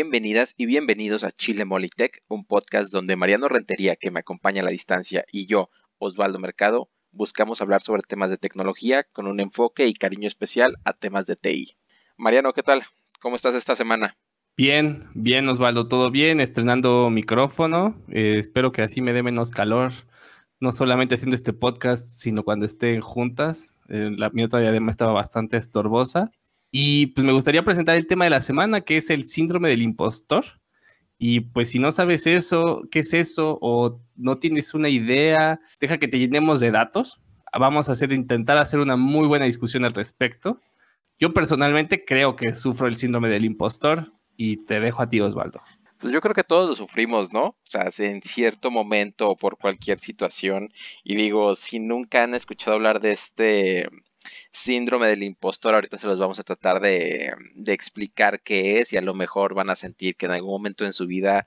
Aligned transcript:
Bienvenidas 0.00 0.54
y 0.56 0.66
bienvenidos 0.66 1.24
a 1.24 1.32
Chile 1.32 1.64
Molitech, 1.64 2.22
un 2.28 2.44
podcast 2.44 2.92
donde 2.92 3.16
Mariano 3.16 3.48
Rentería, 3.48 3.96
que 3.96 4.12
me 4.12 4.20
acompaña 4.20 4.62
a 4.62 4.64
la 4.64 4.70
distancia, 4.70 5.24
y 5.32 5.48
yo, 5.48 5.70
Osvaldo 5.98 6.38
Mercado, 6.38 6.88
buscamos 7.10 7.60
hablar 7.62 7.82
sobre 7.82 8.02
temas 8.02 8.30
de 8.30 8.36
tecnología 8.36 9.02
con 9.12 9.26
un 9.26 9.40
enfoque 9.40 9.88
y 9.88 9.94
cariño 9.94 10.28
especial 10.28 10.76
a 10.84 10.92
temas 10.92 11.26
de 11.26 11.34
TI. 11.34 11.76
Mariano, 12.16 12.52
¿qué 12.52 12.62
tal? 12.62 12.84
¿Cómo 13.20 13.34
estás 13.34 13.56
esta 13.56 13.74
semana? 13.74 14.16
Bien, 14.56 15.08
bien 15.14 15.48
Osvaldo, 15.48 15.88
todo 15.88 16.12
bien, 16.12 16.38
estrenando 16.38 17.10
micrófono. 17.10 18.00
Eh, 18.08 18.36
espero 18.38 18.70
que 18.70 18.82
así 18.82 19.00
me 19.00 19.12
dé 19.12 19.24
menos 19.24 19.50
calor, 19.50 19.90
no 20.60 20.70
solamente 20.70 21.16
haciendo 21.16 21.34
este 21.34 21.52
podcast, 21.52 22.06
sino 22.06 22.44
cuando 22.44 22.66
estén 22.66 23.00
juntas. 23.00 23.74
Eh, 23.88 24.12
la 24.16 24.30
mi 24.30 24.44
otra 24.44 24.60
diadema 24.60 24.92
estaba 24.92 25.10
bastante 25.10 25.56
estorbosa. 25.56 26.30
Y 26.70 27.06
pues 27.08 27.24
me 27.24 27.32
gustaría 27.32 27.64
presentar 27.64 27.96
el 27.96 28.06
tema 28.06 28.24
de 28.24 28.30
la 28.30 28.40
semana, 28.40 28.82
que 28.82 28.96
es 28.98 29.10
el 29.10 29.26
síndrome 29.26 29.68
del 29.70 29.82
impostor. 29.82 30.44
Y 31.18 31.40
pues 31.40 31.70
si 31.70 31.78
no 31.78 31.90
sabes 31.90 32.26
eso, 32.26 32.82
qué 32.90 33.00
es 33.00 33.12
eso, 33.12 33.58
o 33.60 34.00
no 34.14 34.38
tienes 34.38 34.74
una 34.74 34.88
idea, 34.88 35.60
deja 35.80 35.98
que 35.98 36.08
te 36.08 36.18
llenemos 36.18 36.60
de 36.60 36.70
datos. 36.70 37.20
Vamos 37.58 37.88
a 37.88 37.92
hacer, 37.92 38.12
intentar 38.12 38.58
hacer 38.58 38.78
una 38.78 38.96
muy 38.96 39.26
buena 39.26 39.46
discusión 39.46 39.84
al 39.84 39.94
respecto. 39.94 40.60
Yo 41.18 41.34
personalmente 41.34 42.04
creo 42.04 42.36
que 42.36 42.54
sufro 42.54 42.86
el 42.86 42.96
síndrome 42.96 43.28
del 43.28 43.44
impostor 43.44 44.12
y 44.36 44.64
te 44.64 44.78
dejo 44.78 45.02
a 45.02 45.08
ti, 45.08 45.20
Osvaldo. 45.20 45.60
Pues 45.98 46.12
yo 46.12 46.20
creo 46.20 46.34
que 46.34 46.44
todos 46.44 46.68
lo 46.68 46.76
sufrimos, 46.76 47.32
¿no? 47.32 47.46
O 47.46 47.56
sea, 47.64 47.90
en 47.98 48.22
cierto 48.22 48.70
momento 48.70 49.28
o 49.28 49.36
por 49.36 49.58
cualquier 49.58 49.98
situación. 49.98 50.72
Y 51.02 51.16
digo, 51.16 51.56
si 51.56 51.80
nunca 51.80 52.22
han 52.22 52.34
escuchado 52.34 52.76
hablar 52.76 53.00
de 53.00 53.12
este 53.12 53.88
síndrome 54.52 55.08
del 55.08 55.22
impostor, 55.22 55.74
ahorita 55.74 55.98
se 55.98 56.06
los 56.06 56.18
vamos 56.18 56.38
a 56.38 56.44
tratar 56.44 56.80
de, 56.80 57.32
explicar 57.66 58.40
qué 58.42 58.80
es 58.80 58.92
y 58.92 58.96
a 58.96 59.02
lo 59.02 59.14
mejor 59.14 59.54
van 59.54 59.70
a 59.70 59.76
sentir 59.76 60.16
que 60.16 60.26
en 60.26 60.32
algún 60.32 60.50
momento 60.50 60.84
en 60.84 60.92
su 60.92 61.06
vida 61.06 61.46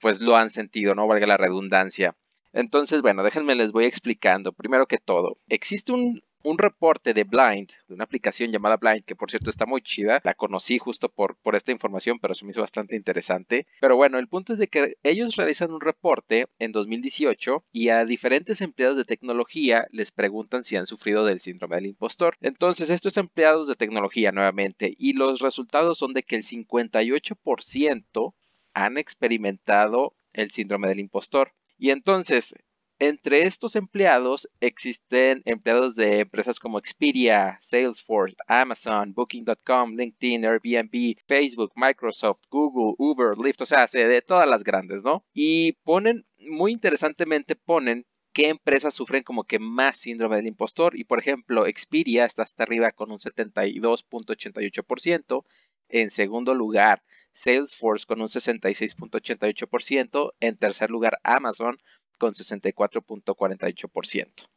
pues 0.00 0.20
lo 0.20 0.36
han 0.36 0.50
sentido, 0.50 0.94
no 0.94 1.06
valga 1.06 1.26
la 1.26 1.36
redundancia. 1.36 2.16
Entonces, 2.52 3.02
bueno, 3.02 3.22
déjenme 3.22 3.54
les 3.54 3.72
voy 3.72 3.84
explicando. 3.84 4.52
Primero 4.52 4.86
que 4.86 4.98
todo, 4.98 5.38
existe 5.48 5.92
un, 5.92 6.22
un 6.42 6.58
reporte 6.58 7.12
de 7.12 7.24
Blind, 7.24 7.70
de 7.86 7.94
una 7.94 8.04
aplicación 8.04 8.50
llamada 8.50 8.76
Blind, 8.76 9.04
que 9.04 9.16
por 9.16 9.30
cierto 9.30 9.50
está 9.50 9.66
muy 9.66 9.82
chida. 9.82 10.20
La 10.24 10.34
conocí 10.34 10.78
justo 10.78 11.08
por, 11.08 11.36
por 11.36 11.54
esta 11.54 11.72
información, 11.72 12.18
pero 12.18 12.34
se 12.34 12.44
me 12.44 12.50
hizo 12.50 12.60
bastante 12.60 12.96
interesante. 12.96 13.66
Pero 13.80 13.96
bueno, 13.96 14.18
el 14.18 14.28
punto 14.28 14.52
es 14.52 14.58
de 14.58 14.68
que 14.68 14.96
ellos 15.02 15.36
realizan 15.36 15.72
un 15.72 15.80
reporte 15.80 16.46
en 16.58 16.72
2018 16.72 17.64
y 17.72 17.88
a 17.90 18.04
diferentes 18.04 18.60
empleados 18.60 18.96
de 18.96 19.04
tecnología 19.04 19.86
les 19.90 20.10
preguntan 20.10 20.64
si 20.64 20.76
han 20.76 20.86
sufrido 20.86 21.24
del 21.24 21.40
síndrome 21.40 21.76
del 21.76 21.86
impostor. 21.86 22.36
Entonces, 22.40 22.90
estos 22.90 23.16
empleados 23.16 23.68
de 23.68 23.76
tecnología 23.76 24.32
nuevamente, 24.32 24.94
y 24.98 25.12
los 25.12 25.40
resultados 25.40 25.98
son 25.98 26.14
de 26.14 26.22
que 26.22 26.36
el 26.36 26.44
58% 26.44 28.34
han 28.72 28.98
experimentado 28.98 30.14
el 30.32 30.50
síndrome 30.50 30.88
del 30.88 31.00
impostor. 31.00 31.52
Y 31.80 31.90
entonces, 31.92 32.54
entre 32.98 33.44
estos 33.44 33.74
empleados 33.74 34.50
existen 34.60 35.40
empleados 35.46 35.96
de 35.96 36.18
empresas 36.20 36.60
como 36.60 36.78
Expedia, 36.78 37.56
Salesforce, 37.62 38.36
Amazon, 38.46 39.14
Booking.com, 39.14 39.96
LinkedIn, 39.96 40.44
Airbnb, 40.44 41.16
Facebook, 41.26 41.72
Microsoft, 41.76 42.42
Google, 42.50 42.96
Uber, 42.98 43.38
Lyft, 43.38 43.62
o 43.62 43.64
sea, 43.64 43.86
de 43.86 44.20
todas 44.20 44.46
las 44.46 44.62
grandes, 44.62 45.04
¿no? 45.04 45.24
Y 45.32 45.72
ponen, 45.82 46.26
muy 46.50 46.72
interesantemente 46.72 47.56
ponen 47.56 48.04
qué 48.34 48.50
empresas 48.50 48.92
sufren 48.92 49.22
como 49.22 49.44
que 49.44 49.58
más 49.58 49.96
síndrome 49.96 50.36
del 50.36 50.48
impostor. 50.48 50.98
Y 50.98 51.04
por 51.04 51.18
ejemplo, 51.18 51.66
Expedia 51.66 52.26
está 52.26 52.42
hasta 52.42 52.64
arriba 52.64 52.92
con 52.92 53.10
un 53.10 53.20
72.88%. 53.20 55.46
En 55.88 56.10
segundo 56.10 56.54
lugar, 56.54 57.02
Salesforce 57.32 58.06
con 58.06 58.20
un 58.20 58.28
66.88%. 58.28 60.32
En 60.40 60.56
tercer 60.56 60.90
lugar, 60.90 61.18
Amazon 61.22 61.78
con 62.18 62.34
64.48%. 62.34 64.48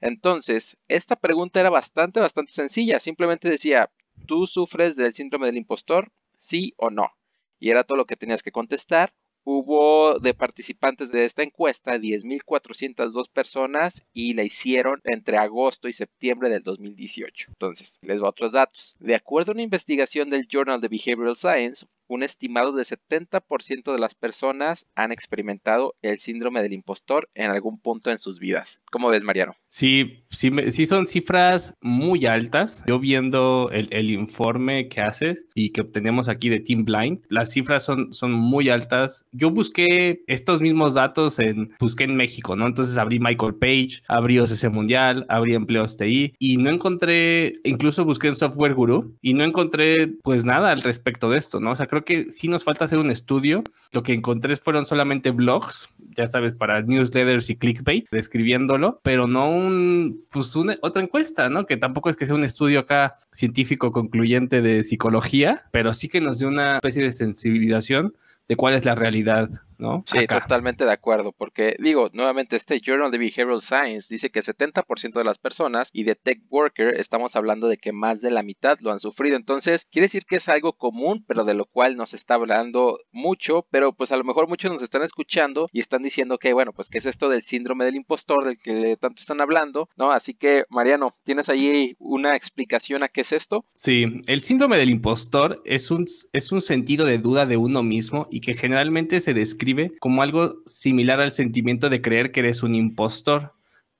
Entonces, 0.00 0.76
esta 0.88 1.16
pregunta 1.16 1.60
era 1.60 1.70
bastante, 1.70 2.20
bastante 2.20 2.52
sencilla. 2.52 3.00
Simplemente 3.00 3.48
decía, 3.48 3.90
¿tú 4.26 4.46
sufres 4.46 4.96
del 4.96 5.12
síndrome 5.12 5.46
del 5.46 5.56
impostor? 5.56 6.12
Sí 6.36 6.74
o 6.76 6.90
no. 6.90 7.10
Y 7.60 7.70
era 7.70 7.84
todo 7.84 7.98
lo 7.98 8.06
que 8.06 8.16
tenías 8.16 8.42
que 8.42 8.52
contestar 8.52 9.12
hubo 9.44 10.18
de 10.18 10.34
participantes 10.34 11.12
de 11.12 11.24
esta 11.24 11.42
encuesta 11.42 11.98
10.402 11.98 13.30
personas 13.30 14.04
y 14.12 14.32
la 14.32 14.42
hicieron 14.42 15.00
entre 15.04 15.36
agosto 15.36 15.88
y 15.88 15.92
septiembre 15.92 16.48
del 16.48 16.62
2018. 16.62 17.50
Entonces, 17.50 17.98
les 18.02 18.18
voy 18.18 18.26
a 18.26 18.30
otros 18.30 18.52
datos. 18.52 18.96
De 18.98 19.14
acuerdo 19.14 19.52
a 19.52 19.54
una 19.54 19.62
investigación 19.62 20.30
del 20.30 20.48
Journal 20.48 20.82
of 20.82 20.90
Behavioral 20.90 21.36
Science, 21.36 21.86
un 22.08 22.22
estimado 22.22 22.72
de 22.72 22.84
70% 22.84 23.92
de 23.92 23.98
las 23.98 24.14
personas 24.14 24.86
han 24.94 25.12
experimentado 25.12 25.94
el 26.02 26.18
síndrome 26.18 26.62
del 26.62 26.72
impostor 26.72 27.28
en 27.34 27.50
algún 27.50 27.78
punto 27.78 28.10
en 28.10 28.18
sus 28.18 28.38
vidas. 28.38 28.80
¿Cómo 28.90 29.08
ves, 29.08 29.24
Mariano? 29.24 29.56
Sí, 29.66 30.24
sí, 30.30 30.50
sí 30.70 30.86
son 30.86 31.06
cifras 31.06 31.74
muy 31.80 32.26
altas. 32.26 32.82
Yo 32.86 32.98
viendo 32.98 33.70
el, 33.72 34.10
informe 34.10 34.88
que 34.88 35.00
haces 35.00 35.46
y 35.54 35.70
que 35.70 35.80
obtenemos 35.80 36.28
aquí 36.28 36.48
de 36.48 36.60
Team 36.60 36.84
Blind, 36.84 37.22
las 37.28 37.52
cifras 37.52 37.84
son, 37.84 38.12
son 38.12 38.32
muy 38.32 38.68
altas. 38.68 39.24
Yo 39.32 39.50
busqué 39.50 40.22
estos 40.26 40.60
mismos 40.60 40.94
datos 40.94 41.38
en, 41.38 41.74
busqué 41.80 42.04
en 42.04 42.16
México, 42.16 42.54
¿no? 42.54 42.66
Entonces 42.66 42.98
abrí 42.98 43.18
Michael 43.18 43.56
Page, 43.56 44.02
abrí 44.08 44.38
OCC 44.38 44.70
Mundial, 44.70 45.26
abrí 45.28 45.54
Empleos 45.54 45.96
TI 45.96 46.34
y 46.38 46.56
no 46.58 46.70
encontré, 46.70 47.54
incluso 47.64 48.04
busqué 48.04 48.28
en 48.28 48.36
Software 48.36 48.74
Guru 48.74 49.16
y 49.20 49.34
no 49.34 49.44
encontré 49.44 50.08
pues 50.22 50.44
nada 50.44 50.70
al 50.70 50.82
respecto 50.82 51.30
de 51.30 51.38
esto, 51.38 51.60
¿no? 51.60 51.72
O 51.72 51.76
sea, 51.76 51.86
creo 51.94 52.04
que 52.04 52.30
sí 52.30 52.48
nos 52.48 52.64
falta 52.64 52.84
hacer 52.84 52.98
un 52.98 53.10
estudio. 53.10 53.62
Lo 53.92 54.02
que 54.02 54.12
encontré 54.12 54.56
fueron 54.56 54.86
solamente 54.86 55.30
blogs, 55.30 55.88
ya 56.16 56.26
sabes, 56.26 56.54
para 56.54 56.82
newsletters 56.82 57.50
y 57.50 57.56
clickbait, 57.56 58.08
describiéndolo, 58.10 59.00
pero 59.02 59.26
no 59.26 59.48
un, 59.48 60.24
pues 60.32 60.56
una, 60.56 60.76
otra 60.82 61.02
encuesta, 61.02 61.48
¿no? 61.48 61.66
Que 61.66 61.76
tampoco 61.76 62.10
es 62.10 62.16
que 62.16 62.26
sea 62.26 62.34
un 62.34 62.44
estudio 62.44 62.80
acá 62.80 63.18
científico 63.32 63.92
concluyente 63.92 64.62
de 64.62 64.82
psicología, 64.82 65.64
pero 65.70 65.94
sí 65.94 66.08
que 66.08 66.20
nos 66.20 66.38
dé 66.38 66.46
una 66.46 66.76
especie 66.76 67.02
de 67.02 67.12
sensibilización 67.12 68.14
de 68.48 68.56
cuál 68.56 68.74
es 68.74 68.84
la 68.84 68.94
realidad 68.94 69.48
¿no? 69.84 70.04
Sí, 70.06 70.26
totalmente 70.26 70.84
de 70.84 70.92
acuerdo, 70.92 71.32
porque 71.32 71.76
digo, 71.78 72.10
nuevamente 72.12 72.56
este 72.56 72.80
Journal 72.80 73.08
of 73.08 73.18
Behavioral 73.18 73.60
Science 73.60 74.12
dice 74.12 74.30
que 74.30 74.40
70% 74.40 75.12
de 75.12 75.24
las 75.24 75.38
personas 75.38 75.90
y 75.92 76.04
de 76.04 76.14
Tech 76.14 76.40
Worker 76.50 76.98
estamos 76.98 77.36
hablando 77.36 77.68
de 77.68 77.76
que 77.76 77.92
más 77.92 78.20
de 78.20 78.30
la 78.30 78.42
mitad 78.42 78.78
lo 78.80 78.90
han 78.90 78.98
sufrido, 78.98 79.36
entonces 79.36 79.86
quiere 79.90 80.06
decir 80.06 80.24
que 80.24 80.36
es 80.36 80.48
algo 80.48 80.72
común, 80.72 81.24
pero 81.26 81.44
de 81.44 81.54
lo 81.54 81.66
cual 81.66 81.96
nos 81.96 82.14
está 82.14 82.34
hablando 82.34 82.98
mucho, 83.12 83.66
pero 83.70 83.92
pues 83.92 84.10
a 84.12 84.16
lo 84.16 84.24
mejor 84.24 84.48
muchos 84.48 84.72
nos 84.72 84.82
están 84.82 85.02
escuchando 85.02 85.68
y 85.72 85.80
están 85.80 86.02
diciendo 86.02 86.38
que 86.38 86.52
bueno, 86.52 86.72
pues 86.72 86.88
qué 86.88 86.98
es 86.98 87.06
esto 87.06 87.28
del 87.28 87.42
síndrome 87.42 87.84
del 87.84 87.96
impostor 87.96 88.44
del 88.44 88.58
que 88.58 88.96
tanto 88.98 89.20
están 89.20 89.40
hablando, 89.40 89.88
¿no? 89.96 90.10
Así 90.10 90.34
que 90.34 90.64
Mariano, 90.70 91.14
¿tienes 91.24 91.48
ahí 91.48 91.94
una 91.98 92.36
explicación 92.36 93.02
a 93.02 93.08
qué 93.08 93.20
es 93.20 93.32
esto? 93.32 93.64
Sí, 93.72 94.06
el 94.26 94.42
síndrome 94.42 94.78
del 94.78 94.90
impostor 94.90 95.62
es 95.64 95.90
un, 95.90 96.06
es 96.32 96.52
un 96.52 96.60
sentido 96.60 97.04
de 97.04 97.18
duda 97.18 97.46
de 97.46 97.56
uno 97.56 97.82
mismo 97.82 98.28
y 98.30 98.40
que 98.40 98.54
generalmente 98.54 99.20
se 99.20 99.34
describe 99.34 99.73
como 100.00 100.22
algo 100.22 100.56
similar 100.66 101.20
al 101.20 101.32
sentimiento 101.32 101.88
de 101.88 102.00
creer 102.00 102.32
que 102.32 102.40
eres 102.40 102.62
un 102.62 102.74
impostor. 102.74 103.52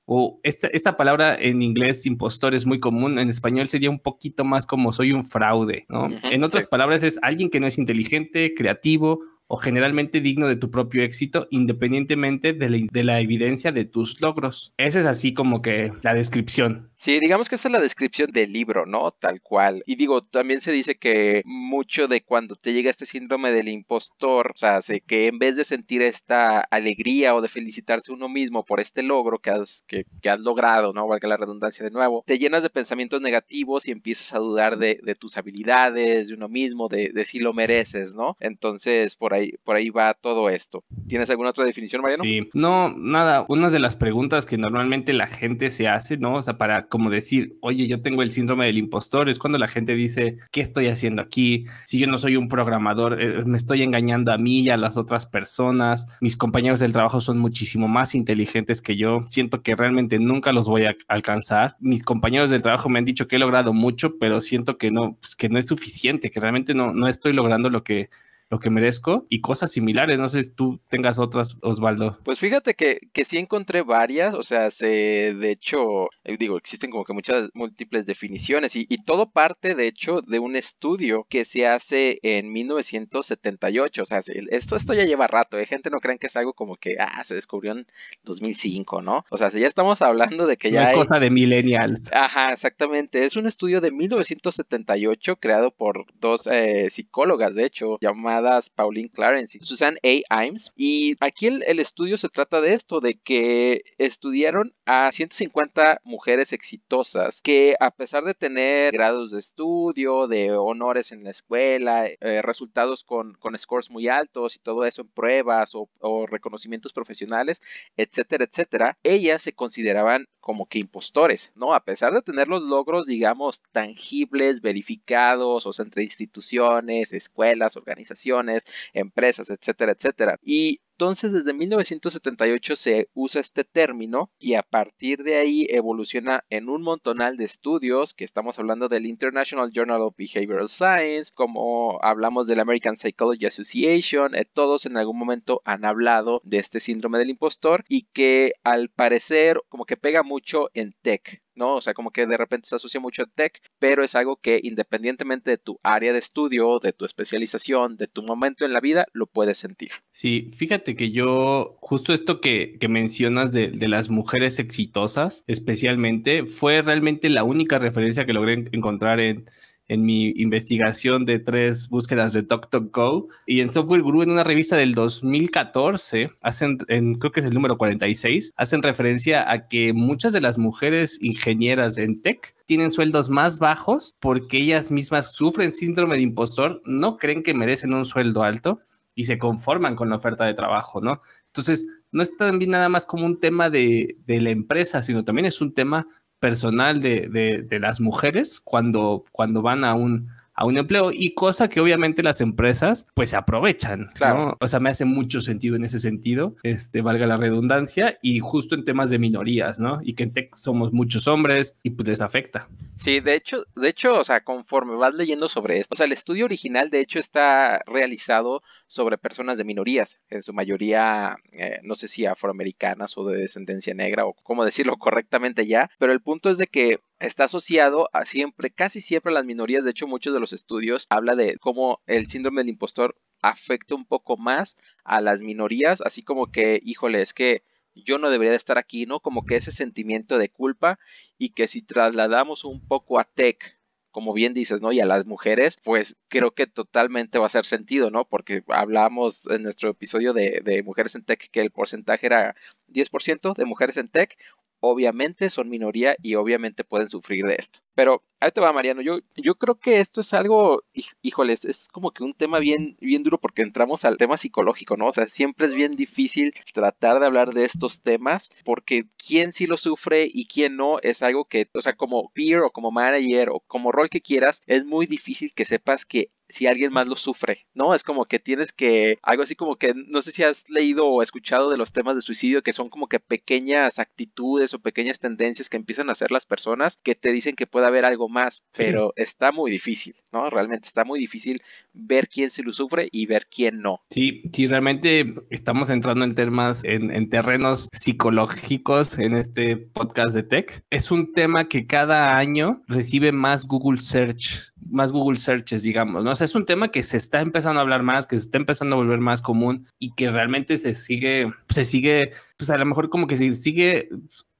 O 0.07 0.39
esta, 0.43 0.67
esta 0.67 0.97
palabra 0.97 1.35
en 1.35 1.63
inglés, 1.63 2.05
impostor, 2.05 2.53
es 2.53 2.65
muy 2.65 2.79
común. 2.79 3.17
En 3.17 3.29
español 3.29 3.67
sería 3.67 3.89
un 3.89 3.99
poquito 3.99 4.43
más 4.43 4.67
como 4.67 4.93
soy 4.93 5.11
un 5.11 5.23
fraude, 5.23 5.85
¿no? 5.89 6.09
en 6.23 6.43
otras 6.43 6.67
palabras, 6.67 7.01
es 7.01 7.17
alguien 7.23 7.49
que 7.49 7.59
no 7.59 7.65
es 7.65 7.79
inteligente, 7.79 8.53
creativo 8.53 9.21
o 9.47 9.57
generalmente 9.57 10.21
digno 10.21 10.47
de 10.47 10.55
tu 10.55 10.71
propio 10.71 11.03
éxito 11.03 11.47
independientemente 11.51 12.53
de 12.53 12.69
la, 12.69 12.77
de 12.91 13.03
la, 13.03 13.19
evidencia 13.19 13.71
de 13.71 13.85
tus 13.85 14.21
logros. 14.21 14.73
Esa 14.77 14.99
es 14.99 15.05
así 15.05 15.33
como 15.33 15.61
que 15.61 15.91
la 16.01 16.13
descripción. 16.13 16.91
Sí, 16.95 17.19
digamos 17.19 17.49
que 17.49 17.55
esa 17.55 17.67
es 17.67 17.71
la 17.71 17.79
descripción 17.79 18.31
del 18.31 18.51
libro, 18.51 18.85
¿no? 18.85 19.11
Tal 19.11 19.41
cual. 19.41 19.83
Y 19.85 19.95
digo, 19.95 20.23
también 20.23 20.61
se 20.61 20.71
dice 20.71 20.95
que 20.95 21.41
mucho 21.45 22.07
de 22.07 22.21
cuando 22.21 22.55
te 22.55 22.73
llega 22.73 22.89
este 22.89 23.05
síndrome 23.05 23.51
del 23.51 23.67
impostor, 23.67 24.51
o 24.55 24.57
sea, 24.57 24.79
que 25.05 25.27
en 25.27 25.39
vez 25.39 25.55
de 25.55 25.63
sentir 25.63 26.01
esta 26.01 26.59
alegría 26.59 27.35
o 27.35 27.41
de 27.41 27.47
felicitarse 27.47 28.11
uno 28.11 28.29
mismo 28.29 28.65
por 28.65 28.79
este 28.79 29.03
logro 29.03 29.39
que 29.39 29.51
has, 29.51 29.83
que, 29.87 30.05
que 30.21 30.29
has 30.29 30.39
logrado, 30.39 30.93
¿no? 30.93 31.07
Valga 31.07 31.27
la 31.27 31.37
redundancia 31.37 31.85
de 31.85 31.91
nuevo, 31.91 32.23
te 32.25 32.39
llenas 32.39 32.63
de 32.63 32.69
pensamientos 32.69 33.21
negativos 33.21 33.87
y 33.87 33.91
empiezas 33.91 34.33
a 34.33 34.39
dudar 34.39 34.77
de, 34.77 34.99
de 35.03 35.15
tus 35.15 35.37
habilidades, 35.37 36.29
de 36.29 36.33
uno 36.33 36.49
mismo, 36.49 36.87
de, 36.87 37.11
de 37.13 37.25
si 37.25 37.39
lo 37.39 37.53
mereces, 37.53 38.15
¿no? 38.15 38.37
Entonces, 38.39 39.15
por 39.15 39.34
ahí, 39.35 39.53
por 39.63 39.75
ahí 39.75 39.89
va 39.89 40.13
todo 40.13 40.49
esto. 40.49 40.83
¿Tienes 41.07 41.29
alguna 41.29 41.49
otra 41.49 41.65
definición, 41.65 42.01
Mariano? 42.01 42.23
Sí, 42.23 42.49
no, 42.53 42.93
nada, 42.97 43.45
una 43.47 43.69
de 43.69 43.79
las 43.79 43.95
preguntas 43.95 44.45
que 44.45 44.57
normalmente 44.57 45.13
la 45.13 45.27
gente 45.27 45.69
se 45.69 45.87
hace, 45.87 46.17
¿no? 46.17 46.35
O 46.35 46.41
sea, 46.41 46.57
para 46.57 46.87
como 46.87 47.09
decir, 47.09 47.57
oye, 47.61 47.87
yo 47.87 48.01
tengo 48.01 48.23
el 48.23 48.31
síndrome 48.31 48.65
del 48.65 48.77
impostor, 48.77 49.29
es 49.29 49.39
cuando 49.39 49.57
la 49.57 49.67
gente 49.67 49.95
dice, 49.95 50.37
¿qué 50.51 50.61
estoy 50.61 50.87
haciendo 50.87 51.21
aquí? 51.21 51.65
Si 51.85 51.99
yo 51.99 52.07
no 52.07 52.17
soy 52.17 52.35
un 52.35 52.47
programador, 52.47 53.21
eh, 53.21 53.43
me 53.45 53.57
estoy 53.57 53.83
engañando 53.83 54.31
a 54.31 54.37
mí 54.37 54.61
y 54.61 54.69
a 54.69 54.77
las 54.77 54.97
otras 54.97 55.25
personas, 55.25 56.05
mis 56.21 56.37
compañeros 56.37 56.79
del 56.79 56.93
trabajo 56.93 57.21
son 57.21 57.37
muchísimo 57.37 57.87
más 57.87 58.15
inteligentes 58.15 58.81
que 58.81 58.95
yo, 58.95 59.21
siento 59.29 59.61
que 59.61 59.75
realmente 59.75 60.19
nunca 60.19 60.51
los 60.51 60.67
voy 60.67 60.85
a 60.85 60.95
alcanzar. 61.07 61.75
Mis 61.79 62.03
compañeros 62.03 62.49
del 62.49 62.61
trabajo 62.61 62.89
me 62.89 62.99
han 62.99 63.05
dicho 63.05 63.27
que 63.27 63.35
he 63.35 63.39
logrado 63.39 63.73
mucho, 63.73 64.17
pero 64.17 64.41
siento 64.41 64.77
que 64.77 64.91
no, 64.91 65.17
pues, 65.19 65.35
que 65.35 65.49
no 65.49 65.59
es 65.59 65.67
suficiente, 65.67 66.31
que 66.31 66.39
realmente 66.39 66.73
no, 66.73 66.93
no 66.93 67.07
estoy 67.07 67.33
logrando 67.33 67.69
lo 67.69 67.83
que 67.83 68.09
lo 68.49 68.59
que 68.59 68.69
merezco 68.69 69.25
y 69.29 69.41
cosas 69.41 69.71
similares. 69.71 70.19
No 70.19 70.29
sé 70.29 70.43
si 70.43 70.51
tú 70.51 70.79
tengas 70.89 71.19
otras, 71.19 71.57
Osvaldo. 71.61 72.17
Pues 72.23 72.39
fíjate 72.39 72.75
que, 72.75 72.99
que 73.11 73.25
sí 73.25 73.37
encontré 73.37 73.81
varias, 73.81 74.33
o 74.33 74.43
sea, 74.43 74.71
se, 74.71 75.33
de 75.33 75.51
hecho, 75.51 76.09
eh, 76.23 76.37
digo, 76.37 76.57
existen 76.57 76.91
como 76.91 77.05
que 77.05 77.13
muchas 77.13 77.49
múltiples 77.53 78.05
definiciones 78.05 78.75
y, 78.75 78.85
y 78.89 78.97
todo 78.97 79.31
parte, 79.31 79.75
de 79.75 79.87
hecho, 79.87 80.21
de 80.27 80.39
un 80.39 80.55
estudio 80.55 81.25
que 81.29 81.45
se 81.45 81.67
hace 81.67 82.19
en 82.21 82.51
1978, 82.51 84.01
o 84.01 84.05
sea, 84.05 84.21
esto, 84.49 84.75
esto 84.75 84.93
ya 84.93 85.05
lleva 85.05 85.27
rato, 85.27 85.57
¿eh? 85.57 85.65
gente 85.65 85.89
no 85.89 85.99
creen 85.99 86.19
que 86.19 86.27
es 86.27 86.35
algo 86.35 86.53
como 86.53 86.75
que, 86.75 86.97
ah, 86.99 87.23
se 87.25 87.35
descubrió 87.35 87.71
en 87.71 87.87
2005, 88.23 89.01
¿no? 89.01 89.25
O 89.29 89.37
sea, 89.37 89.49
si 89.49 89.59
ya 89.59 89.67
estamos 89.67 90.01
hablando 90.01 90.45
de 90.45 90.57
que 90.57 90.71
ya... 90.71 90.83
es 90.83 90.91
cosa 90.91 91.19
de 91.19 91.29
millennials. 91.29 92.11
Ajá, 92.13 92.51
exactamente, 92.51 93.25
es 93.25 93.35
un 93.35 93.47
estudio 93.47 93.81
de 93.81 93.91
1978 93.91 95.37
creado 95.37 95.71
por 95.71 96.05
dos 96.19 96.47
eh, 96.47 96.89
psicólogas, 96.89 97.55
de 97.55 97.65
hecho, 97.65 97.97
llamadas 98.01 98.34
Pauline 98.75 99.09
Clarence 99.09 99.57
y 99.57 99.65
Susan 99.65 99.97
A. 100.03 100.45
Imes, 100.45 100.71
y 100.75 101.15
aquí 101.19 101.47
el, 101.47 101.79
estudio 101.79 102.17
se 102.17 102.29
trata 102.29 102.61
de 102.61 102.73
esto, 102.73 102.99
de 102.99 103.15
que 103.15 103.83
estudiaron 103.97 104.73
a 104.85 105.11
150 105.11 106.01
mujeres 106.03 106.53
exitosas 106.53 107.41
que 107.41 107.75
a 107.79 107.91
pesar 107.91 108.23
de 108.23 108.33
tener 108.33 108.93
grados 108.93 109.31
de 109.31 109.39
estudio, 109.39 110.27
de 110.27 110.51
honores 110.51 111.11
en 111.11 111.23
la 111.23 111.31
escuela, 111.31 112.07
eh, 112.07 112.41
resultados 112.41 113.03
con, 113.03 113.33
con, 113.35 113.57
scores 113.57 113.89
muy 113.89 114.07
altos 114.07 114.55
y 114.55 114.59
todo 114.59 114.85
eso 114.85 115.01
en 115.01 115.07
pruebas 115.09 115.75
o, 115.75 115.89
o 115.99 116.25
reconocimientos 116.27 116.93
profesionales, 116.93 117.61
etcétera, 117.97 118.45
etcétera, 118.45 118.97
ellas 119.03 119.41
se 119.41 119.53
consideraban 119.53 120.27
como 120.45 120.67
que 120.67 120.77
impostores, 120.77 121.51
¿no? 121.55 121.73
A 121.73 121.83
pesar 121.83 122.13
de 122.13 122.21
tener 122.21 122.47
los 122.47 122.61
logros, 122.61 123.07
digamos, 123.07 123.63
tangibles, 123.71 124.61
verificados, 124.61 125.65
o 125.65 125.73
sea, 125.73 125.85
entre 125.85 126.03
instituciones, 126.03 127.15
escuelas, 127.15 127.75
organizaciones, 127.75 128.63
empresas, 128.93 129.49
etcétera, 129.49 129.93
etcétera. 129.93 130.37
Y 130.43 130.81
entonces, 130.97 131.33
desde 131.33 131.53
1978 131.53 132.77
se 132.77 133.09
usa 133.13 133.41
este 133.41 133.65
término 133.65 134.31
y 134.39 134.53
a 134.53 134.63
partir 134.63 135.23
de 135.23 135.35
ahí 135.35 135.67
evoluciona 135.69 136.45
en 136.49 136.69
un 136.69 136.83
montonal 136.83 137.35
de 137.35 137.43
estudios, 137.43 138.13
que 138.13 138.23
estamos 138.23 138.59
hablando 138.59 138.87
del 138.87 139.05
International 139.05 139.71
Journal 139.73 139.99
of 139.99 140.15
Behavioral 140.17 140.69
Science, 140.69 141.33
como 141.35 142.01
hablamos 142.01 142.47
del 142.47 142.61
American 142.61 142.95
Psychology 142.95 143.45
Association, 143.45 144.35
eh, 144.35 144.45
todos 144.45 144.85
en 144.85 144.95
algún 144.95 145.19
momento 145.19 145.61
han 145.65 145.83
hablado 145.83 146.39
de 146.45 146.59
este 146.59 146.79
síndrome 146.79 147.19
del 147.19 147.31
impostor 147.31 147.83
y 147.89 148.03
que 148.13 148.53
al 148.63 148.87
parecer 148.87 149.61
como 149.67 149.83
que 149.83 149.97
pega 149.97 150.23
mucho 150.23 150.69
en 150.73 150.95
tech, 151.01 151.43
¿no? 151.55 151.75
O 151.75 151.81
sea, 151.81 151.93
como 151.93 152.11
que 152.11 152.25
de 152.25 152.37
repente 152.37 152.69
se 152.69 152.75
asocia 152.75 152.99
mucho 152.99 153.23
a 153.23 153.25
tech, 153.25 153.61
pero 153.79 154.03
es 154.03 154.15
algo 154.15 154.37
que 154.37 154.59
independientemente 154.63 155.51
de 155.51 155.57
tu 155.57 155.79
área 155.83 156.13
de 156.13 156.19
estudio, 156.19 156.79
de 156.79 156.93
tu 156.93 157.05
especialización, 157.05 157.97
de 157.97 158.07
tu 158.07 158.23
momento 158.23 158.65
en 158.65 158.73
la 158.73 158.79
vida, 158.79 159.05
lo 159.13 159.27
puedes 159.27 159.57
sentir. 159.57 159.91
Sí, 160.09 160.51
fíjate 160.55 160.95
que 160.95 161.11
yo, 161.11 161.77
justo 161.81 162.13
esto 162.13 162.41
que, 162.41 162.77
mencionas 162.85 163.51
de, 163.51 163.69
de, 163.69 163.87
las 163.87 164.09
mujeres 164.09 164.59
exitosas, 164.59 165.43
especialmente, 165.47 166.45
fue 166.45 166.83
realmente 166.83 167.29
la 167.29 167.43
única 167.43 167.79
referencia 167.79 168.25
que 168.25 168.33
logré 168.33 168.69
encontrar 168.71 169.19
en 169.19 169.49
en 169.87 170.05
mi 170.05 170.29
investigación 170.35 171.25
de 171.25 171.39
tres 171.39 171.89
búsquedas 171.89 172.33
de 172.33 172.41
DuckDuckGo 172.41 173.27
y 173.45 173.61
en 173.61 173.69
Software 173.69 174.01
Guru 174.01 174.23
en 174.23 174.31
una 174.31 174.43
revista 174.43 174.75
del 174.75 174.93
2014, 174.93 176.31
hacen, 176.41 176.79
en, 176.87 177.15
creo 177.15 177.31
que 177.31 177.41
es 177.41 177.45
el 177.45 177.53
número 177.53 177.77
46, 177.77 178.53
hacen 178.55 178.83
referencia 178.83 179.49
a 179.49 179.67
que 179.67 179.93
muchas 179.93 180.33
de 180.33 180.41
las 180.41 180.57
mujeres 180.57 181.19
ingenieras 181.21 181.97
en 181.97 182.21
tech 182.21 182.55
tienen 182.65 182.91
sueldos 182.91 183.29
más 183.29 183.59
bajos 183.59 184.15
porque 184.19 184.57
ellas 184.57 184.91
mismas 184.91 185.35
sufren 185.35 185.71
síndrome 185.71 186.15
de 186.15 186.21
impostor, 186.21 186.81
no 186.85 187.17
creen 187.17 187.43
que 187.43 187.53
merecen 187.53 187.93
un 187.93 188.05
sueldo 188.05 188.43
alto 188.43 188.79
y 189.13 189.25
se 189.25 189.37
conforman 189.37 189.95
con 189.95 190.09
la 190.09 190.17
oferta 190.17 190.45
de 190.45 190.53
trabajo, 190.53 190.99
¿no? 190.99 191.21
Entonces, 191.47 191.87
no 192.11 192.21
es 192.21 192.35
también 192.35 192.71
nada 192.71 192.89
más 192.89 193.05
como 193.05 193.25
un 193.25 193.39
tema 193.39 193.69
de, 193.69 194.17
de 194.25 194.41
la 194.41 194.49
empresa, 194.49 195.01
sino 195.03 195.23
también 195.23 195.45
es 195.45 195.61
un 195.61 195.73
tema 195.73 196.07
personal 196.39 197.01
de, 197.01 197.67
las 197.79 197.99
mujeres 197.99 198.59
cuando, 198.59 199.23
cuando 199.31 199.61
van 199.61 199.83
a 199.83 199.93
un, 199.95 200.29
a 200.55 200.65
un 200.65 200.77
empleo 200.77 201.11
y 201.11 201.33
cosa 201.33 201.67
que 201.67 201.79
obviamente 201.79 202.23
las 202.23 202.41
empresas 202.41 203.07
pues 203.13 203.33
aprovechan, 203.33 204.09
claro. 204.13 204.57
O 204.59 204.67
sea, 204.67 204.79
me 204.79 204.89
hace 204.89 205.05
mucho 205.05 205.41
sentido 205.41 205.75
en 205.75 205.83
ese 205.83 205.99
sentido, 205.99 206.55
este, 206.63 207.01
valga 207.01 207.27
la 207.27 207.37
redundancia, 207.37 208.17
y 208.21 208.39
justo 208.39 208.75
en 208.75 208.85
temas 208.85 209.09
de 209.09 209.19
minorías, 209.19 209.79
¿no? 209.79 209.99
Y 210.01 210.13
que 210.15 210.23
en 210.23 210.33
tech 210.33 210.55
somos 210.55 210.93
muchos 210.93 211.27
hombres 211.27 211.75
y 211.83 211.91
pues 211.91 212.07
les 212.07 212.21
afecta. 212.21 212.69
Sí, 212.97 213.19
de 213.19 213.35
hecho, 213.35 213.65
de 213.75 213.89
hecho, 213.89 214.19
o 214.19 214.23
sea, 214.23 214.43
conforme 214.43 214.95
vas 214.95 215.13
leyendo 215.13 215.49
sobre 215.49 215.79
esto, 215.79 215.93
o 215.93 215.95
sea, 215.95 216.05
el 216.05 216.13
estudio 216.13 216.45
original 216.45 216.89
de 216.89 217.01
hecho 217.01 217.19
está 217.19 217.81
realizado 217.85 218.63
sobre 218.87 219.17
personas 219.17 219.57
de 219.57 219.65
minorías, 219.65 220.21
en 220.29 220.41
su 220.41 220.53
mayoría, 220.53 221.37
eh, 221.51 221.79
no 221.83 221.95
sé 221.95 222.07
si 222.07 222.25
afroamericanas 222.25 223.17
o 223.17 223.25
de 223.27 223.37
descendencia 223.37 223.93
negra 223.93 224.25
o 224.25 224.33
cómo 224.33 224.63
decirlo 224.63 224.95
correctamente 224.97 225.67
ya, 225.67 225.89
pero 225.99 226.13
el 226.13 226.21
punto 226.21 226.49
es 226.49 226.57
de 226.57 226.67
que 226.67 226.99
está 227.19 227.45
asociado 227.45 228.09
a 228.13 228.25
siempre, 228.25 228.69
casi 228.71 229.01
siempre 229.01 229.31
a 229.31 229.35
las 229.35 229.45
minorías. 229.45 229.83
De 229.83 229.91
hecho, 229.91 230.07
muchos 230.07 230.33
de 230.33 230.39
los 230.39 230.53
estudios 230.53 231.07
habla 231.09 231.35
de 231.35 231.57
cómo 231.57 232.01
el 232.07 232.27
síndrome 232.27 232.61
del 232.61 232.69
impostor 232.69 233.17
afecta 233.41 233.95
un 233.95 234.05
poco 234.05 234.37
más 234.37 234.77
a 235.03 235.21
las 235.21 235.41
minorías, 235.41 236.01
así 236.01 236.21
como 236.23 236.51
que, 236.51 236.79
híjole, 236.83 237.21
es 237.21 237.33
que 237.33 237.63
yo 237.93 238.17
no 238.17 238.29
debería 238.29 238.51
de 238.51 238.57
estar 238.57 238.77
aquí, 238.77 239.05
¿no? 239.05 239.19
Como 239.19 239.45
que 239.45 239.55
ese 239.55 239.71
sentimiento 239.71 240.37
de 240.37 240.49
culpa 240.49 240.99
y 241.37 241.49
que 241.49 241.67
si 241.67 241.81
trasladamos 241.81 242.65
un 242.65 242.85
poco 242.85 243.19
a 243.19 243.23
tech, 243.23 243.79
como 244.11 244.33
bien 244.33 244.53
dices, 244.53 244.81
¿no? 244.81 244.91
Y 244.91 244.99
a 244.99 245.05
las 245.05 245.25
mujeres, 245.25 245.77
pues 245.83 246.17
creo 246.27 246.51
que 246.51 246.67
totalmente 246.67 247.37
va 247.37 247.45
a 247.45 247.47
hacer 247.47 247.65
sentido, 247.65 248.11
¿no? 248.11 248.25
Porque 248.27 248.63
hablamos 248.67 249.45
en 249.47 249.63
nuestro 249.63 249.89
episodio 249.89 250.33
de, 250.33 250.61
de 250.63 250.83
mujeres 250.83 251.15
en 251.15 251.23
tech 251.23 251.49
que 251.51 251.61
el 251.61 251.71
porcentaje 251.71 252.25
era 252.25 252.55
10% 252.87 253.53
de 253.55 253.65
mujeres 253.65 253.97
en 253.97 254.09
tech, 254.09 254.37
obviamente 254.79 255.49
son 255.49 255.69
minoría 255.69 256.15
y 256.21 256.35
obviamente 256.35 256.83
pueden 256.83 257.09
sufrir 257.09 257.45
de 257.45 257.55
esto. 257.57 257.79
Pero 257.95 258.23
ahí 258.39 258.51
te 258.51 258.61
va, 258.61 258.73
Mariano. 258.73 259.01
Yo, 259.01 259.19
yo 259.35 259.55
creo 259.55 259.75
que 259.75 259.99
esto 259.99 260.21
es 260.21 260.33
algo, 260.33 260.83
híjoles, 261.21 261.65
es 261.65 261.87
como 261.87 262.11
que 262.11 262.23
un 262.23 262.33
tema 262.33 262.59
bien, 262.59 262.97
bien 262.99 263.23
duro 263.23 263.39
porque 263.39 263.61
entramos 263.61 264.05
al 264.05 264.17
tema 264.17 264.37
psicológico, 264.37 264.97
¿no? 264.97 265.07
O 265.07 265.11
sea, 265.11 265.27
siempre 265.27 265.67
es 265.67 265.73
bien 265.73 265.95
difícil 265.95 266.53
tratar 266.73 267.19
de 267.19 267.25
hablar 267.25 267.53
de 267.53 267.65
estos 267.65 268.01
temas 268.01 268.51
porque 268.63 269.05
quién 269.17 269.53
sí 269.53 269.65
lo 269.65 269.77
sufre 269.77 270.29
y 270.31 270.47
quién 270.47 270.75
no 270.75 270.99
es 270.99 271.21
algo 271.21 271.45
que, 271.45 271.69
o 271.73 271.81
sea, 271.81 271.95
como 271.95 272.31
peer 272.33 272.61
o 272.61 272.71
como 272.71 272.91
manager 272.91 273.49
o 273.49 273.61
como 273.61 273.91
rol 273.91 274.09
que 274.09 274.21
quieras, 274.21 274.61
es 274.65 274.85
muy 274.85 275.05
difícil 275.05 275.53
que 275.53 275.65
sepas 275.65 276.05
que 276.05 276.31
si 276.49 276.67
alguien 276.67 276.93
más 276.93 277.07
lo 277.07 277.15
sufre, 277.15 277.65
¿no? 277.73 277.93
Es 277.93 278.03
como 278.03 278.25
que 278.25 278.39
tienes 278.39 278.71
que, 278.71 279.17
algo 279.23 279.43
así 279.43 279.55
como 279.55 279.77
que, 279.77 279.93
no 279.93 280.21
sé 280.21 280.31
si 280.31 280.43
has 280.43 280.69
leído 280.69 281.05
o 281.07 281.21
escuchado 281.21 281.69
de 281.69 281.77
los 281.77 281.91
temas 281.91 282.15
de 282.15 282.21
suicidio, 282.21 282.63
que 282.63 282.73
son 282.73 282.89
como 282.89 283.07
que 283.07 283.19
pequeñas 283.19 283.99
actitudes 283.99 284.73
o 284.73 284.79
pequeñas 284.79 285.19
tendencias 285.19 285.69
que 285.69 285.77
empiezan 285.77 286.09
a 286.09 286.13
hacer 286.13 286.31
las 286.31 286.45
personas 286.45 286.99
que 287.03 287.15
te 287.15 287.31
dicen 287.31 287.55
que 287.55 287.67
puede 287.67 287.87
haber 287.87 288.05
algo 288.05 288.29
más, 288.29 288.63
pero 288.77 289.13
está 289.15 289.51
muy 289.51 289.71
difícil, 289.71 290.15
¿no? 290.31 290.49
Realmente 290.49 290.87
está 290.87 291.03
muy 291.03 291.19
difícil 291.19 291.61
ver 291.93 292.27
quién 292.27 292.51
se 292.51 292.63
lo 292.63 292.73
sufre 292.73 293.09
y 293.11 293.25
ver 293.25 293.47
quién 293.47 293.81
no. 293.81 294.01
Sí, 294.09 294.43
sí, 294.53 294.67
realmente 294.67 295.33
estamos 295.49 295.89
entrando 295.89 296.25
en 296.25 296.35
temas, 296.35 296.83
en, 296.83 297.11
en 297.11 297.29
terrenos 297.29 297.89
psicológicos 297.91 299.17
en 299.17 299.35
este 299.35 299.77
podcast 299.77 300.35
de 300.35 300.43
Tech. 300.43 300.83
Es 300.89 301.11
un 301.11 301.33
tema 301.33 301.67
que 301.67 301.87
cada 301.87 302.37
año 302.37 302.83
recibe 302.87 303.31
más 303.31 303.65
Google 303.65 303.99
Search 303.99 304.73
más 304.89 305.11
Google 305.11 305.37
Searches, 305.37 305.83
digamos, 305.83 306.23
¿no? 306.23 306.31
O 306.31 306.35
sea, 306.35 306.45
es 306.45 306.55
un 306.55 306.65
tema 306.65 306.89
que 306.89 307.03
se 307.03 307.17
está 307.17 307.41
empezando 307.41 307.79
a 307.79 307.83
hablar 307.83 308.03
más, 308.03 308.27
que 308.27 308.37
se 308.37 308.45
está 308.45 308.57
empezando 308.57 308.95
a 308.95 308.99
volver 308.99 309.19
más 309.19 309.41
común 309.41 309.87
y 309.99 310.13
que 310.13 310.29
realmente 310.31 310.77
se 310.77 310.93
sigue, 310.93 311.51
se 311.69 311.85
sigue, 311.85 312.31
pues 312.57 312.69
a 312.69 312.77
lo 312.77 312.85
mejor 312.85 313.09
como 313.09 313.27
que 313.27 313.37
se 313.37 313.53
sigue 313.55 314.09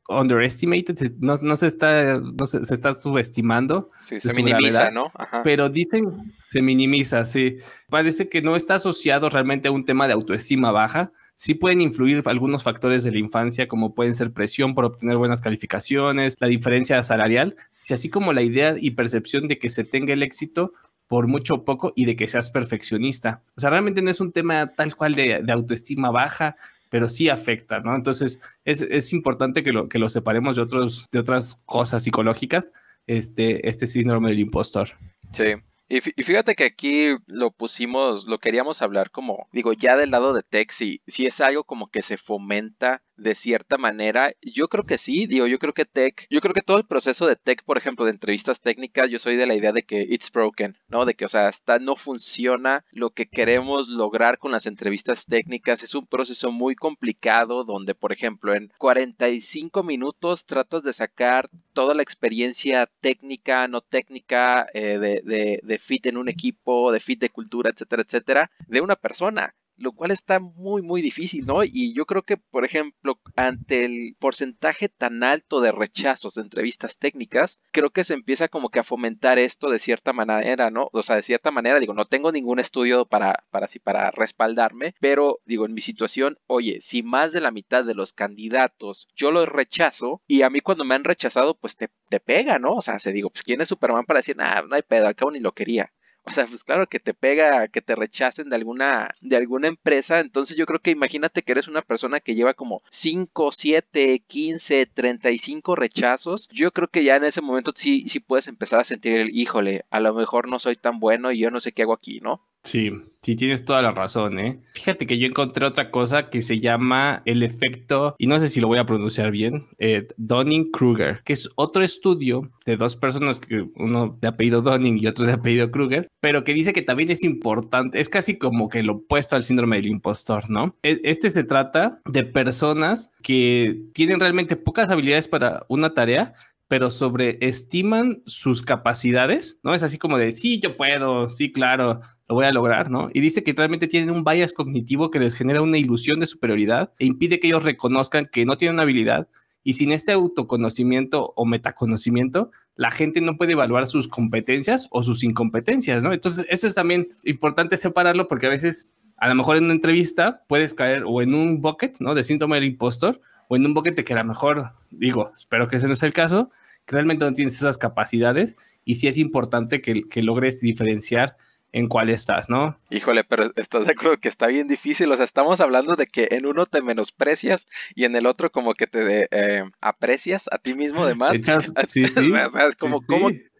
underestimated, 0.07 1.13
no, 1.19 1.35
no 1.41 1.55
se 1.55 1.67
está, 1.67 2.19
no 2.19 2.45
se, 2.45 2.63
se 2.63 2.73
está 2.73 2.93
subestimando. 2.93 3.89
Sí, 4.01 4.19
se 4.19 4.33
minimiza, 4.33 4.91
¿no? 4.91 5.11
Pero 5.43 5.69
dicen, 5.69 6.17
se 6.49 6.61
minimiza, 6.61 7.25
sí. 7.25 7.57
Parece 7.89 8.29
que 8.29 8.41
no 8.41 8.55
está 8.55 8.75
asociado 8.75 9.29
realmente 9.29 9.67
a 9.67 9.71
un 9.71 9.85
tema 9.85 10.07
de 10.07 10.13
autoestima 10.13 10.71
baja, 10.71 11.11
sí 11.35 11.53
pueden 11.53 11.81
influir 11.81 12.23
algunos 12.25 12.63
factores 12.63 13.03
de 13.03 13.11
la 13.11 13.19
infancia, 13.19 13.67
como 13.67 13.93
pueden 13.93 14.15
ser 14.15 14.31
presión 14.31 14.73
por 14.73 14.85
obtener 14.85 15.17
buenas 15.17 15.41
calificaciones, 15.41 16.35
la 16.39 16.47
diferencia 16.47 17.01
salarial, 17.03 17.55
si 17.81 17.93
así 17.93 18.09
como 18.09 18.33
la 18.33 18.41
idea 18.41 18.75
y 18.79 18.91
percepción 18.91 19.47
de 19.47 19.57
que 19.57 19.69
se 19.69 19.83
tenga 19.83 20.13
el 20.13 20.23
éxito 20.23 20.73
por 21.07 21.27
mucho 21.27 21.55
o 21.55 21.65
poco 21.65 21.93
y 21.95 22.05
de 22.05 22.15
que 22.15 22.27
seas 22.27 22.51
perfeccionista. 22.51 23.43
O 23.55 23.61
sea, 23.61 23.69
realmente 23.69 24.01
no 24.01 24.09
es 24.09 24.19
un 24.19 24.31
tema 24.31 24.73
tal 24.73 24.95
cual 24.95 25.13
de, 25.13 25.43
autoestima 25.51 26.09
baja, 26.09 26.55
pero 26.89 27.09
sí 27.09 27.29
afecta, 27.29 27.79
¿no? 27.79 27.95
Entonces, 27.95 28.39
es, 28.63 29.13
importante 29.13 29.63
que 29.63 29.71
lo, 29.71 29.87
que 29.87 29.99
lo 29.99 30.09
separemos 30.09 30.55
de, 30.55 30.63
otros, 30.63 31.07
de 31.11 31.19
otras 31.19 31.59
cosas 31.65 32.03
psicológicas, 32.03 32.71
este, 33.05 33.69
este 33.69 33.87
síndrome 33.87 34.29
del 34.29 34.39
impostor. 34.39 34.89
Sí. 35.31 35.55
Y, 35.87 36.01
fíjate 36.01 36.55
que 36.55 36.65
aquí 36.65 37.09
lo 37.27 37.51
pusimos, 37.51 38.25
lo 38.25 38.39
queríamos 38.39 38.81
hablar 38.81 39.11
como, 39.11 39.47
digo, 39.51 39.73
ya 39.73 39.95
del 39.95 40.11
lado 40.11 40.33
de 40.33 40.41
tech, 40.43 40.71
si, 40.71 41.01
si 41.05 41.27
es 41.27 41.41
algo 41.41 41.63
como 41.63 41.87
que 41.87 42.01
se 42.01 42.17
fomenta 42.17 43.03
de 43.17 43.35
cierta 43.35 43.77
manera. 43.77 44.33
Yo 44.41 44.67
creo 44.67 44.85
que 44.85 44.97
sí, 44.97 45.27
digo, 45.27 45.47
yo 45.47 45.59
creo 45.59 45.73
que 45.73 45.85
tech, 45.85 46.27
yo 46.29 46.41
creo 46.41 46.53
que 46.53 46.61
todo 46.61 46.77
el 46.77 46.85
proceso 46.85 47.25
de 47.25 47.35
tech, 47.35 47.63
por 47.63 47.77
ejemplo, 47.77 48.05
de 48.05 48.11
entrevistas 48.11 48.61
técnicas, 48.61 49.09
yo 49.09 49.19
soy 49.19 49.35
de 49.35 49.45
la 49.47 49.55
idea 49.55 49.71
de 49.71 49.83
que 49.83 50.01
it's 50.01 50.31
broken, 50.31 50.77
¿no? 50.87 51.05
De 51.05 51.13
que, 51.13 51.25
o 51.25 51.29
sea, 51.29 51.47
hasta 51.47 51.79
no 51.79 51.95
funciona 51.95 52.85
lo 52.91 53.11
que 53.11 53.27
queremos 53.27 53.89
lograr 53.89 54.37
con 54.37 54.51
las 54.51 54.65
entrevistas 54.65 55.25
técnicas. 55.25 55.83
Es 55.83 55.95
un 55.95 56.07
proceso 56.07 56.51
muy 56.51 56.75
complicado 56.75 57.63
donde, 57.63 57.95
por 57.95 58.11
ejemplo, 58.11 58.53
en 58.53 58.71
45 58.77 59.83
minutos 59.83 60.45
tratas 60.45 60.83
de 60.83 60.93
sacar 60.93 61.49
toda 61.73 61.95
la 61.95 62.03
experiencia 62.03 62.87
técnica, 63.01 63.67
no 63.67 63.81
técnica, 63.81 64.67
eh, 64.73 64.97
de, 64.97 65.21
de, 65.23 65.59
de 65.63 65.79
fit 65.79 66.05
en 66.05 66.17
un 66.17 66.29
equipo, 66.29 66.91
de 66.91 66.99
fit 66.99 67.19
de 67.19 67.29
cultura, 67.29 67.69
etcétera, 67.69 68.03
etcétera, 68.03 68.51
de 68.67 68.81
una 68.81 68.95
persona 68.95 69.55
lo 69.77 69.91
cual 69.91 70.11
está 70.11 70.39
muy, 70.39 70.81
muy 70.81 71.01
difícil, 71.01 71.45
¿no? 71.45 71.63
Y 71.63 71.93
yo 71.93 72.05
creo 72.05 72.23
que, 72.23 72.37
por 72.37 72.65
ejemplo, 72.65 73.19
ante 73.35 73.85
el 73.85 74.15
porcentaje 74.19 74.89
tan 74.89 75.23
alto 75.23 75.61
de 75.61 75.71
rechazos 75.71 76.35
de 76.35 76.41
entrevistas 76.41 76.97
técnicas, 76.97 77.61
creo 77.71 77.91
que 77.91 78.03
se 78.03 78.13
empieza 78.13 78.47
como 78.47 78.69
que 78.69 78.79
a 78.79 78.83
fomentar 78.83 79.39
esto 79.39 79.69
de 79.69 79.79
cierta 79.79 80.13
manera, 80.13 80.71
¿no? 80.71 80.89
O 80.91 81.03
sea, 81.03 81.15
de 81.17 81.23
cierta 81.23 81.51
manera, 81.51 81.79
digo, 81.79 81.93
no 81.93 82.05
tengo 82.05 82.31
ningún 82.31 82.59
estudio 82.59 83.05
para, 83.05 83.45
para, 83.51 83.67
para 83.83 84.11
respaldarme, 84.11 84.95
pero 84.99 85.39
digo, 85.45 85.65
en 85.65 85.73
mi 85.73 85.81
situación, 85.81 86.37
oye, 86.47 86.79
si 86.81 87.03
más 87.03 87.31
de 87.31 87.41
la 87.41 87.51
mitad 87.51 87.83
de 87.85 87.95
los 87.95 88.13
candidatos 88.13 89.07
yo 89.15 89.31
los 89.31 89.47
rechazo, 89.49 90.21
y 90.27 90.41
a 90.41 90.49
mí 90.49 90.61
cuando 90.61 90.85
me 90.85 90.95
han 90.95 91.03
rechazado, 91.03 91.57
pues 91.57 91.75
te, 91.75 91.89
te 92.09 92.19
pega, 92.19 92.59
¿no? 92.59 92.73
O 92.73 92.81
sea, 92.81 92.99
se 92.99 93.11
digo, 93.11 93.29
pues 93.29 93.43
¿quién 93.43 93.61
es 93.61 93.69
Superman 93.69 94.05
para 94.05 94.19
decir, 94.19 94.35
ah, 94.39 94.63
no 94.67 94.75
hay 94.75 94.81
pedo, 94.83 95.07
al 95.07 95.15
cabo 95.15 95.31
ni 95.31 95.39
lo 95.39 95.53
quería? 95.53 95.91
O 96.27 96.33
sea, 96.33 96.47
pues 96.47 96.63
claro 96.63 96.87
que 96.87 96.99
te 96.99 97.13
pega, 97.13 97.67
que 97.67 97.81
te 97.81 97.95
rechacen 97.95 98.49
de 98.49 98.55
alguna, 98.55 99.13
de 99.21 99.35
alguna 99.35 99.67
empresa. 99.67 100.19
Entonces 100.19 100.57
yo 100.57 100.65
creo 100.65 100.79
que 100.79 100.91
imagínate 100.91 101.43
que 101.43 101.51
eres 101.51 101.67
una 101.67 101.81
persona 101.83 102.19
que 102.19 102.35
lleva 102.35 102.53
como 102.55 102.81
5, 102.89 103.51
7, 103.51 104.19
15, 104.25 104.87
35 104.87 105.75
rechazos. 105.75 106.49
Yo 106.49 106.71
creo 106.71 106.87
que 106.87 107.03
ya 107.03 107.15
en 107.17 107.25
ese 107.25 107.41
momento 107.41 107.73
sí, 107.75 108.05
sí 108.09 108.19
puedes 108.19 108.47
empezar 108.47 108.79
a 108.79 108.83
sentir 108.85 109.15
el, 109.17 109.35
híjole, 109.37 109.85
a 109.91 109.99
lo 109.99 110.13
mejor 110.13 110.47
no 110.49 110.59
soy 110.59 110.75
tan 110.75 110.99
bueno 110.99 111.31
y 111.31 111.39
yo 111.39 111.51
no 111.51 111.59
sé 111.59 111.71
qué 111.71 111.83
hago 111.83 111.93
aquí, 111.93 112.19
¿no? 112.21 112.41
Sí, 112.65 112.91
sí, 113.21 113.35
tienes 113.35 113.63
toda 113.63 113.83
la 113.83 113.91
razón, 113.91 114.39
¿eh? 114.39 114.59
Fíjate 114.73 115.05
que 115.05 115.19
yo 115.19 115.27
encontré 115.27 115.67
otra 115.67 115.91
cosa 115.91 116.31
que 116.31 116.41
se 116.41 116.59
llama 116.59 117.21
el 117.25 117.43
efecto, 117.43 118.15
y 118.17 118.25
no 118.25 118.39
sé 118.39 118.49
si 118.49 118.59
lo 118.59 118.67
voy 118.67 118.79
a 118.79 118.87
pronunciar 118.87 119.29
bien, 119.29 119.67
eh, 119.77 120.07
Donning-Kruger, 120.17 121.21
que 121.23 121.33
es 121.33 121.47
otro 121.55 121.83
estudio 121.83 122.49
de 122.65 122.75
dos 122.75 122.95
personas, 122.95 123.39
uno 123.75 124.17
de 124.19 124.27
apellido 124.27 124.63
Donning 124.63 124.97
y 124.99 125.05
otro 125.05 125.27
de 125.27 125.33
apellido 125.33 125.69
Kruger, 125.69 126.07
pero 126.19 126.43
que 126.43 126.55
dice 126.55 126.73
que 126.73 126.81
también 126.81 127.11
es 127.11 127.23
importante, 127.23 127.99
es 127.99 128.09
casi 128.09 128.39
como 128.39 128.67
que 128.67 128.81
lo 128.81 128.93
opuesto 128.93 129.35
al 129.35 129.43
síndrome 129.43 129.75
del 129.75 129.87
impostor, 129.87 130.49
¿no? 130.49 130.75
E, 130.81 131.01
este 131.03 131.29
se 131.29 131.43
trata 131.43 132.01
de 132.05 132.23
personas 132.23 133.11
que 133.21 133.79
tienen 133.93 134.19
realmente 134.19 134.55
pocas 134.55 134.89
habilidades 134.89 135.27
para 135.27 135.67
una 135.69 135.93
tarea, 135.93 136.33
pero 136.67 136.89
sobreestiman 136.89 138.23
sus 138.25 138.63
capacidades, 138.63 139.59
¿no? 139.61 139.75
Es 139.75 139.83
así 139.83 139.99
como 139.99 140.17
de, 140.17 140.31
sí, 140.31 140.59
yo 140.59 140.77
puedo, 140.77 141.29
sí, 141.29 141.51
claro, 141.51 142.01
lo 142.27 142.35
voy 142.35 142.45
a 142.45 142.51
lograr, 142.51 142.89
¿no? 142.89 143.09
Y 143.13 143.19
dice 143.19 143.43
que 143.43 143.53
realmente 143.53 143.87
tienen 143.87 144.09
un 144.09 144.23
bias 144.23 144.53
cognitivo 144.53 145.11
que 145.11 145.19
les 145.19 145.35
genera 145.35 145.61
una 145.61 145.77
ilusión 145.77 146.19
de 146.19 146.25
superioridad 146.25 146.91
e 146.97 147.05
impide 147.05 147.39
que 147.39 147.47
ellos 147.47 147.63
reconozcan 147.63 148.25
que 148.31 148.45
no 148.45 148.57
tienen 148.57 148.79
habilidad 148.79 149.27
y 149.63 149.73
sin 149.73 149.91
este 149.91 150.11
autoconocimiento 150.11 151.33
o 151.35 151.45
metaconocimiento, 151.45 152.51
la 152.75 152.91
gente 152.91 153.21
no 153.21 153.37
puede 153.37 153.53
evaluar 153.53 153.87
sus 153.87 154.07
competencias 154.07 154.87
o 154.91 155.01
sus 155.01 155.23
incompetencias, 155.23 156.03
¿no? 156.03 156.13
Entonces, 156.13 156.45
eso 156.49 156.67
es 156.67 156.75
también 156.75 157.09
importante 157.23 157.77
separarlo 157.77 158.27
porque 158.27 158.47
a 158.47 158.49
veces, 158.49 158.91
a 159.17 159.27
lo 159.27 159.35
mejor 159.35 159.57
en 159.57 159.65
una 159.65 159.73
entrevista 159.73 160.43
puedes 160.47 160.73
caer 160.73 161.03
o 161.05 161.21
en 161.21 161.33
un 161.33 161.61
bucket, 161.61 161.97
¿no? 161.99 162.13
De 162.13 162.23
síntoma 162.23 162.55
del 162.55 162.65
impostor 162.65 163.21
o 163.47 163.55
en 163.55 163.65
un 163.65 163.73
bucket 163.73 163.95
de 163.95 164.03
que 164.03 164.13
a 164.13 164.17
lo 164.17 164.25
mejor, 164.25 164.71
digo, 164.91 165.31
espero 165.35 165.67
que 165.67 165.77
ese 165.77 165.87
no 165.87 165.95
sea 165.95 166.07
el 166.07 166.13
caso, 166.13 166.49
que 166.85 166.93
realmente 166.93 167.25
no 167.25 167.33
tienes 167.33 167.55
esas 167.55 167.77
capacidades 167.77 168.55
y 168.83 168.95
sí 168.95 169.07
es 169.07 169.17
importante 169.17 169.81
que 169.81 170.21
logres 170.21 170.59
diferenciar 170.61 171.37
en 171.75 171.89
cuál 171.89 172.09
estás, 172.09 172.49
¿no? 172.49 172.79
Híjole, 172.89 173.25
pero 173.25 173.51
estás 173.57 173.85
de 173.85 173.91
acuerdo 173.91 174.17
que 174.17 174.29
está 174.29 174.47
bien 174.47 174.69
difícil. 174.69 175.11
O 175.11 175.17
sea, 175.17 175.25
estamos 175.25 175.59
hablando 175.59 175.97
de 175.97 176.07
que 176.07 176.29
en 176.31 176.45
uno 176.45 176.65
te 176.65 176.81
menosprecias 176.81 177.67
y 177.95 178.05
en 178.05 178.15
el 178.15 178.27
otro 178.27 178.49
como 178.49 178.73
que 178.75 178.87
te 178.87 179.27
eh, 179.29 179.65
aprecias 179.81 180.47
a 180.53 180.57
ti 180.57 180.73
mismo, 180.73 181.03
además. 181.03 181.35
sí, 181.89 182.07
sí. 182.07 182.31
o 182.31 182.49
sea, 182.49 182.67
es 182.69 182.75
como, 182.77 183.01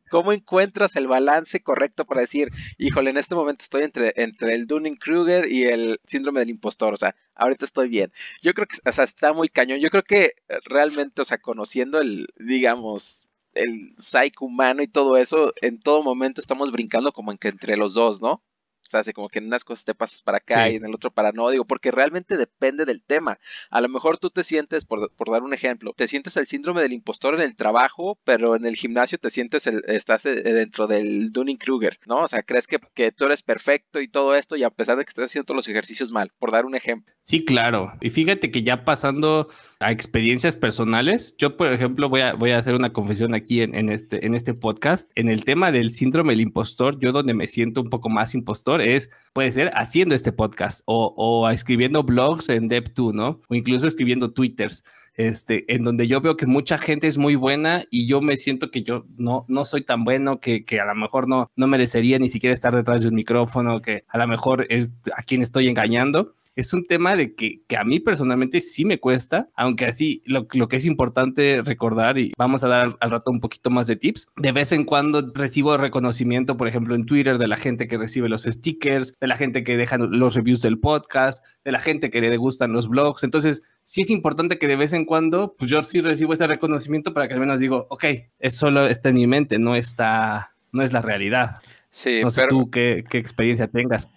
¿cómo, 0.10 0.32
encuentras 0.32 0.96
el 0.96 1.08
balance 1.08 1.62
correcto 1.62 2.06
para 2.06 2.22
decir, 2.22 2.54
híjole, 2.78 3.10
en 3.10 3.18
este 3.18 3.36
momento 3.36 3.64
estoy 3.64 3.84
entre, 3.84 4.14
entre 4.16 4.54
el 4.54 4.66
Dunning-Kruger 4.66 5.52
y 5.52 5.66
el 5.66 6.00
síndrome 6.08 6.40
del 6.40 6.52
impostor? 6.52 6.94
O 6.94 6.98
sea, 6.98 7.18
ahorita 7.36 7.66
estoy 7.66 7.90
bien. 7.90 8.14
Yo 8.42 8.54
creo 8.54 8.66
que, 8.66 8.78
o 8.88 8.92
sea, 8.94 9.04
está 9.04 9.34
muy 9.34 9.50
cañón. 9.50 9.80
Yo 9.80 9.90
creo 9.90 10.04
que 10.04 10.36
realmente, 10.64 11.22
o 11.22 11.26
sea, 11.26 11.38
conociendo 11.38 12.00
el, 12.00 12.30
digamos, 12.40 13.25
el 13.56 13.96
psyche 13.98 14.38
humano 14.42 14.82
y 14.84 14.88
todo 14.88 15.18
eso, 15.18 15.54
en 15.62 15.80
todo 15.80 16.04
momento 16.04 16.42
estamos 16.42 16.72
brincando 16.72 17.12
como 17.14 17.32
en 17.32 17.38
que 17.38 17.50
entre 17.50 17.78
los 17.78 17.94
dos, 17.96 18.22
¿no? 18.22 18.42
O 18.86 18.90
sea, 18.90 19.00
así 19.00 19.14
como 19.14 19.30
que 19.30 19.40
en 19.40 19.48
unas 19.48 19.64
cosas 19.64 19.86
te 19.86 19.96
pasas 19.96 20.22
para 20.22 20.38
acá 20.38 20.70
y 20.70 20.76
en 20.76 20.86
el 20.86 20.94
otro 20.94 21.12
para 21.12 21.32
no, 21.32 21.50
digo, 21.50 21.66
porque 21.66 21.92
realmente 21.92 22.38
depende 22.38 22.86
del 22.86 23.02
tema. 23.02 23.40
A 23.72 23.82
lo 23.82 23.90
mejor 23.90 24.18
tú 24.18 24.30
te 24.30 24.44
sientes, 24.44 24.86
por, 24.86 25.10
dar 25.32 25.42
un 25.42 25.54
ejemplo, 25.54 25.94
te 25.96 26.08
sientes 26.08 26.38
el 26.38 26.46
síndrome 26.46 26.82
del 26.82 26.94
impostor 26.94 27.36
en 27.36 27.42
el 27.42 27.56
trabajo, 27.56 28.20
pero 28.24 28.56
en 28.56 28.66
el 28.66 28.76
gimnasio 28.76 29.18
te 29.18 29.32
sientes, 29.32 29.66
el, 29.66 29.84
estás 29.88 30.26
eh, 30.28 30.36
dentro 30.36 30.86
del 30.86 31.32
Dunning-Kruger, 31.32 32.00
¿no? 32.06 32.18
O 32.24 32.28
sea, 32.28 32.44
crees 32.44 32.68
que, 32.68 32.80
que, 32.94 33.12
tú 33.12 33.26
eres 33.26 33.42
perfecto 33.42 34.00
y 34.02 34.08
todo 34.08 34.36
esto, 34.36 34.56
y 34.56 34.64
a 34.64 34.70
pesar 34.70 34.98
de 34.98 35.06
que 35.06 35.10
estás 35.10 35.26
haciendo 35.26 35.46
todos 35.46 35.58
los 35.58 35.68
ejercicios 35.68 36.12
mal, 36.12 36.32
por 36.38 36.52
dar 36.52 36.66
un 36.66 36.76
ejemplo. 36.76 37.14
Sí, 37.24 37.44
claro. 37.44 37.94
Y 38.02 38.12
fíjate 38.12 38.52
que 38.52 38.62
ya 38.62 38.86
pasando 38.86 39.48
a 39.80 39.92
experiencias 39.92 40.56
personales, 40.56 41.36
yo, 41.38 41.58
por 41.58 41.74
ejemplo, 41.74 42.08
voy 42.08 42.22
a, 42.22 42.34
voy 42.34 42.52
a 42.52 42.60
hacer 42.60 42.76
una 42.76 42.94
confesión 42.94 43.34
aquí 43.34 43.62
en, 43.62 43.74
en, 43.74 43.90
este, 43.90 44.26
en 44.26 44.36
este 44.36 44.54
podcast. 44.54 45.10
En 45.16 45.30
el 45.30 45.44
tema 45.44 45.72
del 45.72 45.92
síndrome 45.92 46.34
del 46.34 46.42
impostor, 46.42 47.00
yo 47.00 47.12
donde 47.12 47.34
me 47.34 47.48
siento 47.48 47.82
un 47.82 47.90
poco 47.90 48.10
más 48.10 48.36
impostor, 48.36 48.75
es, 48.82 49.10
puede 49.34 49.52
ser 49.52 49.72
haciendo 49.76 50.16
este 50.16 50.32
podcast 50.32 50.82
o, 50.86 51.14
o 51.18 51.50
escribiendo 51.50 52.04
blogs 52.04 52.50
en 52.50 52.70
Dev2, 52.70 53.14
¿no? 53.14 53.42
O 53.48 53.56
incluso 53.56 53.88
escribiendo 53.88 54.32
twitters, 54.32 54.84
este, 55.16 55.74
en 55.74 55.84
donde 55.84 56.08
yo 56.08 56.22
veo 56.22 56.38
que 56.38 56.46
mucha 56.46 56.78
gente 56.78 57.08
es 57.08 57.18
muy 57.18 57.36
buena 57.36 57.86
y 57.90 58.08
yo 58.08 58.22
me 58.22 58.38
siento 58.38 58.72
que 58.72 58.84
yo 58.84 59.06
no, 59.18 59.46
no 59.48 59.66
soy 59.66 59.84
tan 59.84 60.04
bueno, 60.04 60.40
que, 60.40 60.66
que 60.66 60.80
a 60.80 60.86
lo 60.86 60.96
mejor 60.96 61.28
no, 61.28 61.50
no 61.56 61.68
merecería 61.68 62.20
ni 62.20 62.30
siquiera 62.30 62.54
estar 62.54 62.76
detrás 62.76 63.02
de 63.02 63.08
un 63.08 63.16
micrófono, 63.16 63.82
que 63.82 64.04
a 64.08 64.18
lo 64.18 64.28
mejor 64.28 64.68
es 64.70 64.92
a 65.16 65.24
quien 65.24 65.42
estoy 65.42 65.68
engañando 65.68 66.36
es 66.56 66.74
un 66.74 66.86
tema 66.86 67.16
de 67.16 67.36
que, 67.36 67.62
a 67.78 67.84
mí 67.84 68.00
personalmente 68.00 68.62
sí 68.62 68.86
me 68.86 69.00
cuesta, 69.00 69.50
aunque 69.56 69.86
así 69.86 70.24
lo, 70.26 70.48
que 70.48 70.78
es 70.78 70.86
importante 70.86 71.62
recordar, 71.64 72.18
y 72.18 72.32
vamos 72.38 72.64
a 72.64 72.68
dar 72.68 72.98
al, 73.00 73.12
rato 73.12 73.32
un 73.32 73.42
poquito 73.42 73.70
más 73.70 73.88
de 73.88 73.96
tips, 73.96 74.28
de 74.38 74.52
vez 74.52 74.72
en 74.72 74.86
cuando 74.86 75.32
recibo 75.34 75.76
reconocimiento, 75.78 76.58
por 76.58 76.68
ejemplo, 76.68 76.96
en 76.96 77.06
Twitter, 77.06 77.38
de 77.38 77.48
la 77.48 77.58
gente 77.58 77.88
que 77.88 77.98
recibe 77.98 78.30
los 78.30 78.44
stickers, 78.44 79.14
de 79.20 79.28
la 79.28 79.38
gente 79.38 79.64
que 79.64 79.78
deja 79.78 79.98
los 79.98 80.36
reviews 80.36 80.62
del 80.62 80.80
podcast, 80.80 81.46
de 81.64 81.72
la 81.72 81.80
gente 81.80 82.10
que 82.10 82.22
le 82.22 82.38
gustan 82.38 82.72
los 82.72 82.88
blogs. 82.88 83.24
Entonces, 83.24 83.62
sí 83.84 84.02
es 84.02 84.10
importante 84.10 84.58
que 84.58 84.68
de 84.68 84.76
vez 84.78 84.94
en 84.94 85.06
cuando, 85.06 85.56
pues 85.58 85.70
yo 85.70 85.84
sí 85.84 86.00
recibo 86.02 86.34
ese 86.34 86.48
reconocimiento 86.48 87.14
para 87.14 87.28
que 87.28 87.34
al 87.34 87.40
menos 87.40 87.60
digo, 87.60 87.88
ok, 87.90 88.06
es 88.40 88.56
solo 88.56 88.88
está 88.88 89.10
en 89.10 89.16
mi 89.16 89.28
mente, 89.28 89.60
no 89.60 89.76
está, 89.76 90.56
no 90.72 90.82
es 90.82 90.94
la 90.94 91.02
realidad. 91.02 91.62
Sí, 91.92 92.22
no 92.22 92.30
sé 92.30 92.44
tú 92.50 92.70
qué, 92.70 93.04
qué 93.10 93.18
experiencia 93.18 93.68
tengas. 93.68 94.10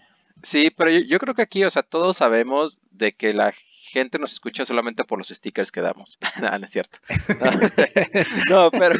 Sí, 0.43 0.71
pero 0.71 0.91
yo, 0.91 1.19
creo 1.19 1.35
que 1.35 1.43
aquí, 1.43 1.65
o 1.65 1.71
sea, 1.71 1.83
todos 1.83 2.17
sabemos 2.17 2.81
de 2.91 3.15
que 3.15 3.33
la 3.33 3.53
gente 3.53 4.19
nos 4.19 4.33
escucha 4.33 4.65
solamente 4.65 5.05
por 5.05 5.19
los 5.19 5.29
stickers 5.29 5.73
que 5.73 5.81
damos. 5.81 6.19
no, 6.41 6.51
no 6.59 6.65
es 6.65 6.71
cierto. 6.71 6.99
No, 8.51 8.71
pero, 8.71 8.99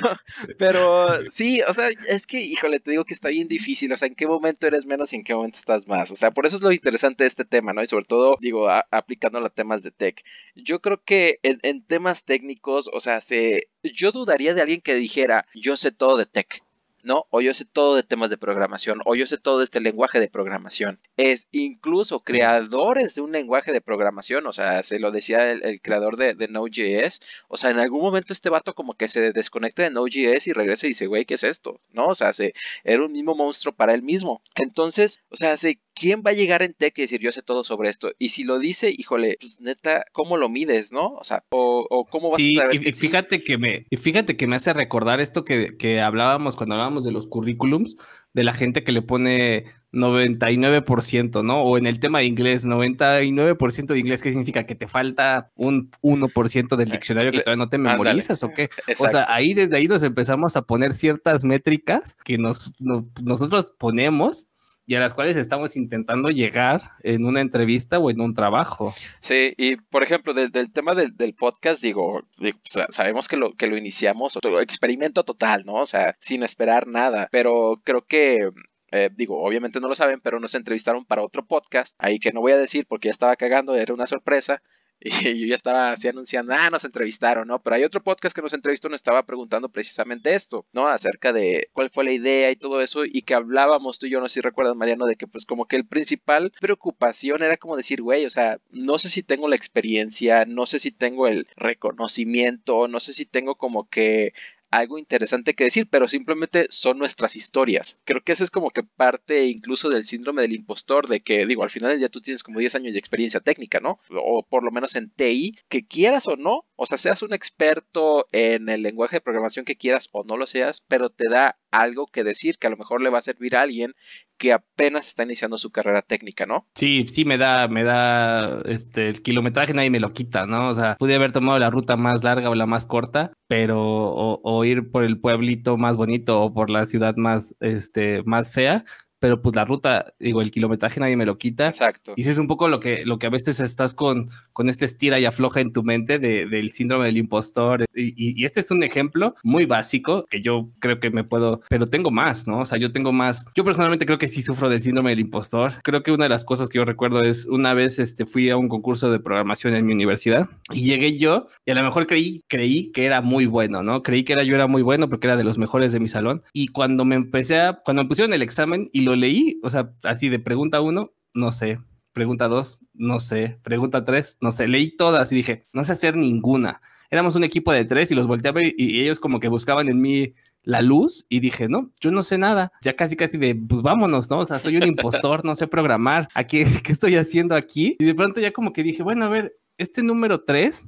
pero 0.59 1.31
sí, 1.31 1.63
o 1.63 1.75
sea, 1.75 1.91
es 2.09 2.27
que, 2.27 2.41
híjole, 2.41 2.81
te 2.81 2.91
digo 2.91 3.05
que 3.05 3.15
está 3.15 3.29
bien 3.29 3.49
difícil. 3.49 3.93
O 3.93 3.97
sea, 3.97 4.09
en 4.09 4.15
qué 4.15 4.27
momento 4.27 4.67
eres 4.67 4.87
menos 4.87 5.13
y 5.13 5.17
en 5.17 5.25
qué 5.25 5.35
momento 5.35 5.59
estás 5.59 5.87
más. 5.87 6.11
O 6.11 6.17
sea, 6.17 6.31
por 6.31 6.47
eso 6.47 6.57
es 6.57 6.63
lo 6.63 6.73
interesante 6.73 7.25
de 7.25 7.29
este 7.29 7.45
tema, 7.45 7.73
¿no? 7.73 7.83
Y 7.83 7.87
sobre 7.87 8.05
todo, 8.05 8.37
digo, 8.41 8.69
aplicándolo 8.91 9.47
a 9.47 9.51
temas 9.51 9.83
de 9.83 9.91
tech. 9.91 10.23
Yo 10.55 10.81
creo 10.81 11.03
que 11.03 11.41
en, 11.43 11.59
en 11.63 11.85
temas 11.85 12.25
técnicos, 12.25 12.91
o 12.93 13.01
sea, 13.01 13.21
se, 13.21 13.69
yo 13.83 14.13
dudaría 14.13 14.55
de 14.55 14.63
alguien 14.63 14.81
que 14.81 14.95
dijera, 14.95 15.47
yo 15.55 15.77
sé 15.77 15.93
todo 15.93 16.17
de 16.17 16.27
tech. 16.27 16.63
¿No? 17.09 17.27
O 17.31 17.41
yo 17.41 17.55
sé 17.55 17.65
todo 17.65 17.97
de 17.97 18.03
temas 18.03 18.29
de 18.29 18.37
programación, 18.37 19.01
o 19.07 19.15
yo 19.15 19.27
sé 19.27 19.39
todo 19.39 19.59
de 19.59 19.65
este 19.65 19.81
lenguaje 19.81 20.21
de 20.21 20.29
programación. 20.29 21.01
Es 21.17 21.49
incluso 21.53 22.21
creadores 22.21 23.15
de 23.15 23.23
un 23.23 23.33
lenguaje 23.33 23.73
de 23.73 23.81
programación, 23.81 24.47
o 24.47 24.53
sea, 24.53 24.83
se 24.83 24.99
lo 24.99 25.11
decía 25.11 25.51
el, 25.51 25.81
creador 25.81 26.19
de, 26.19 26.35
de, 26.35 26.49
Node.js, 26.49 27.21
o 27.49 27.57
sea, 27.57 27.71
en 27.71 27.79
algún 27.79 28.03
momento 28.03 28.35
este 28.35 28.51
vato 28.51 28.75
como 28.75 28.93
que 28.95 29.09
se 29.09 29.33
desconecta 29.33 29.85
de 29.85 29.91
Node.js 29.91 30.49
y 30.49 30.53
regresa 30.53 30.85
y 30.85 30.91
dice, 30.91 31.07
güey, 31.07 31.25
¿qué 31.25 31.35
es 31.35 31.45
esto? 31.45 31.81
¿No? 31.93 32.09
O 32.09 32.15
sea, 32.15 32.35
se, 32.35 32.53
era 32.85 33.03
un 33.03 33.13
mismo 33.13 33.35
monstruo 33.35 33.75
para 33.75 33.95
él 33.95 34.03
mismo. 34.03 34.43
Entonces, 34.57 35.21
o 35.31 35.37
sea, 35.37 35.57
¿quién 35.95 36.23
va 36.25 36.33
a 36.33 36.35
llegar 36.35 36.63
en 36.63 36.75
tech 36.75 36.97
y 36.99 37.03
decir, 37.03 37.21
yo 37.21 37.33
sé 37.33 37.41
todo 37.41 37.65
sobre 37.65 37.89
esto? 37.89 38.13
Y 38.19 38.29
si 38.29 38.45
lo 38.45 38.59
dice, 38.59 38.93
híjole, 38.97 39.39
pues 39.41 39.63
neta, 39.63 40.05
¿cómo 40.13 40.37
lo 40.37 40.51
mides, 40.51 40.93
no? 40.93 41.15
O 41.15 41.25
sea, 41.25 41.43
o, 41.49 42.07
cómo 42.11 42.31
vas 42.31 42.41
a 42.41 42.61
saber 42.61 42.87
y, 42.87 42.93
fíjate 42.93 43.43
que 43.43 43.57
me, 43.57 43.87
y 43.89 43.97
fíjate 43.97 44.37
que 44.37 44.47
me 44.47 44.57
hace 44.57 44.75
recordar 44.75 45.21
esto 45.21 45.45
que, 45.45 45.77
que 45.79 46.01
hablábamos 46.01 46.57
cuando 46.57 46.75
hablábamos 46.75 46.98
hablamos 46.99 47.05
de 47.05 47.13
los 47.13 47.27
currículums, 47.27 47.97
de 48.35 48.45
la 48.45 48.53
gente 48.53 48.85
que 48.85 48.93
le 48.93 49.03
pone 49.03 49.65
99%, 49.93 51.45
¿no? 51.45 51.63
O 51.63 51.79
en 51.79 51.87
el 51.87 51.99
tema 52.01 52.19
de 52.19 52.27
inglés, 52.27 52.67
99% 52.67 53.87
de 53.87 53.99
inglés, 53.99 54.23
¿qué 54.23 54.31
significa? 54.31 54.65
Que 54.65 54.75
te 54.75 54.87
falta 54.87 55.51
un 55.55 55.91
1% 56.03 56.77
del 56.77 56.91
diccionario 56.91 57.33
que 57.33 57.41
todavía 57.41 57.65
no 57.65 57.71
te 57.71 57.79
memorizas 57.79 58.43
o 58.43 58.51
qué. 58.51 58.69
O 58.99 59.09
sea, 59.09 59.27
ahí 59.33 59.55
desde 59.55 59.77
ahí 59.77 59.87
nos 59.87 60.03
empezamos 60.03 60.57
a 60.57 60.63
poner 60.63 60.93
ciertas 60.93 61.45
métricas 61.45 62.17
que 62.25 62.39
nos, 62.39 62.73
nosotros 62.79 63.73
ponemos 63.79 64.48
y 64.89 64.95
a 64.95 65.01
las 65.01 65.13
cuales 65.13 65.37
estamos 65.37 65.77
intentando 65.77 66.31
llegar 66.31 66.93
en 67.03 67.27
una 67.27 67.43
entrevista 67.43 67.99
o 67.99 68.11
en 68.11 68.23
un 68.23 68.33
trabajo. 68.33 68.95
Sí, 69.21 69.53
y 69.59 69.77
por 69.77 70.03
ejemplo, 70.03 70.33
del, 70.33 70.51
tema 70.73 70.95
del, 70.95 71.35
podcast, 71.35 71.83
digo, 71.83 72.23
sabemos 72.65 73.29
que 73.29 73.37
lo, 73.37 73.53
que 73.53 73.67
lo 73.67 73.77
iniciamos, 73.77 74.39
experimento 74.63 75.25
total, 75.25 75.67
¿no? 75.67 75.75
O 75.75 75.87
sea, 75.87 76.17
sin 76.21 76.43
esperar 76.43 76.87
nada, 76.87 77.29
pero 77.31 77.83
creo 77.85 78.07
que 78.07 78.49
eh, 78.91 79.11
digo, 79.15 79.43
obviamente 79.43 79.79
no 79.79 79.89
lo 79.89 79.95
saben, 79.95 80.23
pero 80.23 80.41
nos 80.41 80.55
entrevistaron 80.55 81.05
para 81.05 81.23
otro 81.23 81.45
podcast, 81.45 81.95
ahí 81.99 82.19
que 82.19 82.33
no 82.33 82.41
voy 82.41 82.53
a 82.53 82.59
decir 82.59 82.87
porque 82.89 83.09
ya 83.09 83.13
estaba 83.13 83.37
cagando, 83.37 83.75
era 83.75 83.93
una 83.93 84.07
sorpresa. 84.07 84.63
Y 85.35 85.41
yo 85.41 85.47
ya 85.47 85.55
estaba 85.55 85.93
así 85.93 86.09
anunciando, 86.09 86.55
ah, 86.55 86.71
nos 86.71 86.85
entrevistaron, 86.85 87.49
¿no? 87.49 87.61
Pero 87.63 87.77
hay 87.77 87.85
otro 87.85 88.03
podcast 88.03 88.35
que 88.35 88.43
nos 88.43 88.53
entrevistó, 88.53 88.89
nos 88.89 88.99
estaba 88.99 89.25
preguntando 89.25 89.69
precisamente 89.69 90.35
esto, 90.35 90.67
¿no? 90.73 90.89
Acerca 90.89 91.33
de 91.33 91.71
cuál 91.73 91.91
fue 91.91 92.05
la 92.05 92.13
idea 92.13 92.51
y 92.51 92.57
todo 92.57 92.83
eso, 92.83 93.05
y 93.05 93.23
que 93.23 93.35
hablábamos 93.35 93.99
tú 93.99 94.07
y 94.07 94.11
yo, 94.11 94.21
no 94.21 94.29
sé 94.29 94.35
si 94.35 94.41
recuerdas, 94.41 94.77
Mariano, 94.77 95.07
de 95.07 95.17
que 95.17 95.27
pues 95.27 95.45
como 95.45 95.67
que 95.67 95.77
el 95.77 95.87
principal 95.87 96.53
preocupación 96.61 97.43
era 97.43 97.57
como 97.57 97.77
decir, 97.77 98.03
güey, 98.03 98.27
o 98.27 98.31
sea, 98.31 98.59
no 98.71 98.99
sé 98.99 99.09
si 99.09 99.23
tengo 99.23 99.49
la 99.49 99.57
experiencia, 99.57 100.45
no 100.47 100.67
sé 100.67 100.79
si 100.79 100.91
tengo 100.91 101.27
el 101.27 101.47
reconocimiento, 101.57 102.89
no 102.89 103.01
sé 103.01 103.13
si 103.13 103.25
tengo 103.27 103.57
como 103.57 103.89
que 103.89 104.33
algo 104.71 104.99
interesante 104.99 105.55
que 105.55 105.65
decir, 105.65 105.89
pero 105.91 106.09
simplemente 106.09 106.67
son 106.71 106.99
nuestras 106.99 107.37
historias. 107.37 108.01
Creo 108.05 108.23
que 108.23 108.33
esa 108.33 108.45
es 108.45 108.51
como 108.51 108.71
que 108.71 108.83
parte 108.83 109.47
incluso 109.47 109.89
del 109.89 110.05
síndrome 110.05 110.43
del 110.43 110.55
impostor, 110.55 111.09
de 111.09 111.21
que, 111.21 111.47
digo, 111.47 111.63
al 111.63 111.71
final 111.71 111.99
día 111.99 112.09
tú 112.09 112.21
tienes 112.21 112.43
como 112.43 112.61
10 112.61 112.75
años 112.75 112.93
de 112.93 112.99
experiencia 112.99 113.41
técnica, 113.41 113.81
¿no? 113.81 113.99
O 114.11 114.43
por 114.43 114.63
lo 114.63 114.71
menos 114.71 114.95
en 114.97 115.11
TI, 115.11 115.57
que 115.69 115.87
quieras 115.87 116.27
o 116.27 116.37
no, 116.37 116.65
o 116.81 116.87
sea, 116.87 116.97
seas 116.97 117.23
un 117.23 117.35
experto 117.35 118.25
en 118.31 118.69
el 118.69 118.83
lenguaje 118.83 119.17
de 119.17 119.21
programación 119.21 119.65
que 119.65 119.77
quieras 119.77 120.09
o 120.13 120.23
no 120.23 120.37
lo 120.37 120.47
seas, 120.47 120.85
pero 120.87 121.11
te 121.11 121.29
da 121.29 121.59
algo 121.73 122.07
que 122.07 122.23
decir 122.23 122.57
que 122.57 122.69
a 122.69 122.71
lo 122.71 122.77
mejor 122.77 123.03
le 123.03 123.11
va 123.11 123.19
a 123.19 123.23
servir 123.23 123.57
a 123.57 123.63
alguien 123.63 123.95
que 124.39 124.53
apenas 124.53 125.09
está 125.09 125.25
iniciando 125.25 125.59
su 125.59 125.71
carrera 125.71 126.03
técnica, 126.03 126.47
¿no? 126.47 126.69
Sí, 126.77 127.07
sí 127.09 127.25
me 127.25 127.37
da, 127.37 127.67
me 127.67 127.83
da, 127.83 128.63
este, 128.67 129.09
el 129.09 129.23
kilometraje 129.23 129.75
nadie 129.75 129.91
me 129.91 129.99
lo 129.99 130.13
quita, 130.13 130.47
¿no? 130.47 130.69
O 130.69 130.75
sea, 130.75 130.97
pude 130.97 131.17
haber 131.17 131.33
tomado 131.33 131.59
la 131.59 131.71
ruta 131.71 131.97
más 131.97 132.23
larga 132.23 132.49
o 132.49 132.55
la 132.55 132.67
más 132.67 132.87
corta, 132.87 133.33
pero 133.49 133.81
o, 133.81 134.65
ir 134.65 134.93
por 134.93 135.03
el 135.03 135.21
pueblito 135.21 135.77
más 135.77 135.97
bonito 135.97 136.41
o 136.41 136.55
por 136.55 136.71
la 136.71 136.87
ciudad 136.87 137.17
más, 137.17 137.57
este, 137.59 138.23
más 138.23 138.53
fea, 138.53 138.85
pero 139.21 139.43
pues 139.43 139.55
la 139.55 139.65
ruta, 139.65 140.13
digo, 140.19 140.43
el 140.43 140.51
kilometraje 140.51 141.01
nadie 141.01 141.17
me 141.17 141.27
lo 141.27 141.39
quita. 141.39 141.69
Exacto. 141.69 142.15
Y 142.17 142.23
eso 142.23 142.33
es 142.33 142.39
un 142.39 142.47
poco 142.47 142.69
lo 142.69 142.81
que, 142.81 143.05
lo 143.05 143.19
que 143.19 143.27
a 143.27 143.31
veces 143.31 143.61
estás 143.61 143.95
con, 143.95 144.31
con 144.53 144.69
este 144.69 144.85
estira 144.85 145.19
y 145.19 145.25
afloja 145.25 145.61
en 145.61 145.73
tu 145.73 145.83
mente 145.83 146.19
de, 146.19 146.47
del 146.47 146.71
síndrome 146.73 147.07
del 147.07 147.17
impostor. 147.17 147.85
Y, 147.95 148.41
y, 148.41 148.45
este 148.45 148.61
es 148.61 148.71
un 148.71 148.83
ejemplo 148.83 149.35
muy 149.43 149.67
básico 149.67 150.25
que 150.31 150.41
yo 150.41 150.71
creo 150.79 151.01
que 151.01 151.11
me 151.11 151.25
puedo, 151.25 151.63
pero 151.69 151.87
tengo 151.89 152.11
más, 152.11 152.47
¿no? 152.47 152.61
O 152.61 152.67
sea, 152.67 152.79
yo 152.79 152.93
tengo 152.93 153.13
más. 153.13 153.45
Yo 153.55 153.65
personalmente 153.65 154.07
creo 154.07 154.19
que 154.19 154.29
sí 154.29 154.43
sufro 154.43 154.69
del 154.69 154.83
síndrome 154.83 155.11
del 155.11 155.21
impostor. 155.21 155.73
Creo 155.83 156.03
que 156.03 156.13
una 156.13 156.25
de 156.25 156.31
las 156.31 156.45
cosas 156.45 156.69
que 156.69 156.79
yo 156.79 156.85
recuerdo 156.85 157.23
es 157.23 157.47
una 157.47 157.75
vez 157.75 157.99
este, 157.99 158.27
fui 158.27 158.51
a 158.51 158.57
un 158.57 158.69
concurso 158.69 159.11
de 159.11 159.21
programación 159.21 159.75
en 159.75 159.87
mi 159.87 159.93
universidad 159.93 160.49
y 160.73 160.85
llegué 160.85 161.19
yo 161.19 161.49
y 161.67 161.71
a 161.71 161.75
lo 161.75 161.83
mejor 161.83 162.07
creí, 162.07 162.41
creí 162.49 162.91
que 162.93 163.05
era 163.05 163.21
muy 163.21 163.47
bueno, 163.47 163.83
¿no? 163.83 164.03
Creí 164.03 164.25
que 164.25 164.33
era, 164.35 164.45
yo 164.45 164.55
era 164.55 164.67
muy 164.67 164.83
bueno 164.83 165.09
porque 165.09 165.27
era 165.27 165.37
de 165.37 165.45
los 165.45 165.59
mejores 165.59 165.93
de 165.93 166.01
mi 166.01 166.09
salón. 166.09 166.43
Y 166.53 166.69
cuando 166.69 167.05
me 167.05 167.17
empecé 167.17 167.61
a, 167.61 167.75
cuando 167.75 168.03
me 168.03 168.09
pusieron 168.09 168.33
el 168.33 168.43
examen 168.43 168.91
y 168.93 169.08
lo 169.09 169.17
leí, 169.17 169.59
o 169.63 169.71
sea, 169.71 169.93
así 170.03 170.29
de 170.29 170.39
pregunta 170.39 170.81
uno, 170.81 171.13
no 171.35 171.51
sé, 171.51 171.81
pregunta 172.13 172.47
dos, 172.49 172.79
no 172.95 173.21
sé, 173.21 173.59
pregunta 173.63 174.05
tres, 174.05 174.37
no 174.41 174.53
sé, 174.53 174.69
leí 174.69 174.97
todas 174.97 175.33
y 175.33 175.37
dije, 175.37 175.65
no 175.73 175.83
sé 175.83 175.93
hacer 175.93 176.17
ninguna. 176.17 176.81
Éramos 177.11 177.37
un 177.37 177.45
equipo 177.45 177.73
de 177.73 177.87
tres 177.87 178.11
y 178.11 178.15
los 178.15 178.27
volteé 178.27 178.51
a 178.51 178.53
ver 178.53 178.75
y, 178.77 179.01
ellos 179.01 179.19
como 179.19 179.41
que 179.41 179.49
buscaban 179.49 179.89
en 179.89 180.01
mí 180.01 180.35
la 180.63 180.83
luz 180.83 181.25
y 181.31 181.41
dije, 181.41 181.69
no, 181.69 181.91
yo 182.01 182.11
no 182.11 182.23
sé 182.23 182.37
nada, 182.37 182.71
ya 182.83 182.95
casi 182.97 183.17
casi 183.17 183.39
de, 183.39 183.55
pues 183.55 183.81
vámonos, 183.81 184.29
¿no? 184.29 184.41
O 184.41 184.47
sea, 184.47 184.59
soy 184.59 184.77
un 184.77 184.87
impostor, 184.87 185.45
no 185.45 185.55
sé 185.55 185.67
programar, 185.67 186.29
aquí, 186.35 186.65
¿qué 186.85 186.93
estoy 186.93 187.17
haciendo 187.17 187.55
aquí? 187.55 187.97
Y 187.99 188.05
de 188.05 188.15
pronto 188.15 188.41
ya 188.41 188.53
como 188.53 188.73
que 188.75 188.83
dije, 188.83 189.03
bueno, 189.03 189.25
a 189.25 189.29
ver, 189.29 189.57
este 189.79 190.03
número 190.03 190.43
tres 190.43 190.85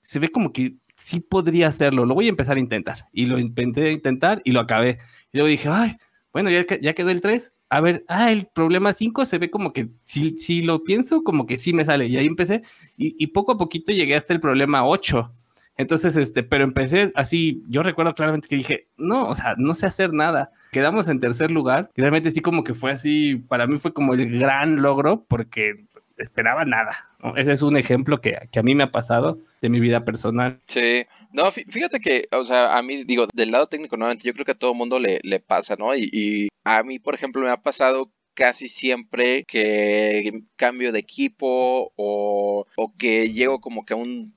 se 0.00 0.18
ve 0.18 0.28
como 0.30 0.52
que 0.52 0.74
sí 0.96 1.20
podría 1.20 1.68
hacerlo, 1.68 2.04
lo 2.04 2.14
voy 2.14 2.26
a 2.26 2.30
empezar 2.30 2.56
a 2.56 2.60
intentar. 2.60 3.06
Y 3.12 3.26
lo 3.26 3.38
intenté 3.38 3.86
a 3.88 3.92
intentar 3.92 4.42
y 4.44 4.52
lo 4.52 4.60
acabé. 4.60 4.98
Y 5.32 5.38
luego 5.38 5.48
dije, 5.48 5.68
ay, 5.70 5.96
bueno, 6.32 6.50
ya, 6.50 6.64
ya 6.80 6.94
quedó 6.94 7.10
el 7.10 7.20
3. 7.20 7.52
A 7.72 7.80
ver, 7.80 8.04
ah, 8.08 8.32
el 8.32 8.48
problema 8.52 8.92
5 8.92 9.24
se 9.24 9.38
ve 9.38 9.48
como 9.48 9.72
que 9.72 9.90
si, 10.02 10.36
si 10.36 10.62
lo 10.62 10.82
pienso, 10.82 11.22
como 11.22 11.46
que 11.46 11.56
sí 11.56 11.72
me 11.72 11.84
sale. 11.84 12.08
Y 12.08 12.16
ahí 12.16 12.26
empecé. 12.26 12.62
Y, 12.96 13.28
poco 13.28 13.52
a 13.52 13.58
poquito 13.58 13.92
llegué 13.92 14.16
hasta 14.16 14.34
el 14.34 14.40
problema 14.40 14.84
8. 14.84 15.32
Entonces, 15.76 16.16
este, 16.16 16.42
pero 16.42 16.64
empecé 16.64 17.12
así, 17.14 17.62
yo 17.68 17.84
recuerdo 17.84 18.12
claramente 18.14 18.48
que 18.48 18.56
dije, 18.56 18.88
no, 18.96 19.28
o 19.28 19.36
sea, 19.36 19.54
no 19.56 19.72
sé 19.74 19.86
hacer 19.86 20.12
nada. 20.12 20.50
Quedamos 20.72 21.08
en 21.08 21.20
tercer 21.20 21.52
lugar. 21.52 21.90
Y 21.94 22.00
realmente 22.00 22.32
sí 22.32 22.40
como 22.40 22.64
que 22.64 22.74
fue 22.74 22.90
así, 22.90 23.36
para 23.36 23.68
mí 23.68 23.78
fue 23.78 23.94
como 23.94 24.14
el 24.14 24.38
gran 24.38 24.82
logro 24.82 25.24
porque 25.28 25.76
esperaba 26.20 26.64
nada. 26.64 27.08
Ese 27.36 27.52
es 27.52 27.62
un 27.62 27.76
ejemplo 27.76 28.20
que, 28.20 28.48
que, 28.50 28.60
a 28.60 28.62
mí 28.62 28.74
me 28.74 28.84
ha 28.84 28.90
pasado 28.90 29.38
de 29.60 29.68
mi 29.68 29.80
vida 29.80 30.00
personal. 30.00 30.60
Sí, 30.66 31.02
no, 31.32 31.50
fíjate 31.50 32.00
que, 32.00 32.26
o 32.32 32.44
sea, 32.44 32.76
a 32.76 32.82
mí, 32.82 33.04
digo, 33.04 33.26
del 33.34 33.50
lado 33.50 33.66
técnico, 33.66 33.96
nuevamente, 33.96 34.26
yo 34.26 34.32
creo 34.32 34.44
que 34.44 34.52
a 34.52 34.58
todo 34.58 34.74
mundo 34.74 34.98
le, 34.98 35.20
le 35.22 35.40
pasa, 35.40 35.76
¿no? 35.76 35.94
Y, 35.94 36.08
y, 36.12 36.48
a 36.64 36.82
mí, 36.82 36.98
por 36.98 37.14
ejemplo, 37.14 37.42
me 37.42 37.50
ha 37.50 37.56
pasado 37.56 38.10
casi 38.40 38.70
siempre 38.70 39.44
que 39.44 40.32
cambio 40.56 40.92
de 40.92 40.98
equipo 40.98 41.92
o, 41.94 42.64
que 42.98 43.30
llego 43.30 43.60
como 43.60 43.84
que 43.84 43.92
a, 43.92 43.96
un, 43.98 44.34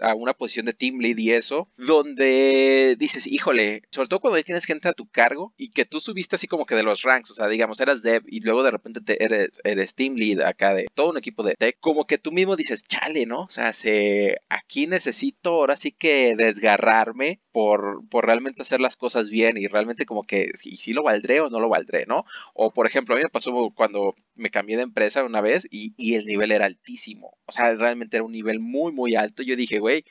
a, 0.00 0.14
una 0.14 0.34
posición 0.34 0.66
de 0.66 0.72
team 0.72 0.98
lead 0.98 1.16
y 1.18 1.30
eso, 1.30 1.68
donde 1.76 2.96
dices, 2.98 3.28
híjole, 3.28 3.82
sobre 3.92 4.08
todo 4.08 4.18
cuando 4.18 4.42
tienes 4.42 4.64
gente 4.64 4.88
a 4.88 4.92
tu 4.92 5.06
cargo 5.06 5.54
y 5.56 5.70
que 5.70 5.84
tú 5.84 6.00
subiste 6.00 6.34
así 6.34 6.48
como 6.48 6.66
que 6.66 6.74
de 6.74 6.82
los 6.82 7.02
ranks, 7.02 7.30
o 7.30 7.34
sea, 7.34 7.46
digamos, 7.46 7.78
eras 7.78 8.02
dev 8.02 8.24
y 8.26 8.40
luego 8.40 8.64
de 8.64 8.72
repente 8.72 9.00
te 9.00 9.22
eres, 9.22 9.60
eres 9.62 9.94
team 9.94 10.14
lead 10.16 10.40
acá 10.40 10.74
de 10.74 10.86
todo 10.92 11.10
un 11.10 11.18
equipo 11.18 11.44
de 11.44 11.54
tech, 11.54 11.76
como 11.78 12.08
que 12.08 12.18
tú 12.18 12.32
mismo 12.32 12.56
dices, 12.56 12.82
chale, 12.82 13.24
¿no? 13.24 13.42
O 13.42 13.50
sea, 13.50 13.72
se, 13.72 14.38
aquí 14.48 14.88
necesito 14.88 15.50
ahora 15.50 15.76
sí 15.76 15.92
que 15.92 16.34
desgarrarme 16.34 17.40
por, 17.52 18.02
por 18.08 18.26
realmente 18.26 18.62
hacer 18.62 18.80
las 18.80 18.96
cosas 18.96 19.30
bien 19.30 19.56
y 19.58 19.68
realmente 19.68 20.06
como 20.06 20.24
que, 20.24 20.50
¿y 20.64 20.76
si 20.76 20.92
lo 20.92 21.04
valdré 21.04 21.40
o 21.40 21.50
no 21.50 21.60
lo 21.60 21.68
valdré, 21.68 22.04
¿no? 22.06 22.24
O 22.52 22.72
por 22.72 22.88
ejemplo, 22.88 23.14
a 23.14 23.18
mí 23.18 23.22
me 23.22 23.28
pasó 23.28 23.43
cuando 23.74 24.14
me 24.34 24.50
cambié 24.50 24.76
de 24.76 24.82
empresa 24.82 25.24
una 25.24 25.40
vez 25.40 25.66
y, 25.70 25.94
y 25.96 26.14
el 26.14 26.26
nivel 26.26 26.52
era 26.52 26.66
altísimo. 26.66 27.36
O 27.46 27.52
sea, 27.52 27.74
realmente 27.74 28.16
era 28.16 28.24
un 28.24 28.32
nivel 28.32 28.60
muy, 28.60 28.92
muy 28.92 29.14
alto. 29.14 29.42
Yo 29.42 29.56
dije, 29.56 29.78
güey, 29.78 30.04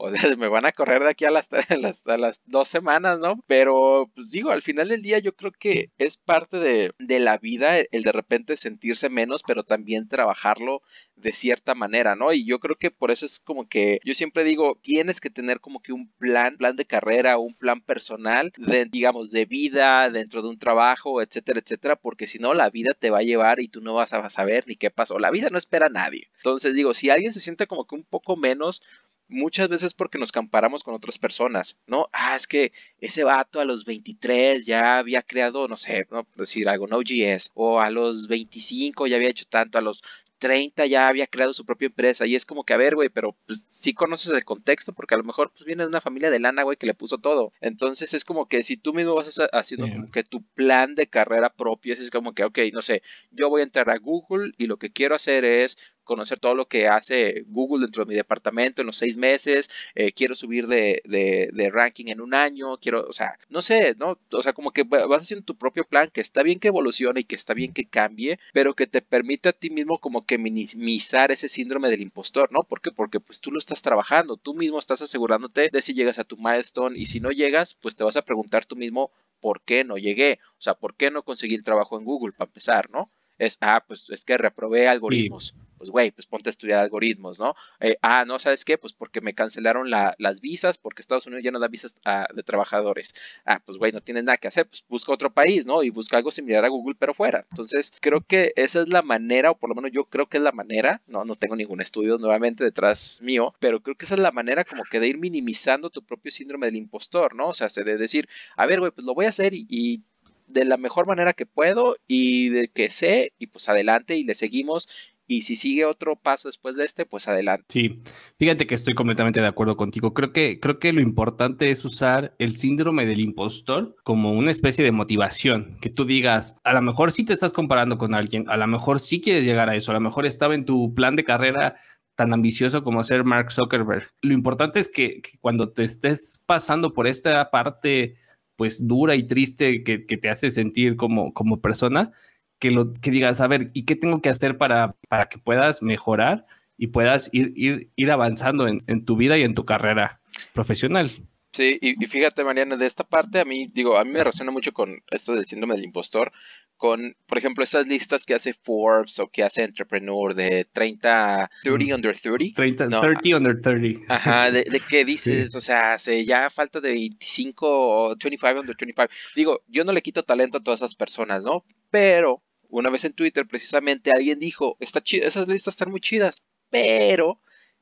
o 0.00 0.10
sea, 0.10 0.20
me 0.38 0.48
van 0.48 0.64
a 0.64 0.72
correr 0.72 1.02
de 1.02 1.10
aquí 1.10 1.24
a 1.26 1.30
las, 1.30 1.50
a 1.52 2.16
las, 2.16 2.42
dos 2.46 2.68
semanas, 2.68 3.18
¿no? 3.18 3.42
Pero, 3.46 4.10
pues 4.14 4.30
digo, 4.30 4.50
al 4.50 4.62
final 4.62 4.88
del 4.88 5.02
día 5.02 5.18
yo 5.18 5.34
creo 5.34 5.52
que 5.52 5.90
es 5.98 6.16
parte 6.16 6.58
de, 6.58 6.92
de, 6.98 7.20
la 7.20 7.38
vida 7.38 7.78
el 7.78 8.02
de 8.02 8.12
repente 8.12 8.56
sentirse 8.56 9.10
menos, 9.10 9.42
pero 9.46 9.62
también 9.62 10.08
trabajarlo 10.08 10.82
de 11.16 11.32
cierta 11.32 11.74
manera, 11.74 12.16
¿no? 12.16 12.32
Y 12.32 12.46
yo 12.46 12.58
creo 12.58 12.76
que 12.76 12.90
por 12.90 13.10
eso 13.10 13.26
es 13.26 13.40
como 13.40 13.68
que 13.68 14.00
yo 14.04 14.14
siempre 14.14 14.44
digo, 14.44 14.78
tienes 14.82 15.20
que 15.20 15.30
tener 15.30 15.60
como 15.60 15.80
que 15.80 15.92
un 15.92 16.10
plan, 16.12 16.56
plan 16.56 16.76
de 16.76 16.86
carrera, 16.86 17.38
un 17.38 17.54
plan 17.54 17.80
personal, 17.82 18.52
digamos, 18.90 19.30
de 19.30 19.44
vida, 19.44 20.08
dentro 20.10 20.42
de 20.42 20.48
un 20.48 20.58
trabajo, 20.58 21.20
etcétera, 21.20 21.60
etcétera, 21.60 21.96
porque 21.96 22.26
si 22.26 22.38
no, 22.38 22.54
la 22.54 22.70
vida 22.70 22.94
te 22.94 23.10
va 23.10 23.18
a 23.18 23.22
llevar 23.22 23.60
y 23.60 23.68
tú 23.68 23.80
no 23.80 23.94
vas 23.94 24.12
a 24.12 24.28
saber 24.30 24.64
ni 24.66 24.76
qué 24.76 24.90
pasó. 24.90 25.18
La 25.18 25.30
vida 25.30 25.50
no 25.50 25.58
espera 25.58 25.86
a 25.86 25.90
nadie. 25.90 26.30
Entonces 26.36 26.74
digo, 26.74 26.94
si 26.94 27.10
alguien 27.10 27.32
se 27.32 27.40
siente 27.40 27.66
como 27.66 27.86
que 27.86 27.94
un 27.94 28.04
poco 28.04 28.36
menos, 28.36 28.82
muchas 29.30 29.68
veces 29.68 29.94
porque 29.94 30.18
nos 30.18 30.32
comparamos 30.32 30.82
con 30.82 30.94
otras 30.94 31.18
personas, 31.18 31.78
¿no? 31.86 32.08
Ah, 32.12 32.36
es 32.36 32.46
que 32.46 32.72
ese 33.00 33.24
vato 33.24 33.60
a 33.60 33.64
los 33.64 33.84
23 33.84 34.66
ya 34.66 34.98
había 34.98 35.22
creado, 35.22 35.68
no 35.68 35.76
sé, 35.76 36.06
no 36.10 36.26
decir 36.34 36.68
algo, 36.68 36.86
Node.js, 36.86 37.50
o 37.54 37.80
a 37.80 37.90
los 37.90 38.28
25 38.28 39.06
ya 39.06 39.16
había 39.16 39.28
hecho 39.30 39.44
tanto, 39.48 39.78
a 39.78 39.80
los 39.80 40.02
30 40.40 40.86
ya 40.86 41.06
había 41.06 41.26
creado 41.28 41.52
su 41.52 41.64
propia 41.64 41.86
empresa 41.86 42.26
y 42.26 42.34
es 42.34 42.44
como 42.44 42.64
que, 42.64 42.72
a 42.72 42.78
ver, 42.78 42.96
güey, 42.96 43.10
pero 43.10 43.36
pues 43.46 43.66
sí 43.70 43.94
conoces 43.94 44.32
el 44.32 44.44
contexto 44.44 44.92
porque 44.92 45.14
a 45.14 45.18
lo 45.18 45.24
mejor 45.24 45.52
pues 45.52 45.64
viene 45.64 45.84
de 45.84 45.88
una 45.88 46.00
familia 46.00 46.30
de 46.30 46.40
lana, 46.40 46.64
güey, 46.64 46.76
que 46.76 46.86
le 46.86 46.94
puso 46.94 47.18
todo. 47.18 47.52
Entonces 47.60 48.14
es 48.14 48.24
como 48.24 48.48
que 48.48 48.64
si 48.64 48.76
tú 48.76 48.94
mismo 48.94 49.14
vas 49.14 49.40
haciendo 49.52 49.88
como 49.88 50.10
que 50.10 50.24
tu 50.24 50.42
plan 50.42 50.94
de 50.94 51.06
carrera 51.06 51.50
propio, 51.50 51.94
es 51.94 52.10
como 52.10 52.34
que, 52.34 52.44
ok, 52.44 52.58
no 52.72 52.82
sé, 52.82 53.02
yo 53.30 53.48
voy 53.50 53.60
a 53.60 53.64
entrar 53.64 53.90
a 53.90 53.98
Google 53.98 54.52
y 54.56 54.66
lo 54.66 54.78
que 54.78 54.90
quiero 54.90 55.14
hacer 55.14 55.44
es 55.44 55.76
conocer 56.10 56.40
todo 56.40 56.56
lo 56.56 56.66
que 56.66 56.88
hace 56.88 57.44
Google 57.46 57.84
dentro 57.84 58.04
de 58.04 58.08
mi 58.08 58.16
departamento 58.16 58.82
en 58.82 58.86
los 58.86 58.96
seis 58.96 59.16
meses, 59.16 59.70
eh, 59.94 60.10
quiero 60.10 60.34
subir 60.34 60.66
de, 60.66 61.02
de, 61.04 61.70
ranking 61.70 62.06
en 62.08 62.20
un 62.20 62.34
año, 62.34 62.78
quiero, 62.78 63.06
o 63.06 63.12
sea, 63.12 63.38
no 63.48 63.62
sé, 63.62 63.94
¿no? 63.96 64.18
O 64.32 64.42
sea, 64.42 64.52
como 64.52 64.72
que 64.72 64.82
vas 64.82 65.22
haciendo 65.22 65.44
tu 65.44 65.56
propio 65.56 65.84
plan, 65.84 66.10
que 66.12 66.20
está 66.20 66.42
bien 66.42 66.58
que 66.58 66.66
evolucione 66.66 67.20
y 67.20 67.24
que 67.24 67.36
está 67.36 67.54
bien 67.54 67.72
que 67.72 67.88
cambie, 67.88 68.40
pero 68.52 68.74
que 68.74 68.88
te 68.88 69.02
permite 69.02 69.50
a 69.50 69.52
ti 69.52 69.70
mismo 69.70 70.00
como 70.00 70.26
que 70.30 70.38
minimizar 70.38 71.32
ese 71.32 71.48
síndrome 71.48 71.90
del 71.90 72.02
impostor, 72.02 72.52
¿no? 72.52 72.60
¿Por 72.62 72.80
qué? 72.80 72.92
Porque 72.92 73.18
pues 73.18 73.40
tú 73.40 73.50
lo 73.50 73.58
estás 73.58 73.82
trabajando, 73.82 74.36
tú 74.36 74.54
mismo 74.54 74.78
estás 74.78 75.02
asegurándote 75.02 75.70
de 75.72 75.82
si 75.82 75.92
llegas 75.92 76.20
a 76.20 76.24
tu 76.24 76.36
milestone 76.36 76.96
y 76.96 77.06
si 77.06 77.18
no 77.18 77.32
llegas, 77.32 77.74
pues 77.74 77.96
te 77.96 78.04
vas 78.04 78.16
a 78.16 78.22
preguntar 78.22 78.64
tú 78.64 78.76
mismo 78.76 79.10
por 79.40 79.60
qué 79.60 79.82
no 79.82 79.96
llegué, 79.98 80.38
o 80.56 80.60
sea, 80.60 80.74
por 80.74 80.94
qué 80.94 81.10
no 81.10 81.24
conseguí 81.24 81.56
el 81.56 81.64
trabajo 81.64 81.98
en 81.98 82.04
Google 82.04 82.30
para 82.30 82.48
empezar, 82.48 82.90
¿no? 82.90 83.10
Es, 83.40 83.58
ah, 83.60 83.82
pues 83.86 84.08
es 84.10 84.24
que 84.24 84.38
reprobé 84.38 84.88
algoritmos 84.88 85.54
pues 85.80 85.88
güey, 85.88 86.10
pues 86.10 86.26
ponte 86.26 86.50
a 86.50 86.52
estudiar 86.52 86.80
algoritmos, 86.80 87.40
¿no? 87.40 87.54
Eh, 87.80 87.96
ah, 88.02 88.26
no, 88.26 88.38
¿sabes 88.38 88.66
qué? 88.66 88.76
Pues 88.76 88.92
porque 88.92 89.22
me 89.22 89.32
cancelaron 89.32 89.88
las 89.88 90.40
visas, 90.42 90.76
porque 90.76 91.00
Estados 91.00 91.26
Unidos 91.26 91.42
ya 91.42 91.52
no 91.52 91.58
da 91.58 91.68
visas 91.68 91.96
de 92.34 92.42
trabajadores. 92.42 93.14
Ah, 93.46 93.62
pues 93.64 93.78
güey, 93.78 93.90
no 93.90 94.02
tienes 94.02 94.24
nada 94.24 94.36
que 94.36 94.48
hacer, 94.48 94.66
pues 94.66 94.84
busca 94.90 95.10
otro 95.10 95.32
país, 95.32 95.64
¿no? 95.64 95.82
Y 95.82 95.88
busca 95.88 96.18
algo 96.18 96.32
similar 96.32 96.66
a 96.66 96.68
Google, 96.68 96.96
pero 96.98 97.14
fuera. 97.14 97.46
Entonces, 97.50 97.94
creo 97.98 98.20
que 98.20 98.52
esa 98.56 98.82
es 98.82 98.90
la 98.90 99.00
manera, 99.00 99.52
o 99.52 99.58
por 99.58 99.70
lo 99.70 99.74
menos 99.74 99.90
yo 99.90 100.04
creo 100.04 100.28
que 100.28 100.36
es 100.36 100.42
la 100.42 100.52
manera, 100.52 101.00
no, 101.06 101.24
no 101.24 101.34
tengo 101.34 101.56
ningún 101.56 101.80
estudio 101.80 102.18
nuevamente 102.18 102.62
detrás 102.62 103.22
mío, 103.22 103.54
pero 103.58 103.80
creo 103.80 103.96
que 103.96 104.04
esa 104.04 104.16
es 104.16 104.20
la 104.20 104.32
manera 104.32 104.66
como 104.66 104.82
que 104.84 105.00
de 105.00 105.08
ir 105.08 105.16
minimizando 105.16 105.88
tu 105.88 106.04
propio 106.04 106.30
síndrome 106.30 106.66
del 106.66 106.76
impostor, 106.76 107.34
¿no? 107.34 107.48
O 107.48 107.54
sea, 107.54 107.68
de 107.68 107.96
decir, 107.96 108.28
a 108.54 108.66
ver, 108.66 108.80
güey, 108.80 108.92
pues 108.92 109.06
lo 109.06 109.14
voy 109.14 109.24
a 109.24 109.30
hacer 109.30 109.54
y 109.54 110.02
de 110.52 110.64
la 110.64 110.76
mejor 110.76 111.06
manera 111.06 111.32
que 111.32 111.46
puedo 111.46 111.96
y 112.06 112.48
de 112.48 112.68
que 112.68 112.90
sé 112.90 113.32
y 113.38 113.48
pues 113.48 113.68
adelante 113.68 114.16
y 114.16 114.24
le 114.24 114.34
seguimos 114.34 114.88
y 115.30 115.42
si 115.42 115.54
sigue 115.54 115.84
otro 115.84 116.16
paso 116.16 116.48
después 116.48 116.74
de 116.74 116.84
este, 116.84 117.06
pues 117.06 117.28
adelante. 117.28 117.64
Sí, 117.68 118.02
fíjate 118.36 118.66
que 118.66 118.74
estoy 118.74 118.94
completamente 118.94 119.40
de 119.40 119.46
acuerdo 119.46 119.76
contigo. 119.76 120.12
Creo 120.12 120.32
que, 120.32 120.58
creo 120.58 120.80
que 120.80 120.92
lo 120.92 121.00
importante 121.00 121.70
es 121.70 121.84
usar 121.84 122.34
el 122.38 122.56
síndrome 122.56 123.06
del 123.06 123.20
impostor 123.20 123.94
como 124.02 124.32
una 124.32 124.50
especie 124.50 124.84
de 124.84 124.90
motivación, 124.90 125.78
que 125.80 125.88
tú 125.88 126.04
digas, 126.04 126.56
a 126.64 126.72
lo 126.72 126.82
mejor 126.82 127.12
sí 127.12 127.24
te 127.24 127.32
estás 127.32 127.52
comparando 127.52 127.96
con 127.96 128.12
alguien, 128.12 128.50
a 128.50 128.56
lo 128.56 128.66
mejor 128.66 128.98
sí 128.98 129.20
quieres 129.20 129.44
llegar 129.44 129.70
a 129.70 129.76
eso, 129.76 129.92
a 129.92 129.94
lo 129.94 130.00
mejor 130.00 130.26
estaba 130.26 130.56
en 130.56 130.64
tu 130.64 130.94
plan 130.94 131.14
de 131.14 131.22
carrera 131.22 131.76
tan 132.16 132.32
ambicioso 132.32 132.82
como 132.82 133.04
ser 133.04 133.22
Mark 133.22 133.52
Zuckerberg. 133.52 134.08
Lo 134.20 134.34
importante 134.34 134.80
es 134.80 134.90
que, 134.90 135.22
cuando 135.40 135.72
te 135.72 135.84
estés 135.84 136.40
pasando 136.44 136.92
por 136.92 137.06
esta 137.06 137.50
parte 137.50 138.16
pues 138.60 138.86
dura 138.86 139.16
y 139.16 139.22
triste 139.22 139.82
que, 139.84 140.04
que 140.04 140.18
te 140.18 140.28
hace 140.28 140.50
sentir 140.50 140.96
como, 140.96 141.32
como 141.32 141.62
persona, 141.62 142.12
que, 142.58 142.70
lo, 142.70 142.92
que 142.92 143.10
digas, 143.10 143.40
a 143.40 143.46
ver, 143.46 143.70
¿y 143.72 143.86
qué 143.86 143.96
tengo 143.96 144.20
que 144.20 144.28
hacer 144.28 144.58
para, 144.58 144.96
para 145.08 145.30
que 145.30 145.38
puedas 145.38 145.82
mejorar 145.82 146.44
y 146.76 146.88
puedas 146.88 147.30
ir, 147.32 147.54
ir, 147.56 147.90
ir 147.96 148.10
avanzando 148.10 148.68
en, 148.68 148.84
en 148.86 149.06
tu 149.06 149.16
vida 149.16 149.38
y 149.38 149.44
en 149.44 149.54
tu 149.54 149.64
carrera 149.64 150.20
profesional? 150.52 151.10
Sí, 151.52 151.78
y, 151.80 152.06
fíjate, 152.06 152.44
Mariana, 152.44 152.76
de 152.76 152.86
esta 152.86 153.02
parte 153.02 153.40
a 153.40 153.44
mí, 153.44 153.66
digo, 153.72 153.98
a 153.98 154.04
mí 154.04 154.12
me 154.12 154.22
resuena 154.22 154.52
mucho 154.52 154.72
con 154.72 155.02
esto 155.10 155.34
del 155.34 155.46
síndrome 155.46 155.74
del 155.74 155.84
impostor, 155.84 156.30
con, 156.76 157.16
por 157.26 157.38
ejemplo, 157.38 157.64
esas 157.64 157.88
listas 157.88 158.24
que 158.24 158.34
hace 158.34 158.54
Forbes 158.54 159.18
o 159.18 159.28
que 159.28 159.42
hace 159.42 159.64
Entrepreneur 159.64 160.32
de 160.32 160.66
30, 160.72 161.50
30 161.64 161.94
under 161.96 162.18
30. 162.18 162.54
30, 162.54 163.00
30 163.00 163.36
under 163.36 163.60
30. 163.60 164.14
Ajá, 164.14 164.50
de, 164.52 164.62
de 164.62 164.80
qué 164.80 165.04
dices, 165.04 165.56
o 165.56 165.60
sea, 165.60 165.98
se, 165.98 166.24
ya 166.24 166.48
falta 166.50 166.80
de 166.80 166.90
25 166.90 167.66
o 167.66 168.08
25 168.10 168.60
under 168.60 168.76
25. 168.78 169.12
Digo, 169.34 169.60
yo 169.66 169.84
no 169.84 169.92
le 169.92 170.02
quito 170.02 170.22
talento 170.22 170.58
a 170.58 170.62
todas 170.62 170.80
esas 170.80 170.94
personas, 170.94 171.44
¿no? 171.44 171.64
Pero 171.90 172.42
una 172.68 172.90
vez 172.90 173.04
en 173.04 173.12
Twitter 173.12 173.46
precisamente 173.46 174.12
alguien 174.12 174.38
dijo, 174.38 174.76
Está 174.78 175.02
esas 175.04 175.48
listas 175.48 175.74
están 175.74 175.90
muy 175.90 176.00
chidas, 176.00 176.46
pero 176.70 177.40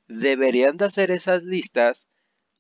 deberían 0.09 0.79
de 0.79 0.87
hacer 0.87 1.11
esas 1.11 1.43
listas 1.43 2.09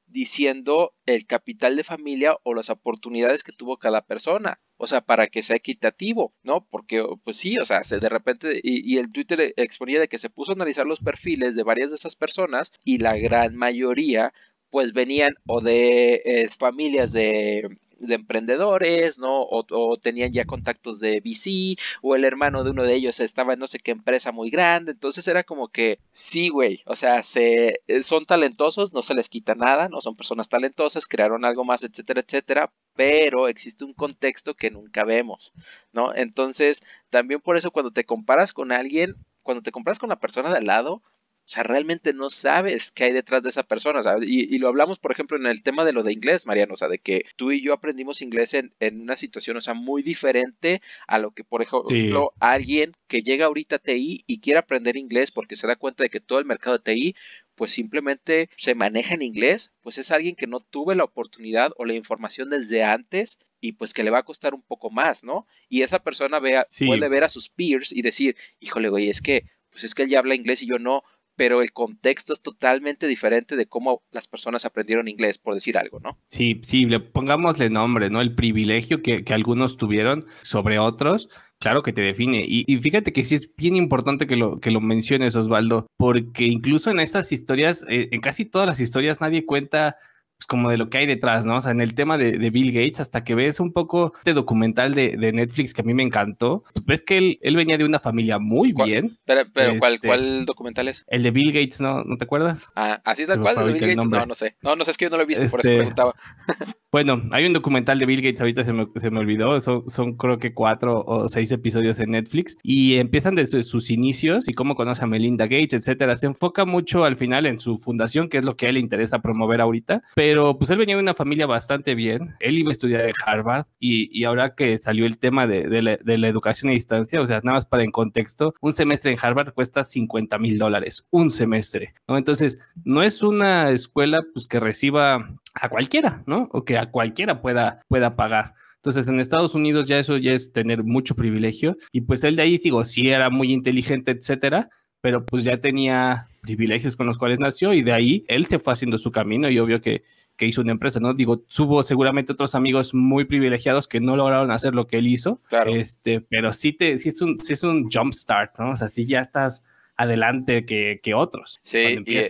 diciendo 0.09 0.95
el 1.07 1.27
capital 1.27 1.77
de 1.77 1.85
familia 1.85 2.37
o 2.43 2.55
las 2.55 2.71
oportunidades 2.71 3.43
que 3.43 3.53
tuvo 3.53 3.79
cada 3.79 4.03
persona. 4.07 4.61
O 4.77 4.87
sea, 4.87 5.01
para 5.01 5.27
que 5.27 5.43
sea 5.43 5.57
equitativo, 5.57 6.35
¿no? 6.43 6.67
Porque, 6.71 7.05
pues 7.25 7.37
sí, 7.37 7.59
o 7.59 7.65
sea, 7.65 7.85
se 7.85 7.99
de 7.99 8.09
repente, 8.09 8.61
y, 8.63 8.95
y, 8.95 8.99
el 8.99 9.13
Twitter 9.13 9.55
exponía 9.57 10.01
de 10.01 10.09
que 10.09 10.19
se 10.19 10.31
puso 10.31 10.53
a 10.53 10.55
analizar 10.55 10.87
los 10.87 11.01
perfiles 11.01 11.57
de 11.57 11.65
varias 11.65 11.91
de 11.91 11.97
esas 11.97 12.17
personas 12.17 12.73
y 12.85 12.99
la 12.99 13.17
gran 13.17 13.57
mayoría, 13.57 14.33
pues 14.71 14.93
venían 14.93 15.35
o 15.47 15.61
de 15.61 16.47
familias 16.59 17.13
de 17.13 17.79
de 17.99 18.15
emprendedores, 18.15 19.19
¿no? 19.19 19.43
O, 19.43 19.97
tenían 19.99 20.33
ya 20.33 20.45
contactos 20.45 21.01
de 21.01 21.21
VC, 21.21 21.77
o 22.03 22.17
el 22.17 22.25
hermano 22.25 22.65
de 22.65 22.71
uno 22.71 22.85
de 22.85 22.95
ellos 22.95 23.21
estaba 23.21 23.55
en 23.55 23.61
no 23.61 23.67
sé 23.67 23.79
qué 23.79 23.91
empresa 23.91 24.33
muy 24.33 24.51
grande, 24.51 24.93
entonces 24.93 25.27
era 25.29 25.45
como 25.45 25.69
que, 25.69 26.01
sí, 26.13 26.49
güey, 26.49 26.83
o 26.87 26.97
sea, 26.97 27.23
se, 27.23 27.81
eh, 27.87 28.03
son 28.03 28.25
talentosos, 28.25 28.93
no 28.93 29.03
se 29.03 29.15
les 29.15 29.29
quita 29.29 29.55
nada, 29.55 29.89
no 29.89 30.01
son 30.01 30.17
personas 30.17 30.49
talentosas, 30.49 31.07
crearon 31.07 31.45
algo 31.45 31.65
más, 31.65 31.85
etcétera, 31.85 32.23
etcétera, 32.27 32.73
pero 32.95 33.49
existe 33.49 33.85
un 33.85 33.95
contexto 33.95 34.55
que 34.55 34.71
nunca 34.71 35.05
vemos, 35.05 35.53
¿no? 35.93 36.15
Entonces, 36.15 36.83
también 37.11 37.41
por 37.41 37.57
eso 37.57 37.71
cuando 37.71 37.93
te 37.93 38.05
comparas 38.05 38.53
con 38.53 38.73
alguien, 38.73 39.17
cuando 39.43 39.63
te 39.63 39.73
comparas 39.73 39.99
con 39.99 40.09
la 40.09 40.21
persona 40.21 40.51
de 40.51 40.59
al 40.59 40.67
lado, 40.67 41.03
o 41.49 41.51
sea, 41.51 41.63
realmente 41.63 42.13
no 42.13 42.29
sabes 42.29 42.93
qué 42.93 43.05
hay 43.05 43.13
detrás 43.15 43.43
de 43.43 43.49
esa 43.49 43.63
persona. 43.63 44.01
Y, 44.21 44.59
lo 44.59 44.69
hablamos, 44.69 44.99
por 44.99 45.13
ejemplo, 45.13 45.39
en 45.39 45.47
el 45.47 45.63
tema 45.63 45.87
de 45.87 45.95
lo 45.95 46.03
de 46.03 46.13
inglés, 46.13 46.45
Mariano. 46.45 46.75
O 46.75 46.77
sea, 46.77 46.89
de 46.89 46.99
que 46.99 47.25
tú 47.37 47.53
y 47.53 47.63
yo 47.63 47.73
aprendimos 47.73 48.21
inglés 48.21 48.53
en, 48.53 48.75
una 49.01 49.17
situación, 49.17 49.57
o 49.57 49.63
sea, 49.63 49.73
muy 49.73 50.03
diferente 50.03 50.83
a 51.07 51.19
lo 51.19 51.31
que, 51.31 51.45
por 51.45 51.63
ejemplo, 51.63 52.35
alguien 52.39 52.93
que 53.07 53.23
llega 53.23 53.47
ahorita 53.47 53.77
a 53.77 53.79
TI 53.79 54.25
y 54.27 54.41
quiere 54.41 54.59
aprender 54.59 54.99
inglés 54.99 55.31
porque 55.31 55.57
se 55.57 55.67
da 55.67 55.77
cuenta 55.77 56.03
de 56.03 56.11
que 56.11 56.21
todo 56.21 56.39
el 56.39 56.45
mercado 56.45 56.77
de 56.77 56.85
TI 56.85 57.15
pues 57.55 57.73
simplemente 57.73 58.51
se 58.57 58.77
maneja 58.77 59.15
en 59.15 59.23
inglés, 59.23 59.73
pues 59.81 59.99
es 59.99 60.13
alguien 60.13 60.37
que 60.37 60.47
no 60.47 60.61
tuve 60.61 60.95
la 60.95 61.03
oportunidad 61.03 61.73
o 61.77 61.87
la 61.87 61.95
información 61.95 62.51
desde 62.51 62.85
antes 62.85 63.41
y 63.61 63.73
pues 63.73 63.95
que 63.95 64.05
le 64.05 64.11
va 64.11 64.19
a 64.19 64.25
costar 64.25 64.55
un 64.55 64.63
poco 64.63 64.91
más, 64.91 65.25
¿no? 65.25 65.47
Y 65.69 65.83
esa 65.83 65.99
persona 65.99 66.39
vea, 66.39 66.63
puede 66.87 67.09
ver 67.09 67.25
a 67.25 67.29
sus 67.29 67.49
peers 67.49 67.91
y 67.91 68.03
decir, 68.03 68.37
híjole, 68.61 68.91
güey, 68.91 69.09
es 69.09 69.21
que, 69.21 69.47
pues 69.71 69.83
es 69.83 69.97
que 69.97 70.05
él 70.05 70.09
ya 70.09 70.21
habla 70.21 70.37
inglés 70.37 70.63
y 70.63 70.69
yo 70.69 70.79
no, 70.79 71.03
pero 71.39 71.63
el 71.63 71.73
contexto 71.73 72.33
es 72.33 72.43
totalmente 72.43 73.07
diferente 73.07 73.55
de 73.55 73.67
cómo 73.67 74.03
las 74.11 74.27
personas 74.27 74.65
aprendieron 74.65 75.07
inglés, 75.07 75.39
por 75.39 75.55
decir 75.55 75.79
algo, 75.79 76.01
¿no? 76.01 76.19
Sí, 76.27 76.61
sí, 76.65 76.85
le 76.85 76.99
pongámosle 76.99 77.71
nombre, 77.71 78.11
¿no? 78.11 78.21
El 78.21 78.35
privilegio 78.35 79.03
que, 79.03 79.25
algunos 79.31 79.77
tuvieron 79.77 80.27
sobre 80.43 80.81
otros, 80.81 81.29
claro 81.61 81.85
que 81.85 81.93
te 81.93 82.03
define. 82.03 82.45
Y, 82.45 82.65
fíjate 82.79 83.13
que 83.13 83.23
sí 83.23 83.37
es 83.37 83.55
bien 83.55 83.77
importante 83.77 84.27
que 84.27 84.35
lo, 84.35 84.59
que 84.59 84.73
lo 84.73 84.81
menciones, 84.81 85.37
Osvaldo, 85.37 85.87
porque 85.97 86.47
incluso 86.47 86.91
en 86.91 86.99
esas 86.99 87.31
historias, 87.31 87.85
eh, 87.89 88.09
en 88.11 88.21
casi 88.21 88.45
todas 88.45 88.67
las 88.67 88.81
historias, 88.81 89.21
nadie 89.21 89.47
cuenta 89.47 89.97
pues, 90.39 90.47
como 90.47 90.71
de 90.71 90.77
lo 90.77 90.89
que 90.89 90.99
hay 90.99 91.07
detrás, 91.07 91.47
¿no? 91.47 91.57
O 91.57 91.61
sea, 91.61 91.73
en 91.73 91.81
el 91.81 91.95
tema 91.95 92.17
de, 92.17 92.51
Bill 92.51 92.73
Gates, 92.73 93.01
hasta 93.01 93.25
que 93.25 93.35
ves 93.35 93.59
un 93.59 93.73
poco 93.73 94.13
este 94.19 94.35
documental 94.35 94.95
de, 94.95 95.17
Netflix 95.33 95.75
que 95.75 95.83
a 95.83 95.85
mí 95.85 95.95
me 95.95 96.05
encantó, 96.05 96.63
pues 96.73 96.87
ves 96.87 97.03
que 97.03 97.19
él, 97.19 97.39
él 97.43 97.57
venía 97.57 97.77
de 97.77 97.85
una 97.85 97.99
familia 97.99 98.39
muy 98.39 98.73
bien. 98.73 99.19
Pero, 99.25 99.43
pero 99.53 99.79
¿cuál, 99.79 99.95
este, 99.95 100.07
¿cuál, 100.07 100.47
documental 100.47 100.89
es? 100.89 101.05
El 101.09 101.25
de 101.25 101.33
Bill 101.33 101.53
Gates, 101.53 101.81
¿no? 101.81 102.05
¿No 102.05 102.17
te 102.17 102.25
acuerdas? 102.25 102.69
Ah, 102.77 103.01
así 103.05 103.27
tal 103.27 103.41
cual, 103.41 103.57
de 103.57 103.73
Bill 103.73 103.81
Gates. 103.81 104.07
No, 104.07 104.27
no 104.27 104.35
sé. 104.35 104.55
No, 104.63 104.77
no 104.77 104.85
sé, 104.85 104.93
es 104.93 104.97
que 104.97 105.07
yo 105.07 105.11
no 105.11 105.17
lo 105.17 105.25
he 105.25 105.27
visto, 105.27 105.47
por 105.49 105.61
eso 105.61 105.71
este, 105.71 105.77
preguntaba. 105.77 106.15
bueno, 106.93 107.23
hay 107.33 107.45
un 107.45 107.53
documental 107.53 107.99
de 107.99 108.07
Bill 108.07 108.23
Gates, 108.23 108.41
ahorita 108.41 108.65
se 108.65 108.73
me, 108.73 108.87
se 108.95 109.11
me 109.11 109.19
olvidó, 109.19 109.61
son, 109.61 109.91
son, 109.91 110.17
creo 110.17 110.39
que 110.39 110.55
cuatro 110.55 111.05
o 111.05 111.29
seis 111.29 111.51
episodios 111.51 111.99
en 111.99 112.13
Netflix, 112.13 112.57
y 112.63 112.97
empiezan 112.97 113.35
desde 113.35 113.65
sus 113.65 113.91
inicios 113.91 114.49
y 114.49 114.55
cómo 114.55 114.77
conoce 114.77 115.03
a 115.03 115.09
Melinda 115.09 115.47
Gates, 115.47 115.75
etcétera. 115.75 116.15
Se 116.15 116.27
enfoca 116.27 116.65
mucho 116.65 117.05
al 117.05 117.17
final 117.17 117.47
en 117.47 117.59
su 117.59 117.77
fundación, 117.77 118.29
que 118.29 118.39
es 118.39 118.45
lo 118.45 118.57
que 118.57 118.67
a 118.67 118.69
él 118.69 118.77
le 118.77 118.81
interesa 118.81 119.19
promover 119.19 119.61
ahorita, 119.61 120.03
pero 120.15 120.28
pues 120.59 120.71
él 120.71 120.79
venía 120.79 120.97
de 120.97 121.03
una 121.03 121.15
familia 121.15 121.47
bastante 121.47 121.95
bien. 121.95 122.35
Él 122.41 122.59
iba 122.59 122.71
a 122.71 122.73
estudiar 122.73 123.03
en 123.03 123.13
Harvard 123.25 123.67
y, 123.79 124.09
y 124.19 124.25
ahora 124.25 124.55
que 124.55 124.79
salió 124.79 125.07
el 125.07 125.19
tema 125.19 125.47
de, 125.47 125.69
de, 125.69 125.83
la, 125.83 125.97
de, 125.97 126.19
la, 126.19 126.29
educación 126.29 126.71
a 126.71 126.75
distancia, 126.75 127.21
o 127.21 127.27
sea, 127.27 127.41
nada 127.43 127.57
más 127.57 127.67
para 127.67 127.85
en 127.85 127.91
contexto, 127.91 128.55
un 128.61 128.73
semestre 128.73 129.13
en 129.13 129.19
Harvard 129.21 129.53
cuesta 129.53 129.85
50 129.85 130.39
mil 130.39 130.59
dólares, 130.59 131.07
un 131.11 131.31
semestre, 131.31 131.95
¿no? 132.07 132.19
Entonces, 132.19 132.59
no 132.85 133.03
es 133.03 133.23
una 133.23 133.71
escuela 133.71 134.23
pues, 134.33 134.47
que 134.47 134.61
reciba 134.61 135.39
a 135.55 135.69
cualquiera, 135.69 136.23
¿no? 136.27 136.49
O 136.53 136.65
que 136.65 136.79
a 136.79 136.91
cualquiera 136.91 137.41
pueda, 137.41 137.83
pueda 137.89 138.17
pagar. 138.17 138.55
Entonces, 138.77 139.09
en 139.09 139.21
Estados 139.21 139.55
Unidos 139.55 139.89
ya 139.89 139.99
eso 139.99 140.17
ya 140.17 140.33
es 140.33 140.53
tener 140.53 140.85
mucho 140.85 141.15
privilegio. 141.15 141.77
Y 141.93 142.03
pues 142.03 142.23
él 142.25 142.37
de 142.37 142.43
ahí, 142.43 142.59
sigo, 142.59 142.85
sí 142.85 143.11
era 143.11 143.29
muy 143.29 143.53
inteligente, 143.53 144.13
etcétera, 144.13 144.71
pero 145.01 145.25
pues 145.25 145.45
ya 145.45 145.61
tenía 145.61 146.29
privilegios 146.43 146.97
con 146.97 147.07
los 147.07 147.19
cuales 147.19 147.39
nació 147.39 147.73
y 147.73 147.83
de 147.83 147.93
ahí 147.93 148.25
él 148.29 148.47
se 148.47 148.59
fue 148.59 148.73
haciendo 148.73 148.99
su 148.99 149.13
camino 149.13 149.51
y 149.51 149.59
obvio 149.59 149.81
que 149.81 150.03
que 150.39 150.47
hizo 150.47 150.63
una 150.63 150.73
empresa, 150.73 151.01
¿no? 151.01 151.13
Digo, 151.13 151.41
tuvo 151.41 151.83
seguramente 151.83 152.33
otros 152.33 152.55
amigos 152.55 152.95
muy 152.95 153.25
privilegiados 153.25 153.89
que 153.89 154.01
no 154.01 154.17
lograron 154.17 154.53
hacer 154.53 154.73
lo 154.73 154.87
que 154.87 154.99
él 154.99 155.09
hizo, 155.09 155.43
claro. 155.49 155.75
este, 155.75 156.21
pero 156.21 156.53
sí, 156.53 156.73
te, 156.73 156.97
sí, 156.97 157.09
es 157.09 157.21
un, 157.21 157.39
sí 157.41 157.55
es 157.55 157.65
un 157.65 157.91
jump 157.91 158.15
start, 158.15 158.59
¿no? 158.59 158.71
O 158.71 158.77
sea, 158.77 158.89
sí 158.89 159.05
ya 159.05 159.21
estás 159.21 159.65
adelante 159.97 160.65
que, 160.65 161.01
que 161.03 161.13
otros. 161.13 161.59
Sí, 161.63 161.99
y, 162.07 162.21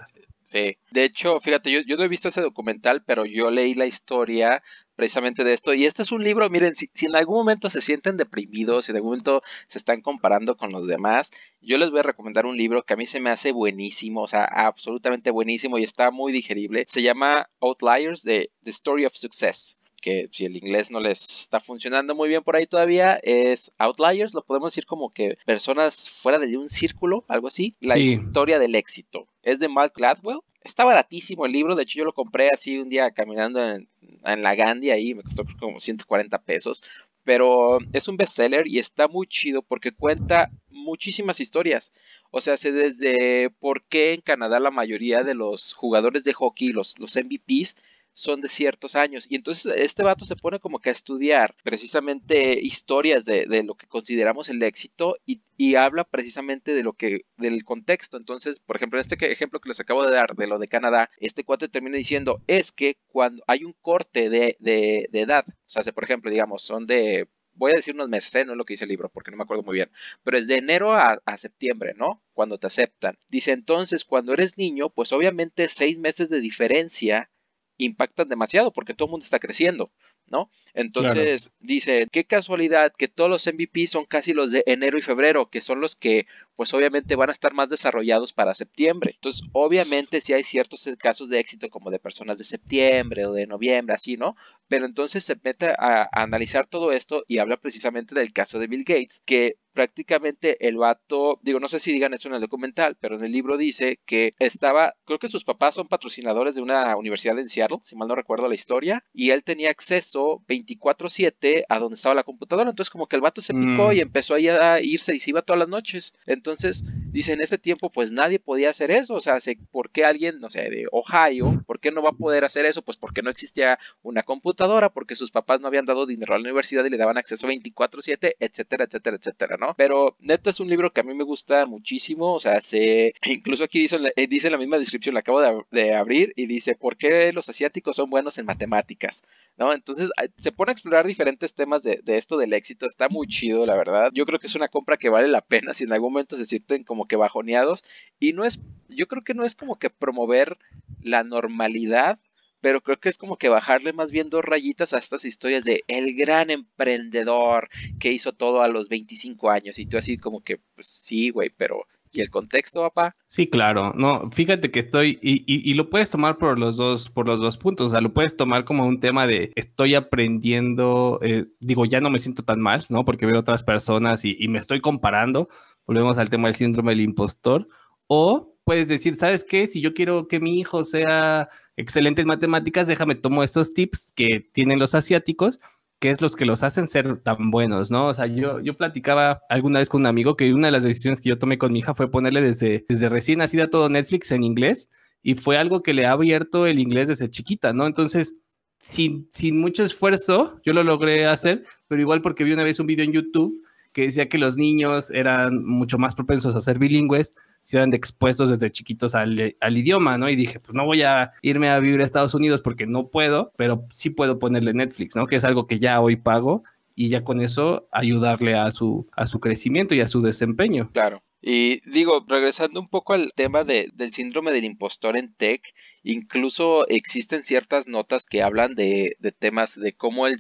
Sí, 0.42 0.78
de 0.90 1.04
hecho, 1.04 1.38
fíjate, 1.40 1.70
yo, 1.70 1.80
yo 1.86 1.98
no 1.98 2.04
he 2.04 2.08
visto 2.08 2.28
ese 2.28 2.40
documental, 2.40 3.02
pero 3.04 3.26
yo 3.26 3.50
leí 3.50 3.74
la 3.74 3.84
historia 3.84 4.62
precisamente 4.98 5.44
de 5.44 5.52
esto. 5.52 5.74
Y 5.74 5.86
este 5.86 6.02
es 6.02 6.10
un 6.10 6.24
libro, 6.24 6.50
miren, 6.50 6.74
si, 6.74 6.90
si, 6.92 7.06
en 7.06 7.14
algún 7.14 7.36
momento 7.36 7.70
se 7.70 7.80
sienten 7.80 8.16
deprimidos, 8.16 8.84
si 8.84 8.90
en 8.90 8.96
algún 8.96 9.10
momento 9.10 9.42
se 9.68 9.78
están 9.78 10.00
comparando 10.00 10.56
con 10.56 10.72
los 10.72 10.88
demás, 10.88 11.30
yo 11.60 11.78
les 11.78 11.90
voy 11.90 12.00
a 12.00 12.02
recomendar 12.02 12.46
un 12.46 12.56
libro 12.56 12.82
que 12.82 12.94
a 12.94 12.96
mí 12.96 13.06
se 13.06 13.20
me 13.20 13.30
hace 13.30 13.52
buenísimo, 13.52 14.22
o 14.22 14.26
sea, 14.26 14.42
absolutamente 14.42 15.30
buenísimo 15.30 15.78
y 15.78 15.84
está 15.84 16.10
muy 16.10 16.32
digerible. 16.32 16.82
Se 16.88 17.02
llama 17.02 17.48
Outliers, 17.60 18.24
de 18.24 18.50
The 18.64 18.70
Story 18.70 19.06
of 19.06 19.14
Success. 19.14 19.76
que 20.02 20.28
si 20.32 20.46
el 20.46 20.56
inglés 20.56 20.90
no 20.90 20.98
les 20.98 21.42
está 21.42 21.60
funcionando 21.60 22.16
muy 22.16 22.28
bien 22.28 22.42
por 22.42 22.56
ahí 22.56 22.66
todavía, 22.66 23.20
es 23.22 23.70
Outliers, 23.78 24.34
lo 24.34 24.44
podemos 24.44 24.72
decir 24.72 24.84
como 24.84 25.10
que 25.10 25.38
personas 25.46 26.10
fuera 26.10 26.40
de 26.40 26.56
un 26.56 26.68
círculo, 26.68 27.24
algo 27.28 27.46
así, 27.46 27.76
la 27.80 27.98
historia 27.98 28.58
del 28.58 28.74
éxito. 28.74 29.28
Es 29.44 29.60
de 29.60 29.68
Mark 29.68 29.92
Gladwell. 29.94 30.40
Está 30.68 30.84
baratísimo 30.84 31.46
el 31.46 31.52
libro, 31.52 31.74
de 31.74 31.84
hecho 31.84 31.96
yo 31.96 32.04
lo 32.04 32.12
compré 32.12 32.50
así 32.50 32.78
un 32.78 32.90
día 32.90 33.10
caminando 33.10 33.66
en, 33.66 33.88
la 34.22 34.54
Gandhi 34.54 34.90
ahí, 34.90 35.14
me 35.14 35.22
costó 35.22 35.46
como 35.58 35.80
140 35.80 36.42
pesos, 36.42 36.84
pero 37.24 37.78
es 37.94 38.06
un 38.06 38.18
bestseller 38.18 38.68
y 38.68 38.78
está 38.78 39.08
muy 39.08 39.26
chido 39.26 39.62
porque 39.62 39.92
cuenta 39.92 40.50
muchísimas 40.68 41.40
historias. 41.40 41.94
O 42.30 42.42
sea, 42.42 42.58
sé 42.58 42.72
desde 42.72 43.48
por 43.48 43.82
qué 43.84 44.12
en 44.12 44.20
Canadá 44.20 44.60
la 44.60 44.70
mayoría 44.70 45.22
de 45.22 45.34
los 45.34 45.72
jugadores 45.72 46.24
de 46.24 46.34
hockey, 46.34 46.68
los, 46.68 46.98
los 46.98 47.16
MVPs, 47.16 47.76
son 48.18 48.40
de 48.40 48.48
ciertos 48.48 48.96
años. 48.96 49.26
Y 49.28 49.36
entonces 49.36 49.72
este 49.76 50.02
vato 50.02 50.24
se 50.24 50.34
pone 50.34 50.58
como 50.58 50.80
que 50.80 50.88
a 50.88 50.92
estudiar 50.92 51.54
precisamente 51.62 52.58
historias 52.60 53.24
de, 53.24 53.46
lo 53.62 53.76
que 53.76 53.86
consideramos 53.86 54.48
el 54.48 54.60
éxito 54.64 55.18
y, 55.24 55.40
habla 55.76 56.02
precisamente 56.02 56.74
de 56.74 56.82
lo 56.82 56.94
que, 56.94 57.26
del 57.36 57.62
contexto. 57.64 58.16
Entonces, 58.16 58.58
por 58.58 58.74
ejemplo, 58.74 58.98
en 58.98 59.06
este 59.06 59.32
ejemplo 59.32 59.60
que 59.60 59.68
les 59.68 59.78
acabo 59.78 60.04
de 60.04 60.10
dar 60.10 60.34
de 60.34 60.48
lo 60.48 60.58
de 60.58 60.66
Canadá, 60.66 61.10
este 61.18 61.44
cuate 61.44 61.68
termina 61.68 61.96
diciendo 61.96 62.42
es 62.48 62.72
que 62.72 62.96
cuando 63.06 63.44
hay 63.46 63.62
un 63.62 63.74
corte 63.80 64.30
de, 64.30 64.56
de, 64.58 65.08
edad, 65.12 65.44
o 65.48 65.54
sea, 65.82 65.92
por 65.92 66.02
ejemplo, 66.02 66.30
digamos, 66.30 66.62
son 66.62 66.88
de 66.88 67.28
voy 67.54 67.70
a 67.70 67.76
decir 67.76 67.94
unos 67.94 68.08
meses, 68.08 68.34
¿eh? 68.34 68.44
no 68.44 68.52
es 68.52 68.58
lo 68.58 68.64
que 68.64 68.74
dice 68.74 68.84
el 68.84 68.90
libro 68.90 69.10
porque 69.10 69.30
no 69.30 69.36
me 69.36 69.44
acuerdo 69.44 69.62
muy 69.62 69.74
bien, 69.74 69.90
pero 70.24 70.38
es 70.38 70.48
de 70.48 70.56
enero 70.56 70.94
a, 70.94 71.20
septiembre, 71.36 71.94
¿no? 71.96 72.22
Cuando 72.32 72.58
te 72.58 72.66
aceptan. 72.66 73.16
Dice 73.28 73.52
entonces, 73.52 74.04
cuando 74.04 74.32
eres 74.32 74.58
niño, 74.58 74.90
pues 74.90 75.12
obviamente 75.12 75.68
seis 75.68 75.98
meses 76.00 76.30
de 76.30 76.40
diferencia 76.40 77.30
impactan 77.78 78.28
demasiado 78.28 78.72
porque 78.72 78.94
todo 78.94 79.06
el 79.06 79.12
mundo 79.12 79.24
está 79.24 79.38
creciendo. 79.38 79.90
¿no? 80.30 80.50
Entonces 80.74 81.52
dice, 81.60 82.06
qué 82.10 82.24
casualidad 82.24 82.92
que 82.96 83.08
todos 83.08 83.30
los 83.30 83.46
MVP 83.46 83.86
son 83.86 84.04
casi 84.04 84.32
los 84.32 84.50
de 84.50 84.62
enero 84.66 84.98
y 84.98 85.02
febrero, 85.02 85.48
que 85.50 85.60
son 85.60 85.80
los 85.80 85.96
que 85.96 86.26
pues 86.56 86.74
obviamente 86.74 87.16
van 87.16 87.28
a 87.28 87.32
estar 87.32 87.54
más 87.54 87.68
desarrollados 87.68 88.32
para 88.32 88.54
septiembre. 88.54 89.12
Entonces, 89.14 89.46
obviamente 89.52 90.20
si 90.20 90.32
hay 90.32 90.44
ciertos 90.44 90.88
casos 90.98 91.30
de 91.30 91.38
éxito 91.38 91.68
como 91.70 91.90
de 91.90 91.98
personas 91.98 92.38
de 92.38 92.44
septiembre 92.44 93.26
o 93.26 93.32
de 93.32 93.46
noviembre, 93.46 93.94
así, 93.94 94.16
¿no? 94.16 94.36
Pero 94.68 94.86
entonces 94.86 95.24
se 95.24 95.36
mete 95.42 95.68
a, 95.70 96.08
analizar 96.12 96.66
todo 96.66 96.92
esto 96.92 97.24
y 97.26 97.38
habla 97.38 97.56
precisamente 97.56 98.14
del 98.14 98.32
caso 98.32 98.58
de 98.58 98.66
Bill 98.66 98.84
Gates, 98.84 99.22
que 99.24 99.56
prácticamente 99.78 100.66
el 100.66 100.76
vato, 100.76 101.38
digo, 101.42 101.60
no 101.60 101.68
sé 101.68 101.78
si 101.78 101.92
digan 101.92 102.12
eso 102.12 102.26
en 102.26 102.34
el 102.34 102.40
documental, 102.40 102.96
pero 102.98 103.14
en 103.14 103.24
el 103.24 103.30
libro 103.30 103.56
dice 103.56 104.00
que 104.06 104.34
estaba, 104.40 104.94
creo 105.04 105.20
que 105.20 105.28
sus 105.28 105.44
papás 105.44 105.76
son 105.76 105.86
patrocinadores 105.86 106.56
de 106.56 106.62
una 106.62 106.96
universidad 106.96 107.38
en 107.38 107.48
Seattle, 107.48 107.78
si 107.82 107.94
mal 107.94 108.08
no 108.08 108.16
recuerdo 108.16 108.48
la 108.48 108.56
historia, 108.56 109.04
y 109.12 109.30
él 109.30 109.44
tenía 109.44 109.70
acceso 109.70 110.42
24/7 110.48 111.64
a 111.68 111.78
donde 111.78 111.94
estaba 111.94 112.16
la 112.16 112.24
computadora, 112.24 112.70
entonces 112.70 112.90
como 112.90 113.06
que 113.06 113.14
el 113.14 113.22
vato 113.22 113.40
se 113.40 113.54
picó 113.54 113.92
y 113.92 113.98
mm. 113.98 114.02
empezó 114.02 114.34
ahí 114.34 114.48
a 114.48 114.80
irse 114.80 115.14
y 115.14 115.20
se 115.20 115.30
iba 115.30 115.42
todas 115.42 115.60
las 115.60 115.68
noches. 115.68 116.12
Entonces, 116.26 116.82
dice, 117.12 117.34
en 117.34 117.40
ese 117.40 117.56
tiempo 117.56 117.88
pues 117.88 118.10
nadie 118.10 118.40
podía 118.40 118.70
hacer 118.70 118.90
eso, 118.90 119.14
o 119.14 119.20
sea, 119.20 119.38
¿por 119.70 119.90
qué 119.90 120.04
alguien, 120.04 120.40
no 120.40 120.48
sé, 120.48 120.70
de 120.70 120.86
Ohio, 120.90 121.62
por 121.68 121.78
qué 121.78 121.92
no 121.92 122.02
va 122.02 122.10
a 122.10 122.18
poder 122.18 122.44
hacer 122.44 122.64
eso? 122.64 122.82
Pues 122.82 122.96
porque 122.96 123.22
no 123.22 123.30
existía 123.30 123.78
una 124.02 124.24
computadora, 124.24 124.57
porque 124.92 125.14
sus 125.14 125.30
papás 125.30 125.60
no 125.60 125.68
habían 125.68 125.84
dado 125.84 126.04
dinero 126.04 126.34
a 126.34 126.38
la 126.38 126.42
universidad 126.42 126.84
y 126.84 126.90
le 126.90 126.96
daban 126.96 127.16
acceso 127.16 127.46
24/7, 127.46 128.34
etcétera, 128.40 128.84
etcétera, 128.84 129.16
etcétera, 129.16 129.56
¿no? 129.56 129.74
Pero 129.76 130.16
neta 130.18 130.50
es 130.50 130.58
un 130.60 130.68
libro 130.68 130.92
que 130.92 131.00
a 131.00 131.04
mí 131.04 131.14
me 131.14 131.24
gusta 131.24 131.64
muchísimo, 131.66 132.34
o 132.34 132.40
sea, 132.40 132.60
se, 132.60 133.14
incluso 133.24 133.64
aquí 133.64 133.80
dice, 133.80 133.98
eh, 134.16 134.26
dice 134.26 134.50
la 134.50 134.58
misma 134.58 134.78
descripción, 134.78 135.14
la 135.14 135.20
acabo 135.20 135.40
de, 135.70 135.94
abrir 135.94 136.32
y 136.36 136.46
dice, 136.46 136.74
¿por 136.74 136.96
qué 136.96 137.32
los 137.32 137.48
asiáticos 137.48 137.96
son 137.96 138.10
buenos 138.10 138.38
en 138.38 138.46
matemáticas? 138.46 139.22
¿No? 139.56 139.72
Entonces 139.72 140.10
se 140.38 140.52
pone 140.52 140.70
a 140.70 140.74
explorar 140.74 141.06
diferentes 141.06 141.54
temas 141.54 141.82
de, 141.82 142.00
de 142.02 142.18
esto 142.18 142.36
del 142.36 142.52
éxito, 142.52 142.86
está 142.86 143.08
muy 143.08 143.26
chido, 143.28 143.64
la 143.64 143.76
verdad. 143.76 144.10
Yo 144.12 144.26
creo 144.26 144.38
que 144.38 144.48
es 144.48 144.54
una 144.54 144.68
compra 144.68 144.96
que 144.96 145.08
vale 145.08 145.28
la 145.28 145.40
pena 145.40 145.74
si 145.74 145.84
en 145.84 145.92
algún 145.92 146.12
momento 146.12 146.36
se 146.36 146.46
sienten 146.46 146.84
como 146.84 147.06
que 147.06 147.16
bajoneados 147.16 147.84
y 148.18 148.32
no 148.32 148.44
es, 148.44 148.60
yo 148.88 149.06
creo 149.06 149.22
que 149.22 149.34
no 149.34 149.44
es 149.44 149.54
como 149.54 149.78
que 149.78 149.90
promover 149.90 150.58
la 151.02 151.22
normalidad, 151.24 152.18
pero 152.60 152.80
creo 152.80 152.98
que 152.98 153.08
es 153.08 153.18
como 153.18 153.36
que 153.36 153.48
bajarle 153.48 153.92
más 153.92 154.10
bien 154.10 154.30
dos 154.30 154.44
rayitas 154.44 154.92
a 154.92 154.98
estas 154.98 155.24
historias 155.24 155.64
de 155.64 155.84
el 155.86 156.16
gran 156.16 156.50
emprendedor 156.50 157.68
que 158.00 158.12
hizo 158.12 158.32
todo 158.32 158.62
a 158.62 158.68
los 158.68 158.88
25 158.88 159.50
años 159.50 159.78
y 159.78 159.86
tú 159.86 159.98
así 159.98 160.18
como 160.18 160.40
que, 160.42 160.58
pues 160.74 160.86
sí, 160.86 161.30
güey, 161.30 161.50
pero 161.50 161.86
¿y 162.12 162.20
el 162.20 162.30
contexto, 162.30 162.80
papá? 162.80 163.16
Sí, 163.28 163.46
claro, 163.48 163.92
no, 163.94 164.30
fíjate 164.30 164.70
que 164.70 164.80
estoy, 164.80 165.18
y, 165.22 165.44
y, 165.46 165.74
lo 165.74 165.90
puedes 165.90 166.10
tomar 166.10 166.38
por 166.38 166.58
los 166.58 166.76
dos, 166.76 167.10
por 167.10 167.26
los 167.26 167.40
dos 167.40 167.58
puntos, 167.58 167.88
o 167.88 167.90
sea, 167.90 168.00
lo 168.00 168.14
puedes 168.14 168.36
tomar 168.36 168.64
como 168.64 168.86
un 168.86 169.00
tema 169.00 169.26
de 169.26 169.52
estoy 169.56 169.94
aprendiendo, 169.94 171.18
eh, 171.22 171.46
digo, 171.60 171.84
ya 171.84 172.00
no 172.00 172.10
me 172.10 172.18
siento 172.18 172.42
tan 172.44 172.60
mal, 172.60 172.86
¿no? 172.88 173.04
Porque 173.04 173.26
veo 173.26 173.38
otras 173.38 173.62
personas 173.62 174.24
y, 174.24 174.36
y 174.38 174.48
me 174.48 174.58
estoy 174.58 174.80
comparando, 174.80 175.48
volvemos 175.86 176.18
al 176.18 176.30
tema 176.30 176.48
del 176.48 176.56
síndrome 176.56 176.92
del 176.92 177.02
impostor, 177.02 177.68
o 178.06 178.57
puedes 178.68 178.86
decir, 178.86 179.14
¿sabes 179.14 179.44
qué? 179.44 179.66
Si 179.66 179.80
yo 179.80 179.94
quiero 179.94 180.28
que 180.28 180.40
mi 180.40 180.60
hijo 180.60 180.84
sea 180.84 181.48
excelentes 181.74 182.26
matemáticas, 182.26 182.86
déjame 182.86 183.14
tomo 183.14 183.42
estos 183.42 183.72
tips 183.72 184.12
que 184.14 184.46
tienen 184.52 184.78
los 184.78 184.94
asiáticos, 184.94 185.58
que 185.98 186.10
es 186.10 186.20
los 186.20 186.36
que 186.36 186.44
los 186.44 186.62
hacen 186.62 186.86
ser 186.86 187.16
tan 187.22 187.50
buenos, 187.50 187.90
¿no? 187.90 188.08
O 188.08 188.12
sea, 188.12 188.26
yo, 188.26 188.60
yo 188.60 188.76
platicaba 188.76 189.40
alguna 189.48 189.78
vez 189.78 189.88
con 189.88 190.02
un 190.02 190.06
amigo 190.06 190.36
que 190.36 190.52
una 190.52 190.66
de 190.66 190.72
las 190.72 190.82
decisiones 190.82 191.22
que 191.22 191.30
yo 191.30 191.38
tomé 191.38 191.56
con 191.56 191.72
mi 191.72 191.78
hija 191.78 191.94
fue 191.94 192.10
ponerle 192.10 192.42
desde, 192.42 192.84
desde 192.86 193.08
recién 193.08 193.38
nacida 193.38 193.70
todo 193.70 193.88
Netflix 193.88 194.32
en 194.32 194.42
inglés 194.42 194.90
y 195.22 195.34
fue 195.34 195.56
algo 195.56 195.82
que 195.82 195.94
le 195.94 196.04
ha 196.04 196.12
abierto 196.12 196.66
el 196.66 196.78
inglés 196.78 197.08
desde 197.08 197.30
chiquita, 197.30 197.72
¿no? 197.72 197.86
Entonces, 197.86 198.34
sin, 198.78 199.28
sin 199.30 199.58
mucho 199.58 199.82
esfuerzo, 199.82 200.60
yo 200.62 200.74
lo 200.74 200.84
logré 200.84 201.24
hacer, 201.24 201.64
pero 201.86 202.02
igual 202.02 202.20
porque 202.20 202.44
vi 202.44 202.52
una 202.52 202.64
vez 202.64 202.78
un 202.80 202.86
video 202.86 203.06
en 203.06 203.12
YouTube 203.12 203.64
que 203.92 204.02
decía 204.02 204.28
que 204.28 204.38
los 204.38 204.56
niños 204.56 205.10
eran 205.10 205.64
mucho 205.64 205.98
más 205.98 206.14
propensos 206.14 206.54
a 206.54 206.60
ser 206.60 206.78
bilingües 206.78 207.34
si 207.62 207.76
eran 207.76 207.92
expuestos 207.92 208.50
desde 208.50 208.70
chiquitos 208.70 209.14
al, 209.14 209.54
idioma, 209.76 210.16
¿no? 210.16 210.28
Y 210.28 210.36
dije, 210.36 210.60
pues 210.60 210.74
no 210.74 210.84
voy 210.84 211.02
a 211.02 211.32
irme 211.42 211.68
a 211.68 211.78
vivir 211.78 212.00
a 212.00 212.04
Estados 212.04 212.34
Unidos 212.34 212.62
porque 212.62 212.86
no 212.86 213.08
puedo, 213.08 213.52
pero 213.56 213.86
sí 213.92 214.10
puedo 214.10 214.38
ponerle 214.38 214.72
Netflix, 214.72 215.16
¿no? 215.16 215.26
Que 215.26 215.36
es 215.36 215.44
algo 215.44 215.66
que 215.66 215.78
ya 215.78 216.00
hoy 216.00 216.16
pago 216.16 216.62
y 216.94 217.10
ya 217.10 217.24
con 217.24 217.40
eso 217.40 217.88
ayudarle 217.92 218.56
a 218.56 218.70
su, 218.70 219.06
a 219.12 219.26
su 219.26 219.40
crecimiento 219.40 219.94
y 219.94 220.00
a 220.00 220.08
su 220.08 220.22
desempeño. 220.22 220.90
Claro. 220.92 221.22
Y 221.40 221.88
digo, 221.88 222.24
regresando 222.26 222.80
un 222.80 222.88
poco 222.88 223.12
al 223.12 223.32
tema 223.34 223.62
de, 223.62 223.90
del 223.94 224.10
síndrome 224.10 224.50
del 224.50 224.64
impostor 224.64 225.16
en 225.16 225.32
tech, 225.34 225.62
incluso 226.08 226.88
existen 226.88 227.42
ciertas 227.42 227.86
notas 227.86 228.24
que 228.24 228.42
hablan 228.42 228.74
de, 228.74 229.16
de 229.18 229.30
temas 229.30 229.78
de 229.78 229.92
cómo 229.94 230.26
el, 230.26 230.38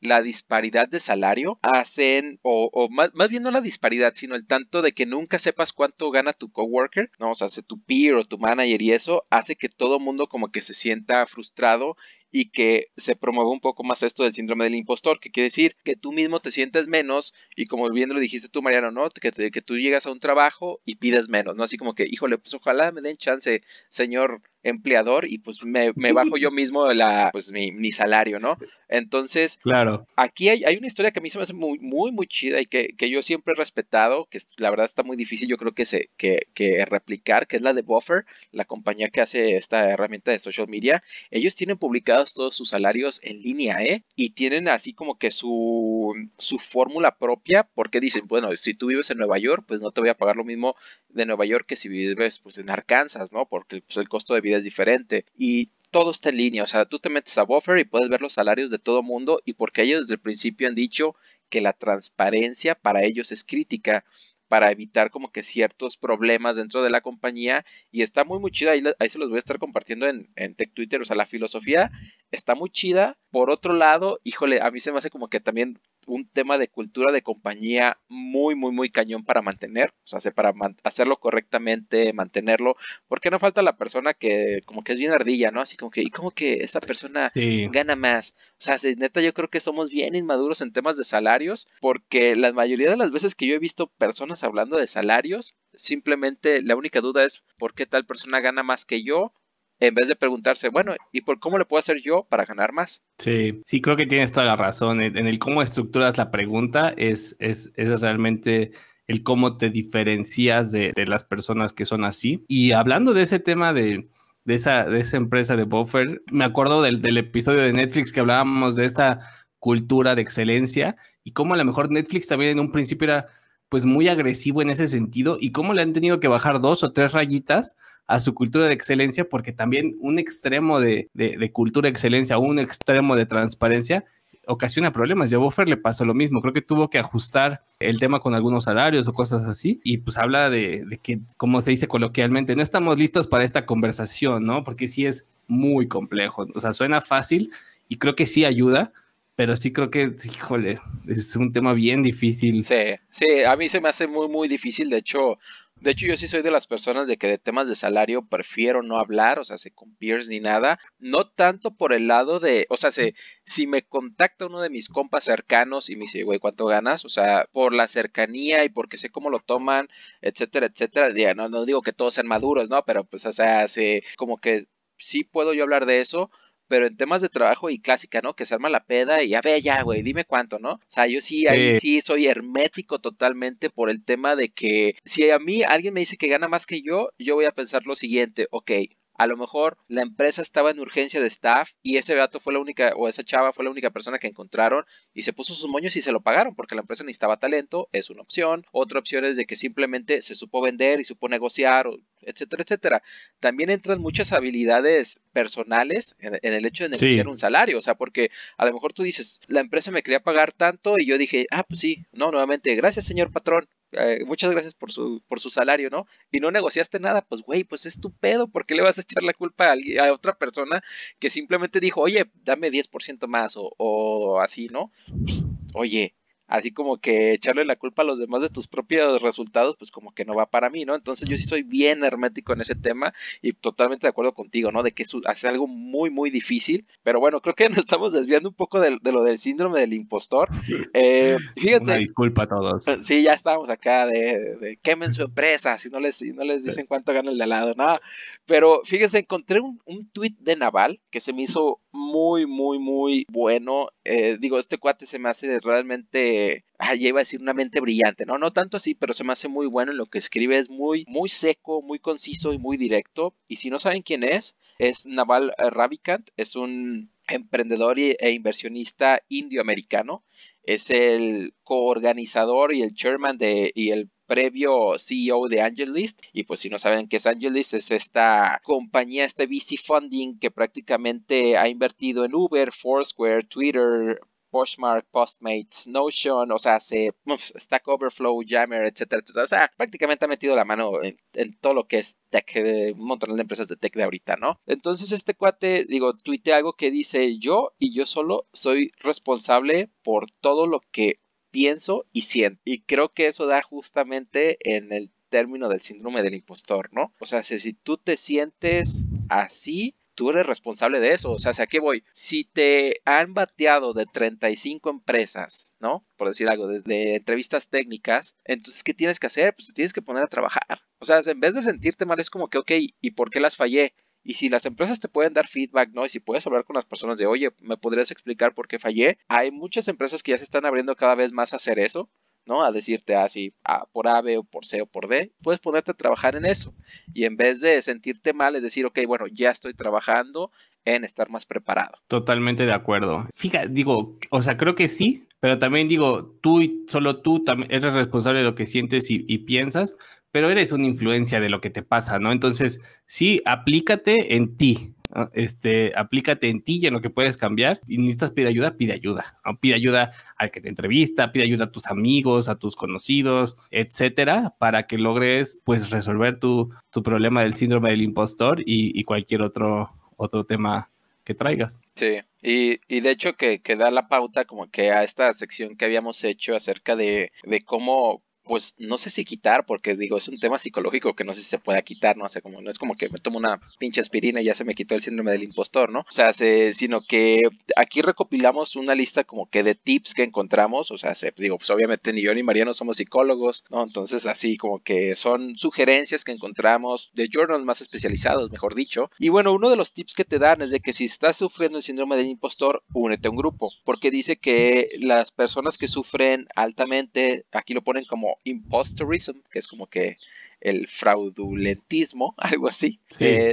la 0.00 0.20
disparidad 0.20 0.90
de 0.90 1.00
salario 1.00 1.58
hacen, 1.62 2.38
o, 2.42 2.68
o 2.70 2.90
más, 2.90 3.10
bien 3.30 3.42
no 3.42 3.50
la 3.50 3.62
disparidad, 3.62 4.12
sino 4.14 4.34
el 4.34 4.46
tanto 4.46 4.82
de 4.82 4.92
que 4.92 5.06
nunca 5.06 5.38
sepas 5.38 5.72
cuánto 5.72 6.10
gana 6.10 6.34
tu 6.34 6.50
coworker, 6.52 7.10
¿no? 7.18 7.30
O 7.30 7.34
sea, 7.34 7.48
tu 7.66 7.82
peer 7.82 8.16
o 8.16 8.24
tu 8.24 8.36
manager 8.36 8.82
y 8.82 8.92
eso 8.92 9.26
hace 9.30 9.56
que 9.56 9.70
todo 9.70 9.98
mundo 9.98 10.26
como 10.26 10.52
que 10.52 10.60
se 10.60 10.74
sienta 10.74 11.24
frustrado 11.24 11.96
y 12.30 12.50
que 12.50 12.88
se 12.98 13.16
promueva 13.16 13.50
un 13.50 13.60
poco 13.60 13.84
más 13.84 14.02
esto 14.02 14.24
del 14.24 14.34
síndrome 14.34 14.64
del 14.64 14.74
impostor, 14.74 15.18
que 15.18 15.30
quiere 15.30 15.46
decir 15.46 15.76
que 15.82 15.96
tú 15.96 16.12
mismo 16.12 16.40
te 16.40 16.50
sientes 16.50 16.88
menos 16.88 17.32
y 17.56 17.64
como 17.64 17.88
bien 17.88 18.10
lo 18.10 18.20
dijiste 18.20 18.50
tú, 18.50 18.60
Mariano, 18.60 18.90
¿no? 18.90 19.08
Que, 19.08 19.30
que 19.32 19.62
tú 19.62 19.78
llegas 19.78 20.04
a 20.04 20.10
un 20.10 20.20
trabajo 20.20 20.82
y 20.84 20.96
pides 20.96 21.30
menos, 21.30 21.56
¿no? 21.56 21.62
Así 21.64 21.78
como 21.78 21.94
que, 21.94 22.04
híjole, 22.06 22.36
pues 22.36 22.52
ojalá 22.52 22.92
me 22.92 23.00
den 23.00 23.16
chance, 23.16 23.62
señor 23.88 24.42
empleador 24.68 25.26
y 25.26 25.38
pues 25.38 25.64
me, 25.64 25.92
bajo 26.12 26.36
yo 26.36 26.50
mismo 26.52 26.92
la, 26.92 27.30
pues 27.32 27.52
mi, 27.52 27.92
salario, 27.92 28.40
¿no? 28.40 28.58
Entonces, 28.88 29.58
claro. 29.62 30.06
aquí 30.16 30.48
hay, 30.48 30.64
hay, 30.64 30.76
una 30.76 30.86
historia 30.86 31.12
que 31.12 31.20
a 31.20 31.22
mí 31.22 31.30
se 31.30 31.38
me 31.38 31.42
hace 31.42 31.54
muy, 31.54 31.78
muy, 31.78 32.12
muy 32.12 32.26
chida 32.26 32.60
y 32.60 32.66
que, 32.66 32.94
que 32.96 33.08
yo 33.08 33.22
siempre 33.22 33.52
he 33.52 33.56
respetado, 33.56 34.26
que 34.26 34.40
la 34.58 34.70
verdad 34.70 34.86
está 34.86 35.02
muy 35.02 35.16
difícil 35.16 35.48
yo 35.48 35.56
creo 35.56 35.72
que, 35.72 35.84
se, 35.84 36.10
que, 36.16 36.48
que 36.54 36.84
replicar, 36.84 37.46
que 37.46 37.56
es 37.56 37.62
la 37.62 37.72
de 37.72 37.82
Buffer, 37.82 38.26
la 38.52 38.64
compañía 38.64 39.08
que 39.08 39.20
hace 39.20 39.56
esta 39.56 39.88
herramienta 39.88 40.32
de 40.32 40.38
social 40.38 40.68
media. 40.68 41.02
Ellos 41.30 41.54
tienen 41.54 41.78
publicados 41.78 42.34
todos 42.34 42.56
sus 42.56 42.70
salarios 42.70 43.20
en 43.22 43.40
línea, 43.40 43.82
¿eh? 43.82 44.04
Y 44.14 44.30
tienen 44.30 44.68
así 44.68 44.92
como 44.92 45.18
que 45.18 45.30
su, 45.30 46.14
su 46.38 46.58
fórmula 46.58 47.16
propia, 47.16 47.68
porque 47.74 48.00
dicen, 48.00 48.26
bueno, 48.26 48.54
si 48.56 48.74
tú 48.74 48.88
vives 48.88 49.10
en 49.10 49.18
Nueva 49.18 49.38
York, 49.38 49.64
pues 49.66 49.80
no 49.80 49.90
te 49.90 50.00
voy 50.00 50.10
a 50.10 50.16
pagar 50.16 50.36
lo 50.36 50.44
mismo 50.44 50.74
de 51.08 51.26
Nueva 51.26 51.46
York 51.46 51.66
que 51.66 51.76
si 51.76 51.88
vives 51.88 52.38
pues 52.38 52.58
en 52.58 52.70
Arkansas, 52.70 53.32
¿no? 53.32 53.46
Porque 53.46 53.82
pues, 53.82 53.96
el 53.96 54.08
costo 54.08 54.34
de 54.34 54.40
vida 54.40 54.55
es 54.56 54.64
diferente. 54.64 55.24
Y 55.36 55.70
todo 55.90 56.10
está 56.10 56.30
en 56.30 56.36
línea, 56.36 56.62
o 56.62 56.66
sea, 56.66 56.84
tú 56.84 56.98
te 56.98 57.08
metes 57.08 57.38
a 57.38 57.44
Buffer 57.44 57.78
y 57.78 57.84
puedes 57.84 58.08
ver 58.08 58.20
los 58.20 58.34
salarios 58.34 58.70
de 58.70 58.78
todo 58.78 59.02
mundo 59.02 59.40
y 59.44 59.54
porque 59.54 59.82
ellos 59.82 60.02
desde 60.02 60.14
el 60.14 60.20
principio 60.20 60.68
han 60.68 60.74
dicho 60.74 61.14
que 61.48 61.60
la 61.60 61.72
transparencia 61.72 62.74
para 62.74 63.04
ellos 63.04 63.32
es 63.32 63.44
crítica 63.44 64.04
para 64.48 64.70
evitar 64.70 65.10
como 65.10 65.32
que 65.32 65.42
ciertos 65.42 65.96
problemas 65.96 66.56
dentro 66.56 66.82
de 66.82 66.90
la 66.90 67.00
compañía 67.00 67.64
y 67.90 68.02
está 68.02 68.24
muy 68.24 68.38
muy 68.38 68.50
chida, 68.50 68.72
ahí, 68.72 68.82
ahí 68.98 69.08
se 69.08 69.18
los 69.18 69.28
voy 69.28 69.36
a 69.36 69.38
estar 69.38 69.58
compartiendo 69.58 70.06
en, 70.06 70.30
en 70.36 70.54
Tech 70.54 70.72
Twitter, 70.72 71.00
o 71.00 71.04
sea, 71.04 71.16
la 71.16 71.26
filosofía 71.26 71.90
está 72.30 72.54
muy 72.54 72.70
chida, 72.70 73.18
por 73.30 73.50
otro 73.50 73.72
lado, 73.74 74.20
híjole, 74.22 74.60
a 74.60 74.70
mí 74.70 74.80
se 74.80 74.92
me 74.92 74.98
hace 74.98 75.10
como 75.10 75.28
que 75.28 75.40
también 75.40 75.80
un 76.06 76.28
tema 76.28 76.56
de 76.56 76.68
cultura 76.68 77.12
de 77.12 77.22
compañía 77.22 77.98
muy, 78.08 78.54
muy, 78.54 78.72
muy 78.72 78.90
cañón 78.90 79.24
para 79.24 79.42
mantener, 79.42 79.92
o 80.04 80.18
sea, 80.18 80.32
para 80.32 80.54
hacerlo 80.84 81.18
correctamente, 81.18 82.12
mantenerlo, 82.12 82.76
porque 83.08 83.30
no 83.30 83.38
falta 83.38 83.62
la 83.62 83.76
persona 83.76 84.14
que 84.14 84.60
como 84.64 84.82
que 84.82 84.92
es 84.92 84.98
bien 84.98 85.12
ardilla, 85.12 85.50
¿no? 85.50 85.60
Así 85.60 85.76
como 85.76 85.90
que, 85.90 86.02
¿y 86.02 86.10
como 86.10 86.30
que 86.30 86.54
esa 86.64 86.80
persona 86.80 87.28
gana 87.72 87.96
más? 87.96 88.34
O 88.52 88.56
sea, 88.58 88.76
neta, 88.96 89.20
yo 89.20 89.34
creo 89.34 89.50
que 89.50 89.60
somos 89.60 89.90
bien 89.90 90.14
inmaduros 90.14 90.60
en 90.60 90.72
temas 90.72 90.96
de 90.96 91.04
salarios, 91.04 91.68
porque 91.80 92.36
la 92.36 92.52
mayoría 92.52 92.90
de 92.90 92.96
las 92.96 93.10
veces 93.10 93.34
que 93.34 93.46
yo 93.46 93.54
he 93.54 93.58
visto 93.58 93.88
personas 93.88 94.44
hablando 94.44 94.76
de 94.76 94.86
salarios, 94.86 95.56
simplemente 95.74 96.62
la 96.62 96.76
única 96.76 97.00
duda 97.00 97.24
es 97.24 97.44
por 97.58 97.74
qué 97.74 97.86
tal 97.86 98.06
persona 98.06 98.40
gana 98.40 98.62
más 98.62 98.84
que 98.84 99.02
yo 99.02 99.32
en 99.80 99.94
vez 99.94 100.08
de 100.08 100.16
preguntarse, 100.16 100.68
bueno, 100.68 100.94
¿y 101.12 101.20
por 101.20 101.38
cómo 101.38 101.58
le 101.58 101.64
puedo 101.64 101.78
hacer 101.78 102.00
yo 102.00 102.26
para 102.28 102.44
ganar 102.44 102.72
más? 102.72 103.02
Sí, 103.18 103.62
sí, 103.66 103.80
creo 103.80 103.96
que 103.96 104.06
tienes 104.06 104.32
toda 104.32 104.46
la 104.46 104.56
razón. 104.56 105.00
En 105.00 105.26
el 105.26 105.38
cómo 105.38 105.62
estructuras 105.62 106.16
la 106.16 106.30
pregunta 106.30 106.94
es, 106.96 107.36
es, 107.38 107.70
es 107.76 108.00
realmente 108.00 108.72
el 109.06 109.22
cómo 109.22 109.56
te 109.56 109.70
diferencias 109.70 110.72
de, 110.72 110.92
de, 110.94 111.06
las 111.06 111.24
personas 111.24 111.72
que 111.72 111.84
son 111.84 112.04
así. 112.04 112.44
Y 112.48 112.72
hablando 112.72 113.14
de 113.14 113.22
ese 113.22 113.38
tema 113.38 113.72
de, 113.72 114.08
de, 114.44 114.54
esa, 114.54 114.84
de 114.84 115.00
esa 115.00 115.16
empresa 115.16 115.56
de 115.56 115.64
Buffer, 115.64 116.22
me 116.32 116.44
acuerdo 116.44 116.82
del, 116.82 117.02
del 117.02 117.18
episodio 117.18 117.60
de 117.60 117.72
Netflix 117.72 118.12
que 118.12 118.20
hablábamos 118.20 118.76
de 118.76 118.84
esta 118.84 119.20
cultura 119.58 120.14
de 120.14 120.22
excelencia 120.22 120.96
y 121.22 121.32
cómo 121.32 121.54
a 121.54 121.56
lo 121.56 121.64
mejor 121.64 121.90
Netflix 121.90 122.26
también 122.26 122.52
en 122.52 122.60
un 122.60 122.72
principio 122.72 123.06
era 123.06 123.26
pues 123.68 123.84
muy 123.84 124.08
agresivo 124.08 124.62
en 124.62 124.70
ese 124.70 124.86
sentido 124.86 125.38
y 125.40 125.52
cómo 125.52 125.74
le 125.74 125.82
han 125.82 125.92
tenido 125.92 126.20
que 126.20 126.28
bajar 126.28 126.60
dos 126.60 126.84
o 126.84 126.92
tres 126.92 127.12
rayitas 127.12 127.76
a 128.06 128.20
su 128.20 128.34
cultura 128.34 128.66
de 128.66 128.72
excelencia, 128.72 129.28
porque 129.28 129.52
también 129.52 129.96
un 130.00 130.18
extremo 130.18 130.78
de, 130.78 131.10
de, 131.12 131.50
cultura 131.52 131.86
de 131.86 131.90
excelencia, 131.90 132.38
un 132.38 132.58
extremo 132.58 133.16
de 133.16 133.26
transparencia, 133.26 134.04
ocasiona 134.46 134.92
problemas. 134.92 135.32
Y 135.32 135.34
a 135.34 135.38
Buffer 135.38 135.68
le 135.68 135.76
pasó 135.76 136.04
lo 136.04 136.14
mismo. 136.14 136.40
Creo 136.40 136.54
que 136.54 136.62
tuvo 136.62 136.88
que 136.88 137.00
ajustar 137.00 137.64
el 137.80 137.98
tema 137.98 138.20
con 138.20 138.34
algunos 138.34 138.64
salarios 138.64 139.08
o 139.08 139.12
cosas 139.12 139.44
así. 139.46 139.80
Y 139.82 139.98
pues 139.98 140.18
habla 140.18 140.50
de, 140.50 140.84
de, 140.86 140.98
que, 140.98 141.18
como 141.36 141.60
se 141.62 141.72
dice 141.72 141.88
coloquialmente, 141.88 142.54
no 142.54 142.62
estamos 142.62 142.96
listos 142.96 143.26
para 143.26 143.42
esta 143.42 143.66
conversación, 143.66 144.44
¿no? 144.44 144.62
Porque 144.62 144.86
sí 144.86 145.04
es 145.04 145.26
muy 145.48 145.88
complejo. 145.88 146.46
O 146.54 146.60
sea, 146.60 146.72
suena 146.72 147.00
fácil 147.00 147.50
y 147.88 147.96
creo 147.96 148.14
que 148.14 148.26
sí 148.26 148.44
ayuda, 148.44 148.92
pero 149.36 149.56
sí 149.56 149.72
creo 149.72 149.90
que, 149.90 150.16
híjole, 150.24 150.80
es 151.06 151.36
un 151.36 151.52
tema 151.52 151.74
bien 151.74 152.02
difícil. 152.02 152.64
Sí, 152.64 152.96
sí, 153.10 153.44
a 153.44 153.54
mí 153.56 153.68
se 153.68 153.82
me 153.82 153.90
hace 153.90 154.06
muy, 154.06 154.28
muy 154.28 154.48
difícil. 154.48 154.88
De 154.88 154.96
hecho, 154.96 155.38
de 155.78 155.90
hecho, 155.90 156.06
yo 156.06 156.16
sí 156.16 156.26
soy 156.26 156.40
de 156.40 156.50
las 156.50 156.66
personas 156.66 157.06
de 157.06 157.18
que 157.18 157.26
de 157.26 157.36
temas 157.36 157.68
de 157.68 157.74
salario 157.74 158.26
prefiero 158.26 158.82
no 158.82 158.98
hablar, 158.98 159.38
o 159.38 159.44
sea, 159.44 159.58
se 159.58 159.72
con 159.72 159.94
peers 159.96 160.30
ni 160.30 160.40
nada. 160.40 160.80
No 160.98 161.28
tanto 161.28 161.76
por 161.76 161.92
el 161.92 162.08
lado 162.08 162.40
de, 162.40 162.66
o 162.70 162.78
sea, 162.78 162.90
se, 162.90 163.14
si 163.44 163.66
me 163.66 163.82
contacta 163.82 164.46
uno 164.46 164.62
de 164.62 164.70
mis 164.70 164.88
compas 164.88 165.24
cercanos 165.24 165.90
y 165.90 165.96
me 165.96 166.02
dice, 166.02 166.22
güey, 166.22 166.38
¿cuánto 166.38 166.64
ganas? 166.64 167.04
O 167.04 167.10
sea, 167.10 167.46
por 167.52 167.74
la 167.74 167.88
cercanía 167.88 168.64
y 168.64 168.70
porque 168.70 168.96
sé 168.96 169.10
cómo 169.10 169.28
lo 169.28 169.40
toman, 169.40 169.88
etcétera, 170.22 170.66
etcétera. 170.66 171.12
Ya, 171.14 171.34
no, 171.34 171.50
no 171.50 171.66
digo 171.66 171.82
que 171.82 171.92
todos 171.92 172.14
sean 172.14 172.26
maduros, 172.26 172.70
¿no? 172.70 172.82
Pero 172.86 173.04
pues, 173.04 173.26
o 173.26 173.32
sea, 173.32 173.68
se, 173.68 174.02
como 174.16 174.38
que 174.38 174.64
sí 174.96 175.24
puedo 175.24 175.52
yo 175.52 175.62
hablar 175.64 175.84
de 175.84 176.00
eso 176.00 176.30
pero 176.68 176.86
en 176.86 176.96
temas 176.96 177.22
de 177.22 177.28
trabajo 177.28 177.70
y 177.70 177.78
clásica, 177.78 178.20
¿no? 178.22 178.34
Que 178.34 178.46
se 178.46 178.54
arma 178.54 178.68
la 178.68 178.84
peda 178.84 179.22
y 179.22 179.30
ya 179.30 179.40
ve 179.40 179.60
ya, 179.60 179.82
güey, 179.82 180.02
dime 180.02 180.24
cuánto, 180.24 180.58
¿no? 180.58 180.72
O 180.72 180.80
sea, 180.86 181.06
yo 181.06 181.20
sí, 181.20 181.46
ahí 181.46 181.78
sí 181.80 182.00
soy 182.00 182.26
hermético 182.26 182.98
totalmente 182.98 183.70
por 183.70 183.90
el 183.90 184.04
tema 184.04 184.36
de 184.36 184.50
que 184.50 184.96
si 185.04 185.30
a 185.30 185.38
mí 185.38 185.62
alguien 185.62 185.94
me 185.94 186.00
dice 186.00 186.16
que 186.16 186.28
gana 186.28 186.48
más 186.48 186.66
que 186.66 186.82
yo, 186.82 187.10
yo 187.18 187.34
voy 187.34 187.44
a 187.44 187.52
pensar 187.52 187.86
lo 187.86 187.94
siguiente, 187.94 188.46
ok, 188.50 188.70
a 189.18 189.26
lo 189.26 189.36
mejor 189.36 189.78
la 189.88 190.02
empresa 190.02 190.42
estaba 190.42 190.70
en 190.70 190.80
urgencia 190.80 191.20
de 191.20 191.26
staff 191.28 191.70
y 191.82 191.96
ese 191.96 192.14
gato 192.14 192.40
fue 192.40 192.52
la 192.52 192.58
única, 192.58 192.92
o 192.96 193.08
esa 193.08 193.22
chava 193.22 193.52
fue 193.52 193.64
la 193.64 193.70
única 193.70 193.90
persona 193.90 194.18
que 194.18 194.26
encontraron 194.26 194.84
y 195.14 195.22
se 195.22 195.32
puso 195.32 195.54
sus 195.54 195.68
moños 195.68 195.96
y 195.96 196.00
se 196.00 196.12
lo 196.12 196.20
pagaron 196.20 196.54
porque 196.54 196.74
la 196.74 196.82
empresa 196.82 197.04
necesitaba 197.04 197.38
talento, 197.38 197.88
es 197.92 198.10
una 198.10 198.22
opción. 198.22 198.64
Otra 198.72 198.98
opción 198.98 199.24
es 199.24 199.36
de 199.36 199.46
que 199.46 199.56
simplemente 199.56 200.22
se 200.22 200.34
supo 200.34 200.60
vender 200.60 201.00
y 201.00 201.04
supo 201.04 201.28
negociar, 201.28 201.86
etcétera, 202.20 202.62
etcétera. 202.62 203.02
También 203.40 203.70
entran 203.70 204.00
muchas 204.00 204.32
habilidades 204.32 205.22
personales 205.32 206.16
en, 206.20 206.38
el 206.42 206.66
hecho 206.66 206.84
de 206.84 206.90
negociar 206.90 207.28
un 207.28 207.36
salario, 207.36 207.78
o 207.78 207.80
sea, 207.80 207.94
porque 207.94 208.30
a 208.56 208.66
lo 208.66 208.72
mejor 208.72 208.92
tú 208.92 209.02
dices, 209.02 209.40
la 209.46 209.60
empresa 209.60 209.90
me 209.90 210.02
quería 210.02 210.20
pagar 210.20 210.52
tanto 210.52 210.98
y 210.98 211.06
yo 211.06 211.18
dije, 211.18 211.46
ah, 211.50 211.64
pues 211.64 211.80
sí, 211.80 212.04
no, 212.12 212.30
nuevamente, 212.30 212.74
gracias 212.74 213.06
señor 213.06 213.30
patrón, 213.30 213.68
eh, 213.92 214.24
muchas 214.24 214.50
gracias 214.50 214.74
por 214.74 214.92
su, 214.92 215.22
por 215.28 215.40
su 215.40 215.50
salario, 215.50 215.90
¿no? 215.90 216.06
Y 216.30 216.40
no 216.40 216.50
negociaste 216.50 217.00
nada, 217.00 217.22
pues 217.22 217.42
güey, 217.42 217.64
pues 217.64 217.86
es 217.86 218.00
tu 218.00 218.12
pedo, 218.12 218.48
¿por 218.48 218.66
qué 218.66 218.74
le 218.74 218.82
vas 218.82 218.98
a 218.98 219.02
echar 219.02 219.22
la 219.22 219.32
culpa 219.32 219.72
a, 219.72 220.12
otra 220.12 220.36
persona 220.36 220.82
que 221.18 221.30
simplemente 221.30 221.80
dijo, 221.80 222.00
oye, 222.00 222.30
dame 222.34 222.70
10% 222.70 223.26
más 223.26 223.56
o, 223.56 223.72
o 223.78 224.40
así, 224.40 224.68
¿no? 224.68 224.90
Pues, 225.24 225.46
oye, 225.74 226.14
así 226.46 226.72
como 226.72 226.98
que 226.98 227.32
echarle 227.32 227.64
la 227.64 227.76
culpa 227.76 228.02
a 228.02 228.04
los 228.04 228.18
demás 228.18 228.42
de 228.42 228.48
tus 228.48 228.68
propios 228.68 229.22
resultados, 229.22 229.76
pues 229.76 229.90
como 229.90 230.12
que 230.12 230.24
no 230.24 230.34
va 230.34 230.46
para 230.46 230.70
mí, 230.70 230.84
¿no? 230.84 230.94
Entonces 230.94 231.28
yo 231.28 231.36
sí 231.36 231.44
soy 231.44 231.62
bien 231.62 232.04
hermético 232.04 232.52
en 232.52 232.60
ese 232.60 232.74
tema 232.74 233.12
y 233.42 233.52
totalmente 233.52 234.06
de 234.06 234.10
acuerdo 234.10 234.32
contigo, 234.32 234.70
¿no? 234.70 234.82
De 234.82 234.92
que 234.92 235.02
es 235.02 235.44
algo 235.44 235.66
muy, 235.66 236.10
muy 236.10 236.30
difícil, 236.30 236.86
pero 237.02 237.20
bueno, 237.20 237.40
creo 237.40 237.54
que 237.54 237.68
nos 237.68 237.78
estamos 237.78 238.12
desviando 238.12 238.48
un 238.48 238.54
poco 238.54 238.80
de, 238.80 238.98
lo 239.02 239.22
del 239.22 239.38
síndrome 239.38 239.80
del 239.80 239.92
impostor. 239.92 240.48
Eh, 240.94 241.36
fíjate. 241.56 241.84
Una 241.84 241.96
disculpa 241.96 242.44
a 242.44 242.48
todos. 242.48 242.84
Sí, 243.06 243.22
ya 243.22 243.32
estamos 243.32 243.68
acá 243.68 244.06
de, 244.06 244.56
de 244.56 244.76
quemen 244.78 245.12
su 245.12 245.22
empresa 245.22 245.78
si 245.78 245.90
no 245.90 246.00
les, 246.00 246.16
si 246.16 246.32
no 246.32 246.44
les 246.44 246.64
dicen 246.64 246.86
cuánto 246.86 247.12
gana 247.12 247.30
el 247.30 247.38
de 247.38 247.44
al 247.44 247.50
lado, 247.50 247.74
nada. 247.74 248.00
Pero 248.46 248.82
fíjense, 248.84 249.18
encontré 249.18 249.60
un, 249.60 249.80
un 249.84 250.08
tweet 250.10 250.34
de 250.38 250.56
Naval 250.56 251.00
que 251.10 251.20
se 251.20 251.32
me 251.32 251.42
hizo 251.42 251.80
muy, 251.92 252.46
muy, 252.46 252.78
muy 252.78 253.24
bueno. 253.28 253.88
Eh, 254.04 254.36
digo, 254.38 254.58
este 254.58 254.78
cuate 254.78 255.06
se 255.06 255.18
me 255.18 255.28
hace 255.28 255.58
realmente, 255.60 256.35
ah, 256.78 256.94
ya 256.94 257.08
iba 257.08 257.20
a 257.20 257.22
decir 257.22 257.40
una 257.40 257.54
mente 257.54 257.80
brillante, 257.80 258.26
¿no? 258.26 258.38
No 258.38 258.52
tanto 258.52 258.76
así, 258.76 258.94
pero 258.94 259.12
se 259.12 259.24
me 259.24 259.32
hace 259.32 259.48
muy 259.48 259.66
bueno 259.66 259.92
en 259.92 259.98
lo 259.98 260.06
que 260.06 260.18
escribe. 260.18 260.58
Es 260.58 260.70
muy, 260.70 261.04
muy 261.08 261.28
seco, 261.28 261.82
muy 261.82 261.98
conciso 261.98 262.52
y 262.52 262.58
muy 262.58 262.76
directo. 262.76 263.34
Y 263.48 263.56
si 263.56 263.70
no 263.70 263.78
saben 263.78 264.02
quién 264.02 264.22
es, 264.22 264.56
es 264.78 265.06
Naval 265.06 265.52
Ravikant. 265.58 266.30
Es 266.36 266.56
un 266.56 267.10
emprendedor 267.28 267.98
e 267.98 268.30
inversionista 268.30 269.20
indioamericano. 269.28 270.24
Es 270.62 270.90
el 270.90 271.54
coorganizador 271.62 272.74
y 272.74 272.82
el 272.82 272.94
chairman 272.94 273.38
de, 273.38 273.72
y 273.74 273.90
el 273.90 274.10
previo 274.26 274.98
CEO 274.98 275.48
de 275.48 275.62
AngelList. 275.62 276.20
Y 276.32 276.44
pues 276.44 276.60
si 276.60 276.68
no 276.68 276.78
saben 276.78 277.08
qué 277.08 277.16
es 277.16 277.26
AngelList, 277.26 277.74
es 277.74 277.90
esta 277.90 278.60
compañía, 278.64 279.24
este 279.24 279.46
VC 279.46 279.76
funding 279.76 280.38
que 280.38 280.50
prácticamente 280.50 281.56
ha 281.56 281.68
invertido 281.68 282.24
en 282.24 282.34
Uber, 282.34 282.72
Foursquare, 282.72 283.44
Twitter, 283.44 284.20
Poshmark, 284.56 285.06
Postmates, 285.10 285.86
Notion, 285.86 286.50
o 286.50 286.58
sea, 286.58 286.80
se, 286.80 287.12
Stack 287.58 287.86
Overflow, 287.88 288.42
Jammer, 288.46 288.86
etcétera, 288.86 289.20
etcétera. 289.20 289.44
O 289.44 289.46
sea, 289.46 289.70
prácticamente 289.76 290.24
ha 290.24 290.28
metido 290.28 290.56
la 290.56 290.64
mano 290.64 290.92
en, 291.02 291.58
todo 291.60 291.74
lo 291.74 291.86
que 291.86 291.98
es 291.98 292.18
tech, 292.30 292.50
un 292.94 293.06
montón 293.06 293.36
de 293.36 293.42
empresas 293.42 293.68
de 293.68 293.76
tech 293.76 293.94
de 293.94 294.04
ahorita, 294.04 294.36
¿no? 294.36 294.58
Entonces 294.66 295.12
este 295.12 295.34
cuate, 295.34 295.84
digo, 295.84 296.14
tuite 296.14 296.54
algo 296.54 296.72
que 296.72 296.90
dice 296.90 297.38
yo 297.38 297.74
y 297.78 297.92
yo 297.92 298.06
solo 298.06 298.48
soy 298.54 298.92
responsable 299.00 299.90
por 300.02 300.30
todo 300.40 300.66
lo 300.66 300.80
que 300.90 301.20
pienso 301.50 302.06
y 302.12 302.22
siento. 302.22 302.62
Y 302.64 302.80
creo 302.80 303.12
que 303.12 303.26
eso 303.26 303.46
da 303.46 303.60
justamente 303.60 304.56
en 304.74 304.90
el 304.90 305.12
término 305.28 305.68
del 305.68 305.82
síndrome 305.82 306.22
del 306.22 306.34
impostor, 306.34 306.88
¿no? 306.92 307.12
O 307.20 307.26
sea, 307.26 307.42
si, 307.42 307.72
tú 307.74 307.98
te 307.98 308.16
sientes 308.16 309.04
así, 309.28 309.96
tú 310.16 310.30
eres 310.30 310.46
responsable 310.46 310.98
de 310.98 311.12
eso. 311.12 311.30
O 311.32 311.38
sea, 311.38 311.52
¿a 311.56 311.66
qué 311.68 311.78
voy? 311.78 312.02
Si 312.12 312.42
te 312.44 313.00
han 313.04 313.34
bateado 313.34 313.92
de 313.92 314.06
35 314.06 314.90
empresas, 314.90 315.76
¿no? 315.78 316.04
Por 316.16 316.28
decir 316.28 316.48
algo, 316.48 316.66
de, 316.66 317.14
entrevistas 317.14 317.68
técnicas, 317.68 318.34
entonces, 318.44 318.82
¿qué 318.82 318.94
tienes 318.94 319.20
que 319.20 319.28
hacer? 319.28 319.54
Pues 319.54 319.68
te 319.68 319.74
tienes 319.74 319.92
que 319.92 320.02
poner 320.02 320.24
a 320.24 320.28
trabajar. 320.28 320.82
O 320.98 321.04
sea, 321.04 321.20
en 321.24 321.40
vez 321.40 321.54
de 321.54 321.62
sentirte 321.62 322.06
mal, 322.06 322.18
es 322.18 322.30
como 322.30 322.48
que, 322.48 322.58
ok, 322.58 322.72
¿y 323.00 323.10
por 323.12 323.30
qué 323.30 323.38
las 323.38 323.54
fallé? 323.56 323.94
Y 324.24 324.34
si 324.34 324.48
las 324.48 324.66
empresas 324.66 324.98
te 324.98 325.08
pueden 325.08 325.34
dar 325.34 325.46
feedback, 325.46 325.90
¿no? 325.92 326.04
Y 326.04 326.08
si 326.08 326.18
puedes 326.18 326.44
hablar 326.48 326.64
con 326.64 326.74
las 326.74 326.84
personas 326.84 327.16
de, 327.16 327.26
oye, 327.26 327.50
¿me 327.60 327.76
podrías 327.76 328.10
explicar 328.10 328.54
por 328.54 328.66
qué 328.66 328.80
fallé? 328.80 329.18
Hay 329.28 329.52
muchas 329.52 329.86
empresas 329.86 330.24
que 330.24 330.32
ya 330.32 330.38
se 330.38 330.42
están 330.42 330.66
abriendo 330.66 330.96
cada 330.96 331.14
vez 331.14 331.32
más 331.32 331.52
a 331.52 331.56
hacer 331.56 331.78
eso. 331.78 332.10
¿No? 332.46 332.64
A 332.64 332.72
decirte 332.72 333.14
así, 333.14 333.52
a, 333.64 333.84
por 333.86 334.08
A, 334.08 334.20
B 334.22 334.38
o 334.38 334.44
por 334.44 334.64
C 334.64 334.82
o 334.82 334.86
por 334.86 335.08
D, 335.08 335.32
puedes 335.42 335.60
ponerte 335.60 335.90
a 335.90 335.94
trabajar 335.94 336.36
en 336.36 336.46
eso. 336.46 336.74
Y 337.12 337.24
en 337.24 337.36
vez 337.36 337.60
de 337.60 337.82
sentirte 337.82 338.32
mal, 338.32 338.56
es 338.56 338.62
decir, 338.62 338.86
ok, 338.86 338.98
bueno, 339.06 339.26
ya 339.30 339.50
estoy 339.50 339.74
trabajando 339.74 340.50
en 340.84 341.04
estar 341.04 341.28
más 341.28 341.44
preparado. 341.44 341.94
Totalmente 342.06 342.64
de 342.64 342.72
acuerdo. 342.72 343.28
Fíjate, 343.34 343.68
digo, 343.68 344.18
o 344.30 344.42
sea, 344.42 344.56
creo 344.56 344.74
que 344.74 344.88
sí, 344.88 345.26
pero 345.40 345.58
también 345.58 345.88
digo, 345.88 346.38
tú 346.40 346.62
y 346.62 346.84
solo 346.86 347.20
tú 347.20 347.44
eres 347.68 347.92
responsable 347.92 348.40
de 348.40 348.46
lo 348.46 348.54
que 348.54 348.66
sientes 348.66 349.10
y, 349.10 349.24
y 349.28 349.38
piensas, 349.38 349.96
pero 350.30 350.50
eres 350.50 350.72
una 350.72 350.86
influencia 350.86 351.40
de 351.40 351.48
lo 351.48 351.60
que 351.60 351.70
te 351.70 351.82
pasa, 351.82 352.18
¿no? 352.18 352.30
Entonces, 352.30 352.80
sí, 353.06 353.42
aplícate 353.44 354.36
en 354.36 354.56
ti, 354.56 354.94
este, 355.32 355.92
aplícate 355.96 356.48
en 356.48 356.62
ti 356.62 356.80
y 356.82 356.86
en 356.86 356.94
lo 356.94 357.00
que 357.00 357.10
puedes 357.10 357.36
cambiar. 357.36 357.80
Y 357.86 357.98
necesitas 357.98 358.32
pedir 358.32 358.48
ayuda, 358.48 358.76
pide 358.76 358.92
ayuda. 358.92 359.38
Pide 359.60 359.74
ayuda 359.74 360.12
al 360.36 360.50
que 360.50 360.60
te 360.60 360.68
entrevista, 360.68 361.32
pide 361.32 361.44
ayuda 361.44 361.64
a 361.64 361.72
tus 361.72 361.86
amigos, 361.86 362.48
a 362.48 362.58
tus 362.58 362.76
conocidos, 362.76 363.56
etcétera, 363.70 364.54
para 364.58 364.86
que 364.86 364.98
logres 364.98 365.58
pues 365.64 365.90
resolver 365.90 366.38
tu, 366.38 366.70
tu 366.90 367.02
problema 367.02 367.42
del 367.42 367.54
síndrome 367.54 367.90
del 367.90 368.02
impostor 368.02 368.60
y, 368.60 368.98
y 368.98 369.04
cualquier 369.04 369.42
otro, 369.42 369.90
otro 370.16 370.44
tema 370.44 370.90
que 371.26 371.34
traigas. 371.34 371.80
Sí, 371.96 372.20
y, 372.40 372.78
y 372.86 373.00
de 373.00 373.10
hecho 373.10 373.34
que, 373.34 373.60
que, 373.60 373.74
da 373.74 373.90
la 373.90 374.06
pauta 374.06 374.44
como 374.44 374.70
que 374.70 374.92
a 374.92 375.02
esta 375.02 375.32
sección 375.32 375.76
que 375.76 375.84
habíamos 375.84 376.22
hecho 376.22 376.54
acerca 376.54 376.94
de, 376.94 377.32
de 377.42 377.60
cómo 377.62 378.22
pues 378.46 378.74
no 378.78 378.98
sé 378.98 379.10
si 379.10 379.24
quitar, 379.24 379.66
porque 379.66 379.94
digo, 379.96 380.16
es 380.16 380.28
un 380.28 380.38
tema 380.38 380.58
psicológico 380.58 381.14
que 381.14 381.24
no 381.24 381.34
sé 381.34 381.42
si 381.42 381.48
se 381.48 381.58
pueda 381.58 381.82
quitar, 381.82 382.16
¿no? 382.16 382.24
O 382.24 382.28
sea, 382.28 382.42
como 382.42 382.60
no 382.60 382.70
es 382.70 382.78
como 382.78 382.96
que 382.96 383.08
me 383.08 383.18
tomo 383.18 383.38
una 383.38 383.60
pinche 383.78 384.00
aspirina 384.00 384.40
y 384.40 384.44
ya 384.44 384.54
se 384.54 384.64
me 384.64 384.74
quitó 384.74 384.94
el 384.94 385.02
síndrome 385.02 385.32
del 385.32 385.42
impostor, 385.42 385.90
¿no? 385.90 386.00
O 386.00 386.12
sea, 386.12 386.32
sino 386.32 387.00
que 387.00 387.48
aquí 387.76 388.02
recopilamos 388.02 388.76
una 388.76 388.94
lista 388.94 389.24
como 389.24 389.48
que 389.48 389.62
de 389.62 389.74
tips 389.74 390.14
que 390.14 390.22
encontramos, 390.22 390.90
o 390.90 390.96
sea, 390.96 391.14
se, 391.14 391.32
digo, 391.36 391.58
pues 391.58 391.70
obviamente 391.70 392.12
ni 392.12 392.22
yo 392.22 392.34
ni 392.34 392.42
Mariano 392.42 392.74
somos 392.74 392.96
psicólogos, 392.96 393.64
¿no? 393.70 393.82
Entonces 393.82 394.26
así 394.26 394.56
como 394.56 394.82
que 394.82 395.16
son 395.16 395.56
sugerencias 395.56 396.24
que 396.24 396.32
encontramos 396.32 397.10
de 397.14 397.28
journals 397.32 397.64
más 397.64 397.80
especializados, 397.80 398.50
mejor 398.50 398.74
dicho. 398.74 399.10
Y 399.18 399.28
bueno, 399.28 399.52
uno 399.52 399.70
de 399.70 399.76
los 399.76 399.92
tips 399.92 400.14
que 400.14 400.24
te 400.24 400.38
dan 400.38 400.62
es 400.62 400.70
de 400.70 400.80
que 400.80 400.92
si 400.92 401.04
estás 401.04 401.36
sufriendo 401.36 401.78
el 401.78 401.84
síndrome 401.84 402.16
del 402.16 402.26
impostor, 402.26 402.82
únete 402.92 403.28
a 403.28 403.30
un 403.30 403.36
grupo, 403.36 403.70
porque 403.84 404.10
dice 404.10 404.36
que 404.36 404.90
las 404.98 405.32
personas 405.32 405.78
que 405.78 405.88
sufren 405.88 406.46
altamente, 406.54 407.46
aquí 407.52 407.74
lo 407.74 407.82
ponen 407.82 408.04
como 408.04 408.35
impostorism, 408.44 409.40
que 409.50 409.58
es 409.58 409.66
como 409.66 409.86
que 409.86 410.16
el 410.60 410.88
fraudulentismo, 410.88 412.34
algo 412.38 412.68
así, 412.68 413.00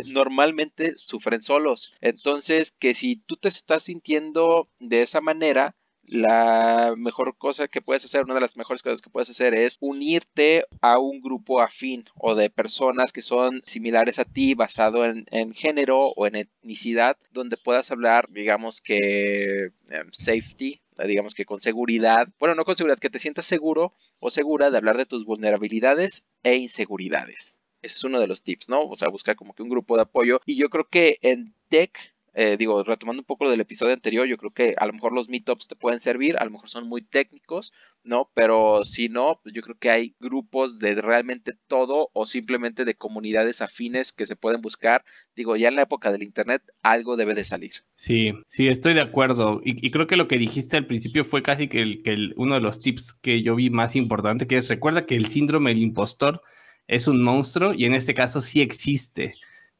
normalmente 0.10 0.94
sufren 0.98 1.42
solos. 1.42 1.94
Entonces, 2.02 2.72
que 2.72 2.94
si 2.94 3.18
tú 3.18 3.36
te 3.36 3.50
estás 3.50 3.84
sintiendo 3.84 4.70
de 4.80 5.02
esa 5.02 5.22
manera, 5.22 5.76
la 6.06 6.94
mejor 6.98 7.38
cosa 7.38 7.68
que 7.68 7.82
puedes 7.82 8.04
hacer, 8.06 8.24
una 8.24 8.34
de 8.34 8.42
las 8.42 8.58
mejores 8.58 8.82
cosas 8.82 9.02
que 9.02 9.10
puedes 9.10 9.30
hacer 9.30 9.54
es 9.54 9.78
unirte 9.80 10.66
a 10.82 11.00
un 11.00 11.22
grupo 11.22 11.62
afín 11.62 12.06
o 12.16 12.36
de 12.36 12.50
personas 12.50 13.14
que 13.14 13.22
son 13.22 13.62
similares 13.66 14.20
a 14.20 14.26
ti 14.26 14.54
basado 14.54 15.06
en, 15.06 15.54
género 15.54 16.10
o 16.10 16.28
en 16.28 16.36
etnicidad, 16.36 17.18
donde 17.32 17.58
puedas 17.58 17.92
hablar, 17.92 18.28
digamos 18.30 18.82
que 18.82 19.72
em, 19.90 20.10
safety, 20.12 20.82
digamos 21.06 21.34
que 21.34 21.46
con 21.46 21.60
seguridad, 21.60 22.28
bueno, 22.40 22.56
no 22.56 22.66
con 22.66 22.76
seguridad, 22.76 23.00
que 23.00 23.10
te 23.10 23.20
sientas 23.20 23.46
seguro 23.46 23.94
o 24.20 24.30
segura 24.30 24.72
de 24.72 24.78
hablar 24.78 24.98
de 24.98 25.06
tus 25.06 25.26
vulnerabilidades 25.26 26.26
e 26.44 26.56
inseguridades. 26.58 27.60
Ese 27.82 27.98
es 27.98 28.04
uno 28.06 28.20
de 28.20 28.28
los 28.28 28.44
tips, 28.44 28.70
¿no? 28.70 28.86
O 28.86 28.96
sea, 28.96 29.10
buscar 29.10 29.36
como 29.36 29.54
que 29.54 29.64
un 29.64 29.70
grupo 29.70 29.98
de 29.98 30.04
apoyo. 30.04 30.40
Y 30.46 30.56
yo 30.56 30.70
creo 30.70 30.88
que 30.88 31.18
en 31.22 31.54
tech 31.68 32.13
eh, 32.36 32.58
digo, 32.58 32.84
retomando 32.84 33.22
un 33.22 33.26
poco 33.26 33.46
lo 33.46 33.52
del 33.52 33.62
episodio 33.62 33.94
anterior, 33.94 34.28
yo 34.28 34.38
creo 34.38 34.52
que 34.52 34.74
a 34.78 34.88
lo 34.88 34.94
mejor 34.94 35.14
los 35.14 35.30
meetups 35.30 35.68
te 35.68 35.76
pueden 35.76 36.00
servir, 36.00 36.36
a 36.38 36.46
lo 36.46 36.52
mejor 36.52 36.68
son 36.68 36.88
muy 36.88 37.04
técnicos, 37.04 37.74
¿no? 38.04 38.32
Pero 38.34 38.84
si 38.86 39.08
no, 39.08 39.40
pues 39.44 39.54
yo 39.54 39.62
creo 39.62 39.78
que 39.78 39.92
hay 39.92 40.16
grupos 40.20 40.80
de 40.80 40.96
realmente 40.96 41.54
todo 41.68 42.10
o 42.14 42.26
simplemente 42.26 42.86
de 42.86 42.96
comunidades 42.96 43.62
afines 43.62 44.12
que 44.12 44.26
se 44.26 44.36
pueden 44.36 44.62
buscar. 44.62 45.06
Digo, 45.36 45.56
ya 45.56 45.68
en 45.68 45.76
la 45.76 45.84
época 45.84 46.12
del 46.12 46.24
Internet 46.24 46.64
algo 46.82 47.18
debe 47.18 47.36
de 47.36 47.44
salir. 47.44 47.74
Sí, 47.94 48.34
sí, 48.48 48.68
estoy 48.68 48.96
de 48.96 49.02
acuerdo. 49.02 49.62
Y, 49.64 49.92
creo 49.92 50.08
que 50.08 50.16
lo 50.16 50.28
que 50.28 50.38
dijiste 50.40 50.76
al 50.76 50.88
principio 50.88 51.26
fue 51.26 51.44
casi 51.44 51.68
que, 51.68 51.82
el, 51.82 52.02
que 52.02 52.16
uno 52.36 52.56
de 52.56 52.62
los 52.62 52.80
tips 52.80 53.14
que 53.14 53.44
yo 53.44 53.56
vi 53.56 53.70
más 53.70 53.96
importante, 53.96 54.48
que 54.48 54.58
es 54.58 54.70
recuerda 54.70 55.06
que 55.06 55.16
el 55.16 55.28
síndrome 55.28 55.70
del 55.70 55.84
impostor 55.84 56.42
es 56.88 57.08
un 57.08 57.22
monstruo 57.22 57.74
y 57.74 57.86
en 57.86 57.94
este 57.94 58.16
caso 58.16 58.42
sí 58.42 58.62
existe 58.62 59.36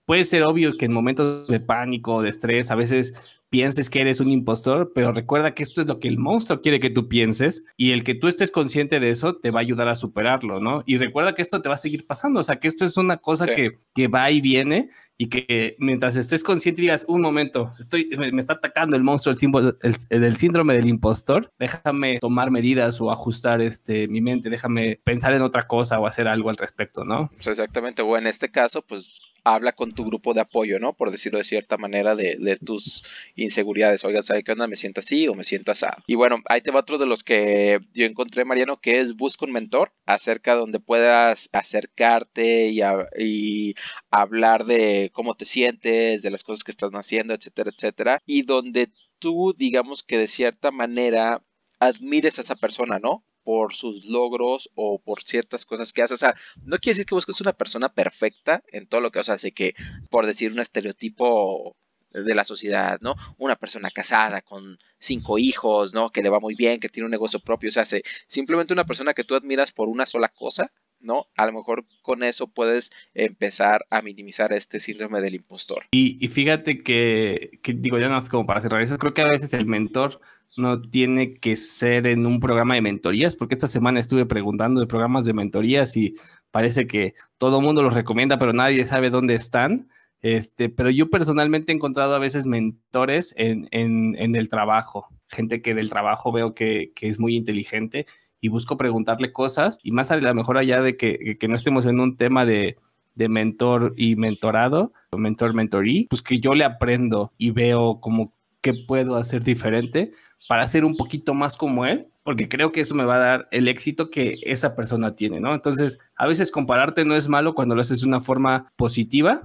puede 0.06 0.26
ser 0.26 0.44
obvio 0.44 0.78
que 0.78 0.86
en 0.86 0.94
momentos 0.94 1.48
de 1.48 1.60
pánico, 1.60 2.22
de 2.22 2.30
estrés, 2.30 2.72
a 2.72 2.76
veces 2.76 3.14
pienses 3.50 3.92
que 3.92 4.02
eres 4.02 4.20
un 4.20 4.32
impostor, 4.32 4.94
pero 4.96 5.12
recuerda 5.12 5.54
que 5.54 5.62
esto 5.62 5.82
es 5.82 5.88
lo 5.88 6.00
que 6.00 6.08
el 6.08 6.18
monstruo 6.18 6.60
quiere 6.60 6.80
que 6.80 6.90
tú 6.90 7.08
pienses 7.08 7.64
y 7.78 7.92
el 7.92 8.04
que 8.04 8.16
tú 8.16 8.28
estés 8.28 8.50
consciente 8.50 9.00
de 9.00 9.12
eso 9.12 9.36
te 9.36 9.52
va 9.52 9.60
a 9.60 9.62
ayudar 9.62 9.90
a 9.90 9.96
superarlo, 9.96 10.60
¿no? 10.60 10.82
Y 10.88 10.98
recuerda 10.98 11.36
que 11.36 11.44
esto 11.44 11.62
te 11.62 11.70
va 11.70 11.76
a 11.76 11.78
seguir 11.78 12.08
pasando, 12.08 12.40
o 12.40 12.44
sea, 12.44 12.56
que 12.56 12.68
esto 12.68 12.84
es 12.84 12.98
una 12.98 13.18
cosa 13.18 13.46
que, 13.46 13.80
que 13.94 14.08
va 14.08 14.32
y 14.32 14.42
viene 14.42 14.90
y 15.18 15.30
que 15.30 15.76
mientras 15.80 16.16
estés 16.16 16.44
consciente 16.44 16.82
digas, 16.82 17.06
un 17.08 17.22
momento, 17.22 17.74
estoy, 17.80 18.10
me, 18.18 18.40
está 18.40 18.54
atacando 18.54 18.96
el 18.96 19.04
monstruo, 19.04 19.32
el 19.32 19.40
símbolo, 19.40 19.78
el, 19.82 20.38
síndrome 20.38 20.74
del 20.74 20.88
impostor, 20.88 21.52
déjame 21.60 22.20
tomar 22.20 22.52
medidas 22.52 23.00
o 23.00 23.12
ajustar 23.12 23.62
este, 23.62 24.08
mi 24.08 24.22
mente, 24.22 24.50
déjame 24.50 25.00
pensar 25.04 25.34
en 25.34 25.42
otra 25.42 25.68
cosa 25.68 26.00
o 26.00 26.08
hacer 26.08 26.28
algo 26.28 26.50
al 26.50 26.58
respecto, 26.58 27.04
¿no? 27.04 27.30
Pues 27.36 27.48
exactamente, 27.48 28.02
o 28.02 28.18
en 28.18 28.28
este 28.28 28.50
caso, 28.50 28.82
pues 28.82 29.22
habla 29.44 29.74
con 29.74 29.92
tu 29.92 30.06
grupo 30.06 30.34
de 30.34 30.42
apoyo, 30.42 30.80
¿no? 30.80 30.94
Por 30.94 31.12
decirlo 31.12 31.38
de 31.38 31.44
cierta 31.44 31.78
manera, 31.78 32.16
de, 32.16 32.58
tus 32.64 33.04
inseguridades. 33.36 34.06
Oiga, 34.06 34.22
¿sabe 34.22 34.44
qué 34.44 34.54
onda? 34.54 34.68
Me 34.68 34.76
siento 34.76 35.02
así 35.02 35.28
o 35.28 35.34
me 35.34 35.44
siento 35.44 35.72
asado. 35.72 36.02
Y 36.08 36.16
bueno, 36.16 36.38
ahí 36.48 36.62
te 36.62 36.72
va 36.72 36.80
otro 36.80 36.98
de 36.98 37.06
los 37.06 37.24
que 37.24 37.80
yo 37.94 38.06
encontré, 38.06 38.46
Mariano, 38.46 38.80
que 38.80 39.02
es 39.02 39.16
busca 39.16 39.46
un 39.46 39.52
mentor 39.52 39.92
acerca 40.06 40.56
donde 40.56 40.80
puedas 40.80 41.50
acercarte 41.52 42.70
y 42.70 43.76
hablar 44.22 44.66
de 44.66 45.12
cómo 45.14 45.36
te 45.36 45.46
sientes, 45.46 46.22
de 46.22 46.30
las 46.32 46.44
cosas 46.44 46.64
que 46.64 46.72
estás 46.72 46.92
haciendo, 46.94 47.34
etcétera, 47.34 47.72
etcétera. 47.76 48.22
Y 48.26 48.44
donde 48.44 48.92
tú, 49.20 49.54
digamos 49.58 50.04
que 50.04 50.18
de 50.20 50.28
cierta 50.28 50.70
manera 50.72 51.44
admires 51.80 52.38
a 52.38 52.42
esa 52.42 52.56
persona, 52.56 53.00
¿no? 53.00 53.26
por 53.44 53.76
sus 53.76 54.06
logros 54.06 54.70
o 54.76 55.02
por 55.02 55.24
ciertas 55.24 55.66
cosas 55.66 55.92
que 55.92 56.02
hace. 56.02 56.14
O 56.14 56.18
sea, 56.18 56.34
no 56.64 56.78
quiere 56.78 56.94
decir 56.94 57.06
que 57.06 57.16
busques 57.16 57.42
una 57.42 57.52
persona 57.52 57.90
perfecta 57.90 58.64
en 58.72 58.88
todo 58.88 59.02
lo 59.02 59.12
que, 59.12 59.20
o 59.20 59.24
que, 59.54 59.76
por 60.10 60.26
decir 60.26 60.52
un 60.54 60.60
estereotipo 60.60 61.76
de 62.12 62.36
la 62.36 62.46
sociedad, 62.46 63.00
¿no? 63.02 63.16
Una 63.38 63.56
persona 63.56 63.90
casada 63.90 64.42
con 64.42 64.78
cinco 65.00 65.40
hijos, 65.40 65.94
¿no? 65.94 66.12
Que 66.12 66.22
le 66.22 66.30
va 66.30 66.40
muy 66.40 66.56
bien, 66.56 66.80
que 66.80 66.88
tiene 66.88 67.06
un 67.06 67.12
negocio 67.12 67.40
propio, 67.40 67.70
o 67.70 67.72
sea, 67.72 67.84
simplemente 68.28 68.74
una 68.74 68.86
persona 68.86 69.14
que 69.14 69.24
tú 69.24 69.36
admiras 69.36 69.72
por 69.72 69.90
una 69.90 70.06
sola 70.06 70.30
cosa, 70.30 70.72
¿no? 71.04 71.28
A 71.36 71.46
lo 71.46 71.54
mejor 71.54 71.86
con 72.02 72.24
eso 72.24 72.48
puedes 72.48 72.92
empezar 73.14 73.86
a 73.90 74.02
minimizar 74.02 74.54
este 74.54 74.80
síndrome 74.80 75.22
del 75.22 75.36
impostor. 75.36 75.86
Y, 75.92 76.28
fíjate 76.28 76.80
que, 76.80 77.60
que, 77.62 77.74
digo, 77.74 78.00
ya 78.00 78.10
no 78.10 78.18
es 78.18 78.30
como 78.30 78.46
para 78.46 78.62
cerrar 78.62 78.82
eso, 78.82 78.98
creo 78.98 79.14
que 79.14 79.22
a 79.22 79.28
veces 79.28 79.54
el 79.54 79.66
mentor 79.66 80.20
no 80.58 80.82
tiene 80.82 81.36
que 81.36 81.56
ser 81.56 82.08
en 82.08 82.26
un 82.26 82.40
programa 82.40 82.76
de 82.76 82.82
mentorías, 82.82 83.36
porque 83.36 83.56
esta 83.56 83.68
semana 83.68 84.00
estuve 84.00 84.26
preguntando 84.26 84.80
de 84.80 84.88
programas 84.88 85.26
de 85.26 85.34
mentorías 85.34 85.98
y 85.98 86.16
parece 86.52 86.88
que 86.88 87.16
todo 87.38 87.60
el 87.60 87.66
mundo 87.66 87.82
los 87.82 87.94
recomienda, 87.94 88.38
pero 88.38 88.54
nadie 88.54 88.86
sabe 88.86 89.10
dónde 89.10 89.34
están. 89.34 89.90
Este, 90.22 90.70
pero 90.70 90.90
yo 90.90 91.10
personalmente 91.10 91.72
he 91.72 91.76
encontrado 91.76 92.16
a 92.16 92.20
veces 92.20 92.46
mentores 92.46 93.34
en, 93.38 93.68
el 93.72 94.50
trabajo, 94.50 95.10
gente 95.28 95.62
que 95.62 95.74
del 95.74 95.90
trabajo 95.90 96.32
veo 96.32 96.54
que, 96.54 96.94
es 97.02 97.20
muy 97.20 97.36
inteligente 97.36 98.06
y 98.44 98.50
busco 98.50 98.76
preguntarle 98.76 99.32
cosas 99.32 99.80
y 99.84 99.94
más 99.94 100.12
a 100.12 100.18
lo 100.18 100.36
mejor 100.36 100.58
allá 100.58 100.82
de 100.82 100.98
que, 100.98 101.38
no 101.48 101.56
estemos 101.56 101.86
en 101.86 102.02
un 102.02 102.18
tema 102.18 102.46
de, 102.46 102.76
de 103.16 103.30
mentor 103.30 103.94
y 103.96 104.18
mentorado, 104.18 104.92
o 105.12 105.18
mentor, 105.18 105.54
mentorí, 105.54 106.08
pues 106.10 106.22
que 106.22 106.40
yo 106.40 106.54
le 106.54 106.66
aprendo 106.66 107.32
y 107.38 107.52
veo 107.52 108.02
como 108.02 108.34
qué 108.60 108.74
puedo 108.74 109.16
hacer 109.16 109.44
diferente 109.44 110.12
para 110.50 110.68
ser 110.68 110.84
un 110.84 110.98
poquito 110.98 111.34
más 111.34 111.56
como 111.56 111.86
él, 111.86 112.08
porque 112.24 112.50
creo 112.50 112.74
que 112.74 112.82
eso 112.82 112.96
me 112.96 113.06
va 113.06 113.16
a 113.16 113.20
dar 113.20 113.48
el 113.52 113.70
éxito 113.70 114.10
que 114.10 114.36
esa 114.44 114.76
persona 114.76 115.16
tiene, 115.16 115.40
¿no? 115.40 115.54
Entonces, 115.54 116.00
a 116.18 116.28
veces 116.28 116.52
compararte 116.52 117.06
no 117.06 117.16
es 117.16 117.30
malo 117.30 117.56
cuando 117.56 117.76
lo 117.76 117.82
haces 117.82 118.02
de 118.02 118.08
una 118.08 118.20
forma 118.20 118.74
positiva, 118.76 119.42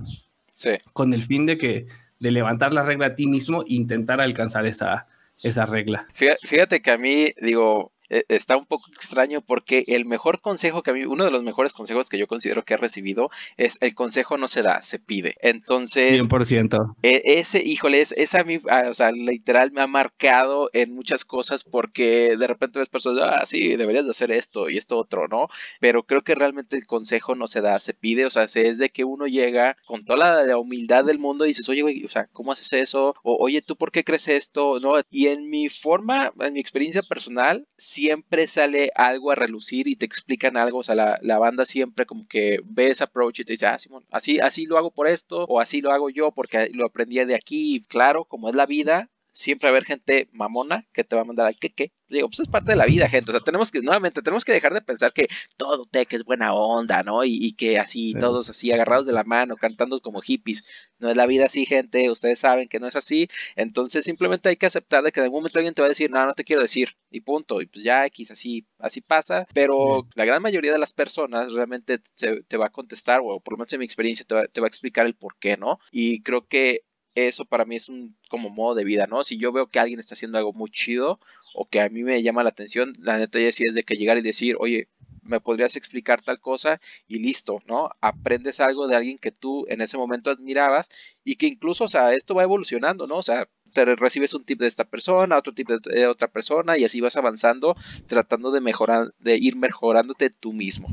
sí. 0.54 0.70
con 0.92 1.14
el 1.14 1.22
fin 1.22 1.46
de 1.46 1.56
que 1.56 1.86
de 2.18 2.30
levantar 2.32 2.72
la 2.72 2.82
regla 2.82 3.06
a 3.06 3.14
ti 3.14 3.28
mismo 3.28 3.62
e 3.62 3.74
intentar 3.74 4.20
alcanzar 4.20 4.66
esa, 4.66 5.06
esa 5.44 5.66
regla. 5.66 6.08
Fíjate 6.14 6.82
que 6.82 6.90
a 6.90 6.98
mí, 6.98 7.32
digo, 7.40 7.92
e, 8.10 8.24
está 8.28 8.56
un 8.56 8.66
poco 8.66 8.86
extraño 8.92 9.40
porque 9.40 9.84
el 9.88 10.04
mejor 10.04 10.40
consejo 10.40 10.82
que 10.82 10.90
a 10.90 10.94
mí, 10.94 11.04
uno 11.04 11.24
de 11.24 11.30
los 11.30 11.42
mejores 11.42 11.72
consejos 11.72 12.08
que 12.08 12.18
yo 12.18 12.26
considero 12.26 12.64
que 12.64 12.74
he 12.74 12.76
recibido 12.76 13.30
es 13.56 13.78
el 13.80 13.94
consejo 13.94 14.36
no 14.36 14.48
se 14.48 14.62
da, 14.62 14.82
se 14.82 14.98
pide. 14.98 15.36
Entonces, 15.40 16.22
100%. 16.22 16.96
E, 17.02 17.22
ese, 17.24 17.62
híjole, 17.64 18.00
es, 18.00 18.12
esa 18.12 18.40
a 18.40 18.44
mí, 18.44 18.58
ah, 18.70 18.84
o 18.90 18.94
sea, 18.94 19.10
literal 19.12 19.72
me 19.72 19.80
ha 19.80 19.86
marcado 19.86 20.70
en 20.72 20.94
muchas 20.94 21.24
cosas 21.24 21.64
porque 21.64 22.36
de 22.36 22.46
repente 22.46 22.78
ves 22.78 22.88
personas, 22.88 23.22
ah, 23.24 23.46
sí, 23.46 23.76
deberías 23.76 24.04
de 24.04 24.10
hacer 24.12 24.30
esto 24.30 24.70
y 24.70 24.76
esto 24.76 24.96
otro, 24.96 25.28
¿no? 25.28 25.48
Pero 25.80 26.04
creo 26.04 26.22
que 26.22 26.34
realmente 26.34 26.76
el 26.76 26.86
consejo 26.86 27.34
no 27.34 27.46
se 27.46 27.60
da, 27.60 27.80
se 27.80 27.94
pide, 27.94 28.26
o 28.26 28.30
sea, 28.30 28.44
es 28.44 28.78
de 28.78 28.90
que 28.90 29.04
uno 29.04 29.26
llega 29.26 29.76
con 29.86 30.04
toda 30.04 30.44
la, 30.44 30.58
humildad 30.58 31.04
del 31.04 31.18
mundo 31.18 31.44
y 31.44 31.48
dices, 31.48 31.68
oye, 31.68 31.82
güey, 31.82 32.04
o 32.04 32.08
sea, 32.08 32.26
¿cómo 32.32 32.52
haces 32.52 32.72
eso? 32.72 33.14
O, 33.22 33.36
oye, 33.38 33.62
¿tú 33.62 33.76
por 33.76 33.92
qué 33.92 34.02
crees 34.04 34.28
esto? 34.28 34.80
¿No? 34.80 34.94
Y 35.10 35.28
en 35.28 35.48
mi 35.48 35.68
forma, 35.68 36.32
en 36.40 36.54
mi 36.54 36.60
experiencia 36.60 37.02
personal, 37.02 37.66
siempre 37.98 38.46
sale 38.46 38.92
algo 38.94 39.32
a 39.32 39.34
relucir 39.34 39.88
y 39.88 39.96
te 39.96 40.06
explican 40.06 40.56
algo, 40.56 40.78
o 40.78 40.84
sea, 40.84 40.94
la, 40.94 41.38
banda 41.38 41.64
siempre 41.64 42.06
como 42.06 42.28
que 42.28 42.60
ve 42.64 42.90
ese 42.90 43.02
approach 43.02 43.40
y 43.40 43.44
te 43.44 43.52
dice, 43.54 43.66
ah, 43.66 43.78
Simón, 43.78 44.04
así, 44.12 44.38
así 44.38 44.66
lo 44.66 44.78
hago 44.78 44.92
por 44.92 45.08
esto, 45.08 45.44
o 45.48 45.60
así 45.60 45.80
lo 45.80 45.90
hago 45.90 46.08
yo 46.08 46.30
porque 46.30 46.70
lo 46.72 46.86
aprendí 46.86 47.16
de 47.24 47.34
aquí, 47.34 47.82
claro, 47.88 48.24
como 48.24 48.48
es 48.50 48.54
la 48.54 48.66
vida, 48.66 49.10
siempre 49.38 49.68
va 49.68 49.70
a 49.70 49.74
haber 49.74 49.84
gente 49.84 50.28
mamona 50.32 50.84
que 50.92 51.04
te 51.04 51.14
va 51.14 51.22
a 51.22 51.24
mandar 51.24 51.46
al 51.46 51.56
queque. 51.56 51.92
Digo, 52.08 52.28
pues 52.28 52.40
es 52.40 52.48
parte 52.48 52.72
de 52.72 52.76
la 52.76 52.86
vida, 52.86 53.08
gente. 53.08 53.30
O 53.30 53.32
sea, 53.32 53.40
tenemos 53.40 53.70
que, 53.70 53.80
nuevamente, 53.82 54.20
tenemos 54.20 54.44
que 54.44 54.52
dejar 54.52 54.74
de 54.74 54.80
pensar 54.80 55.12
que 55.12 55.28
todo 55.56 55.84
tech 55.84 56.12
es 56.12 56.24
buena 56.24 56.54
onda, 56.54 57.02
¿no? 57.04 57.22
Y, 57.24 57.52
que 57.52 57.78
así, 57.78 58.14
todos 58.14 58.48
así 58.48 58.72
agarrados 58.72 59.06
de 59.06 59.12
la 59.12 59.24
mano, 59.24 59.56
cantando 59.56 60.00
como 60.00 60.22
hippies. 60.22 60.66
No 60.98 61.10
es 61.10 61.16
la 61.16 61.26
vida 61.26 61.46
así, 61.46 61.66
gente. 61.66 62.10
Ustedes 62.10 62.40
saben 62.40 62.68
que 62.68 62.80
no 62.80 62.88
es 62.88 62.96
así. 62.96 63.28
Entonces, 63.54 64.04
simplemente 64.04 64.48
hay 64.48 64.56
que 64.56 64.66
aceptar 64.66 65.04
de 65.04 65.12
que 65.12 65.20
en 65.20 65.24
algún 65.24 65.40
momento 65.40 65.58
alguien 65.60 65.74
te 65.74 65.82
va 65.82 65.86
a 65.86 65.90
decir, 65.90 66.10
no, 66.10 66.26
no 66.26 66.34
te 66.34 66.44
quiero 66.44 66.62
decir. 66.62 66.96
Y 67.10 67.20
punto. 67.20 67.60
Y 67.60 67.66
pues 67.66 67.84
ya 67.84 68.06
X, 68.06 68.30
así, 68.32 68.66
así 68.78 69.02
pasa. 69.02 69.46
Pero 69.54 70.08
la 70.14 70.24
gran 70.24 70.42
mayoría 70.42 70.72
de 70.72 70.78
las 70.78 70.94
personas 70.94 71.52
realmente 71.52 71.98
te 71.98 72.56
va 72.56 72.66
a 72.66 72.70
contestar, 72.72 73.20
o 73.22 73.38
por 73.38 73.52
lo 73.52 73.58
menos 73.58 73.72
en 73.72 73.80
mi 73.80 73.84
experiencia, 73.84 74.24
te 74.26 74.34
va, 74.34 74.46
te 74.46 74.60
va 74.60 74.66
a 74.66 74.68
explicar 74.68 75.06
el 75.06 75.14
por 75.14 75.36
qué, 75.38 75.56
¿no? 75.56 75.78
Y 75.92 76.22
creo 76.22 76.48
que 76.48 76.87
eso 77.26 77.44
para 77.44 77.64
mí 77.64 77.76
es 77.76 77.88
un 77.88 78.16
como 78.28 78.50
modo 78.50 78.74
de 78.74 78.84
vida, 78.84 79.06
¿no? 79.06 79.24
Si 79.24 79.38
yo 79.38 79.52
veo 79.52 79.68
que 79.68 79.80
alguien 79.80 79.98
está 79.98 80.14
haciendo 80.14 80.38
algo 80.38 80.52
muy 80.52 80.70
chido 80.70 81.18
o 81.54 81.68
que 81.68 81.80
a 81.80 81.88
mí 81.88 82.02
me 82.04 82.22
llama 82.22 82.42
la 82.42 82.50
atención, 82.50 82.92
la 83.00 83.18
neta 83.18 83.40
ya 83.40 83.50
sí 83.52 83.64
es 83.68 83.74
de 83.74 83.82
que 83.82 83.96
llegar 83.96 84.18
y 84.18 84.22
decir, 84.22 84.56
oye, 84.60 84.88
me 85.22 85.40
podrías 85.40 85.76
explicar 85.76 86.22
tal 86.22 86.40
cosa 86.40 86.80
y 87.06 87.18
listo, 87.18 87.62
¿no? 87.66 87.90
Aprendes 88.00 88.60
algo 88.60 88.88
de 88.88 88.96
alguien 88.96 89.18
que 89.18 89.30
tú 89.30 89.66
en 89.68 89.80
ese 89.80 89.98
momento 89.98 90.30
admirabas 90.30 90.88
y 91.24 91.36
que 91.36 91.46
incluso, 91.46 91.84
o 91.84 91.88
sea, 91.88 92.14
esto 92.14 92.34
va 92.34 92.42
evolucionando, 92.42 93.06
¿no? 93.06 93.16
O 93.16 93.22
sea, 93.22 93.48
te 93.72 93.84
recibes 93.84 94.34
un 94.34 94.44
tip 94.44 94.60
de 94.60 94.66
esta 94.66 94.84
persona, 94.84 95.36
otro 95.36 95.52
tip 95.52 95.68
de 95.68 96.06
otra 96.06 96.28
persona 96.28 96.78
y 96.78 96.84
así 96.84 97.00
vas 97.00 97.16
avanzando 97.16 97.76
tratando 98.06 98.50
de 98.50 98.60
mejorar, 98.60 99.12
de 99.18 99.36
ir 99.36 99.56
mejorándote 99.56 100.30
tú 100.30 100.52
mismo. 100.52 100.88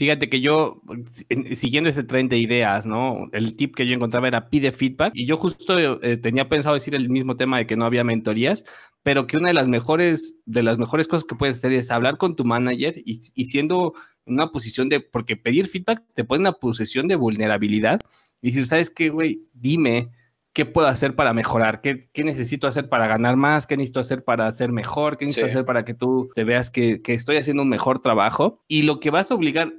Fíjate 0.00 0.30
que 0.30 0.40
yo, 0.40 0.80
siguiendo 1.52 1.90
ese 1.90 2.02
tren 2.02 2.30
de 2.30 2.38
ideas, 2.38 2.86
¿no? 2.86 3.28
El 3.32 3.54
tip 3.54 3.74
que 3.74 3.86
yo 3.86 3.92
encontraba 3.92 4.28
era 4.28 4.48
pide 4.48 4.72
feedback 4.72 5.12
y 5.14 5.26
yo 5.26 5.36
justo 5.36 5.78
eh, 5.78 6.16
tenía 6.16 6.48
pensado 6.48 6.74
decir 6.74 6.94
el 6.94 7.10
mismo 7.10 7.36
tema 7.36 7.58
de 7.58 7.66
que 7.66 7.76
no 7.76 7.84
había 7.84 8.02
mentorías, 8.02 8.64
pero 9.02 9.26
que 9.26 9.36
una 9.36 9.48
de 9.48 9.52
las 9.52 9.68
mejores, 9.68 10.36
de 10.46 10.62
las 10.62 10.78
mejores 10.78 11.06
cosas 11.06 11.26
que 11.26 11.34
puedes 11.34 11.58
hacer 11.58 11.72
es 11.72 11.90
hablar 11.90 12.16
con 12.16 12.34
tu 12.34 12.46
manager 12.46 12.96
y, 12.96 13.20
y 13.34 13.44
siendo 13.44 13.92
en 14.24 14.32
una 14.32 14.50
posición 14.50 14.88
de, 14.88 15.00
porque 15.00 15.36
pedir 15.36 15.66
feedback 15.66 16.02
te 16.14 16.24
pone 16.24 16.38
en 16.38 16.46
una 16.46 16.52
posición 16.54 17.06
de 17.06 17.16
vulnerabilidad 17.16 18.00
y 18.40 18.52
decir, 18.52 18.64
¿sabes 18.64 18.88
qué, 18.88 19.10
güey? 19.10 19.42
Dime, 19.52 20.08
¿qué 20.54 20.64
puedo 20.64 20.88
hacer 20.88 21.14
para 21.14 21.34
mejorar? 21.34 21.82
¿Qué, 21.82 22.08
¿Qué, 22.14 22.24
necesito 22.24 22.66
hacer 22.66 22.88
para 22.88 23.06
ganar 23.06 23.36
más? 23.36 23.66
¿Qué 23.66 23.76
necesito 23.76 24.00
hacer 24.00 24.24
para 24.24 24.46
hacer 24.46 24.72
mejor? 24.72 25.18
¿Qué 25.18 25.26
necesito 25.26 25.46
hacer 25.46 25.66
para 25.66 25.84
que 25.84 25.92
tú 25.92 26.30
te 26.34 26.44
veas 26.44 26.70
que, 26.70 27.02
que, 27.02 27.12
estoy 27.12 27.36
haciendo 27.36 27.64
un 27.64 27.68
mejor 27.68 28.00
trabajo? 28.00 28.64
Y 28.66 28.84
lo 28.84 28.98
que 28.98 29.10
vas 29.10 29.30
a 29.30 29.34
obligar 29.34 29.74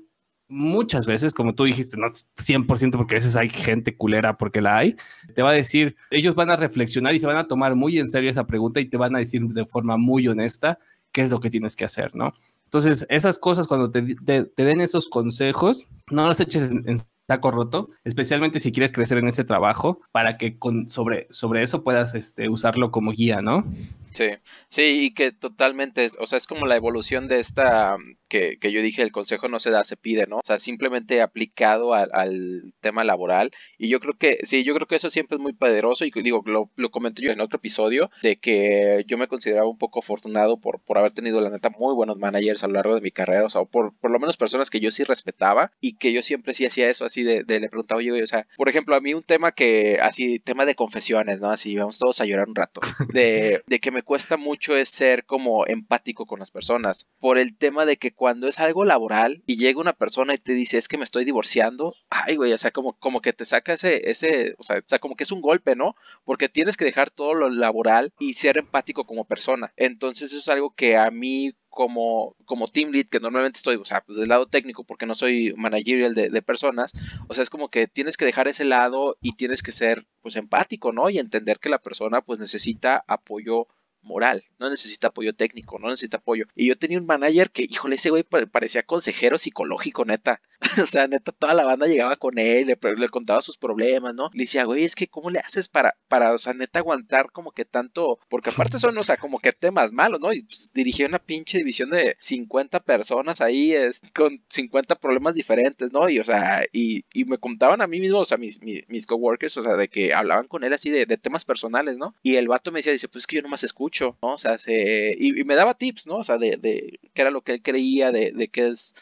muchas 0.51 1.05
veces, 1.05 1.33
como 1.33 1.55
tú 1.55 1.63
dijiste, 1.63 1.97
no 1.97 2.07
100% 2.07 2.97
porque 2.97 3.15
a 3.15 3.19
veces 3.19 3.35
hay 3.35 3.49
gente 3.49 3.95
culera 3.95 4.37
porque 4.37 4.61
la 4.61 4.77
hay, 4.77 4.97
te 5.33 5.41
va 5.41 5.51
a 5.51 5.53
decir, 5.53 5.95
ellos 6.11 6.35
van 6.35 6.51
a 6.51 6.57
reflexionar 6.57 7.15
y 7.15 7.19
se 7.19 7.27
van 7.27 7.37
a 7.37 7.47
tomar 7.47 7.75
muy 7.75 7.97
en 7.97 8.09
serio 8.09 8.29
esa 8.29 8.45
pregunta 8.45 8.81
y 8.81 8.89
te 8.89 8.97
van 8.97 9.15
a 9.15 9.19
decir 9.19 9.41
de 9.41 9.65
forma 9.65 9.97
muy 9.97 10.27
honesta 10.27 10.77
qué 11.11 11.21
es 11.21 11.29
lo 11.31 11.39
que 11.39 11.49
tienes 11.49 11.75
que 11.75 11.85
hacer, 11.85 12.15
¿no? 12.15 12.33
Entonces, 12.65 13.05
esas 13.09 13.37
cosas, 13.37 13.67
cuando 13.67 13.91
te, 13.91 14.15
te, 14.15 14.63
den 14.63 14.81
esos 14.81 15.07
consejos, 15.07 15.85
no 16.09 16.27
las 16.27 16.39
eches 16.39 16.63
en, 16.63 16.97
saco 17.27 17.51
roto, 17.51 17.89
especialmente 18.03 18.59
si 18.59 18.71
quieres 18.71 18.91
crecer 18.91 19.17
en 19.17 19.27
ese 19.27 19.43
trabajo, 19.43 20.01
para 20.11 20.37
que 20.37 20.57
con, 20.57 20.89
sobre, 20.89 21.27
sobre 21.31 21.63
eso 21.63 21.83
puedas 21.83 22.13
este, 22.13 22.49
usarlo 22.49 22.91
como 22.91 23.11
guía, 23.11 23.41
¿no? 23.41 23.65
Sí, 24.11 24.29
sí, 24.69 25.05
y 25.05 25.13
que 25.13 25.31
totalmente 25.31 26.03
es, 26.05 26.17
o 26.19 26.27
sea, 26.27 26.37
es 26.37 26.47
como 26.47 26.65
la 26.65 26.75
evolución 26.75 27.27
de 27.27 27.39
esta 27.39 27.97
que, 28.27 28.57
que 28.59 28.71
yo 28.71 28.81
dije, 28.81 29.01
el 29.01 29.11
consejo 29.11 29.49
no 29.49 29.59
se 29.59 29.71
da, 29.71 29.83
se 29.83 29.97
pide, 29.97 30.25
¿no? 30.25 30.37
O 30.37 30.41
sea, 30.45 30.57
simplemente 30.57 31.21
aplicado 31.21 31.93
al, 31.93 32.73
tema 32.79 33.03
laboral. 33.03 33.51
Y 33.77 33.89
yo 33.89 33.99
creo 33.99 34.13
que, 34.17 34.39
sí, 34.43 34.63
yo 34.63 34.73
creo 34.73 34.87
que 34.87 34.95
eso 34.95 35.09
siempre 35.09 35.35
es 35.35 35.41
muy 35.41 35.53
poderoso. 35.53 36.05
Y 36.05 36.11
digo, 36.11 36.41
lo, 36.45 36.71
lo 36.75 36.91
comenté 36.91 37.23
yo 37.23 37.31
en 37.31 37.41
otro 37.41 37.57
episodio, 37.57 38.09
de 38.21 38.37
que 38.37 39.03
yo 39.07 39.17
me 39.17 39.27
consideraba 39.27 39.67
un 39.67 39.77
poco 39.77 39.99
afortunado 39.99 40.57
por, 40.59 40.79
por 40.79 40.97
haber 40.97 41.11
tenido, 41.11 41.41
la 41.41 41.49
neta, 41.49 41.69
muy 41.69 41.93
buenos 41.93 42.17
managers 42.17 42.63
a 42.63 42.67
lo 42.67 42.73
largo 42.73 42.95
de 42.95 43.01
mi 43.01 43.11
carrera, 43.11 43.45
o 43.45 43.49
sea, 43.49 43.63
por, 43.65 43.93
por 43.97 44.11
lo 44.11 44.19
menos 44.19 44.37
personas 44.37 44.69
que 44.69 44.79
yo 44.79 44.91
sí 44.91 45.03
respetaba 45.03 45.71
y 45.81 45.97
que 45.97 46.13
yo 46.13 46.23
siempre 46.23 46.53
sí 46.53 46.65
hacía 46.65 46.89
eso, 46.89 47.05
así 47.05 47.23
de, 47.23 47.43
de 47.43 47.59
le 47.59 47.69
preguntaba, 47.69 47.99
oye, 47.99 48.23
o 48.23 48.27
sea, 48.27 48.47
por 48.55 48.69
ejemplo, 48.69 48.95
a 48.95 49.01
mí 49.01 49.13
un 49.13 49.23
tema 49.23 49.51
que, 49.51 49.99
así, 50.01 50.39
tema 50.39 50.65
de 50.65 50.75
confesiones, 50.75 51.41
¿no? 51.41 51.51
Así, 51.51 51.75
vamos 51.75 51.97
todos 51.97 52.21
a 52.21 52.25
llorar 52.25 52.47
un 52.47 52.55
rato, 52.55 52.81
de, 53.13 53.61
de 53.67 53.79
que 53.79 53.91
me 53.91 54.00
cuesta 54.03 54.37
mucho 54.37 54.75
es 54.75 54.89
ser 54.89 55.25
como 55.25 55.65
empático 55.67 56.25
con 56.25 56.39
las 56.39 56.51
personas, 56.51 57.07
por 57.19 57.37
el 57.37 57.55
tema 57.55 57.85
de 57.85 57.97
que 57.97 58.13
cuando 58.13 58.47
es 58.47 58.59
algo 58.59 58.85
laboral 58.85 59.43
y 59.45 59.57
llega 59.57 59.79
una 59.79 59.93
persona 59.93 60.33
y 60.33 60.37
te 60.37 60.53
dice 60.53 60.77
es 60.77 60.87
que 60.87 60.97
me 60.97 61.03
estoy 61.03 61.25
divorciando, 61.25 61.95
ay 62.09 62.35
güey, 62.35 62.53
o 62.53 62.57
sea, 62.57 62.71
como, 62.71 62.93
como 62.93 63.21
que 63.21 63.33
te 63.33 63.45
saca 63.45 63.73
ese, 63.73 64.09
ese, 64.09 64.55
o 64.57 64.63
sea, 64.63 64.79
o 64.79 64.83
sea, 64.85 64.99
como 64.99 65.15
que 65.15 65.23
es 65.23 65.31
un 65.31 65.41
golpe, 65.41 65.75
¿no? 65.75 65.95
Porque 66.23 66.49
tienes 66.49 66.77
que 66.77 66.85
dejar 66.85 67.09
todo 67.09 67.33
lo 67.33 67.49
laboral 67.49 68.13
y 68.19 68.33
ser 68.33 68.57
empático 68.57 69.05
como 69.05 69.25
persona. 69.25 69.73
Entonces 69.77 70.31
eso 70.31 70.39
es 70.39 70.49
algo 70.49 70.73
que 70.75 70.97
a 70.97 71.09
mí 71.11 71.53
como, 71.71 72.35
como 72.45 72.67
team 72.67 72.91
lead, 72.91 73.07
que 73.07 73.21
normalmente 73.21 73.57
estoy, 73.57 73.77
o 73.77 73.85
sea, 73.85 74.01
pues 74.01 74.17
del 74.17 74.27
lado 74.27 74.45
técnico, 74.45 74.83
porque 74.83 75.05
no 75.05 75.15
soy 75.15 75.53
managerial 75.55 76.13
de, 76.13 76.29
de, 76.29 76.41
personas, 76.41 76.91
o 77.29 77.33
sea, 77.33 77.43
es 77.43 77.49
como 77.49 77.69
que 77.69 77.87
tienes 77.87 78.17
que 78.17 78.25
dejar 78.25 78.49
ese 78.49 78.65
lado 78.65 79.17
y 79.21 79.37
tienes 79.37 79.63
que 79.63 79.71
ser, 79.71 80.05
pues, 80.21 80.35
empático, 80.35 80.91
¿no? 80.91 81.09
Y 81.09 81.17
entender 81.17 81.59
que 81.59 81.69
la 81.69 81.79
persona, 81.79 82.21
pues, 82.21 82.39
necesita 82.39 83.03
apoyo 83.07 83.67
moral, 84.03 84.43
no 84.59 84.69
necesita 84.69 85.07
apoyo 85.07 85.33
técnico, 85.33 85.79
no 85.79 85.89
necesita 85.89 86.17
apoyo. 86.17 86.45
Y 86.55 86.67
yo 86.67 86.77
tenía 86.77 86.97
un 86.97 87.05
manager 87.05 87.51
que, 87.51 87.63
híjole, 87.63 87.95
ese 87.95 88.09
güey 88.09 88.23
parecía 88.23 88.83
consejero 88.83 89.37
psicológico, 89.37 90.05
neta. 90.05 90.41
o 90.83 90.85
sea, 90.85 91.07
neta, 91.07 91.31
toda 91.31 91.53
la 91.53 91.65
banda 91.65 91.87
llegaba 91.87 92.15
con 92.17 92.37
él, 92.37 92.67
le, 92.67 93.09
contaba 93.09 93.41
sus 93.41 93.57
problemas, 93.57 94.13
¿no? 94.13 94.29
Le 94.33 94.43
decía, 94.43 94.63
güey, 94.65 94.83
es 94.83 94.95
que, 94.95 95.07
¿cómo 95.07 95.29
le 95.29 95.39
haces 95.39 95.67
para, 95.67 95.95
para, 96.07 96.33
o 96.33 96.37
sea, 96.37 96.53
neta, 96.53 96.79
aguantar 96.79 97.31
como 97.31 97.51
que 97.51 97.65
tanto? 97.65 98.19
Porque 98.29 98.51
aparte 98.51 98.77
son, 98.79 98.97
o 98.97 99.03
sea, 99.03 99.17
como 99.17 99.39
que 99.39 99.51
temas 99.51 99.91
malos, 99.91 100.19
¿no? 100.19 100.33
Y 100.33 100.43
pues, 100.43 100.71
dirigía 100.73 101.07
una 101.07 101.19
pinche 101.19 101.57
división 101.57 101.89
de 101.89 102.15
50 102.19 102.81
personas 102.81 103.41
ahí, 103.41 103.73
es, 103.73 104.01
con 104.13 104.43
50 104.49 104.95
problemas 104.95 105.33
diferentes, 105.33 105.91
¿no? 105.91 106.09
Y, 106.09 106.19
o 106.19 106.23
sea, 106.23 106.63
y, 106.71 107.05
y 107.13 107.25
me 107.25 107.39
contaban 107.39 107.81
a 107.81 107.87
mí 107.87 107.99
mismo, 107.99 108.19
o 108.19 108.25
sea, 108.25 108.37
mis, 108.37 108.61
mis, 108.61 108.87
mis 108.87 109.05
coworkers, 109.07 109.57
o 109.57 109.61
sea, 109.61 109.75
de 109.75 109.87
que 109.87 110.13
hablaban 110.13 110.47
con 110.47 110.63
él 110.63 110.73
así 110.73 110.89
de, 110.91 111.05
de 111.05 111.17
temas 111.17 111.43
personales, 111.43 111.97
¿no? 111.97 112.13
Y 112.21 112.35
el 112.35 112.47
vato 112.47 112.71
me 112.71 112.79
decía, 112.79 112.93
dice, 112.93 113.07
pues 113.07 113.23
es 113.23 113.27
que 113.27 113.37
yo 113.37 113.41
nomás 113.41 113.63
escucho 113.63 113.90
¿no? 114.21 114.33
O 114.33 114.37
sea, 114.37 114.57
se, 114.57 115.15
y, 115.17 115.43
me 115.43 115.55
daba 115.55 115.73
tips, 115.73 116.07
¿no? 116.07 116.17
O 116.17 116.23
sea, 116.23 116.37
de, 116.37 116.57
de 116.57 116.99
qué 117.13 117.21
era 117.21 117.31
lo 117.31 117.41
que 117.41 117.53
él 117.53 117.61
creía, 117.61 118.11
de, 118.11 118.31
de 118.31 118.47
qué 118.47 118.67
es, 118.67 118.95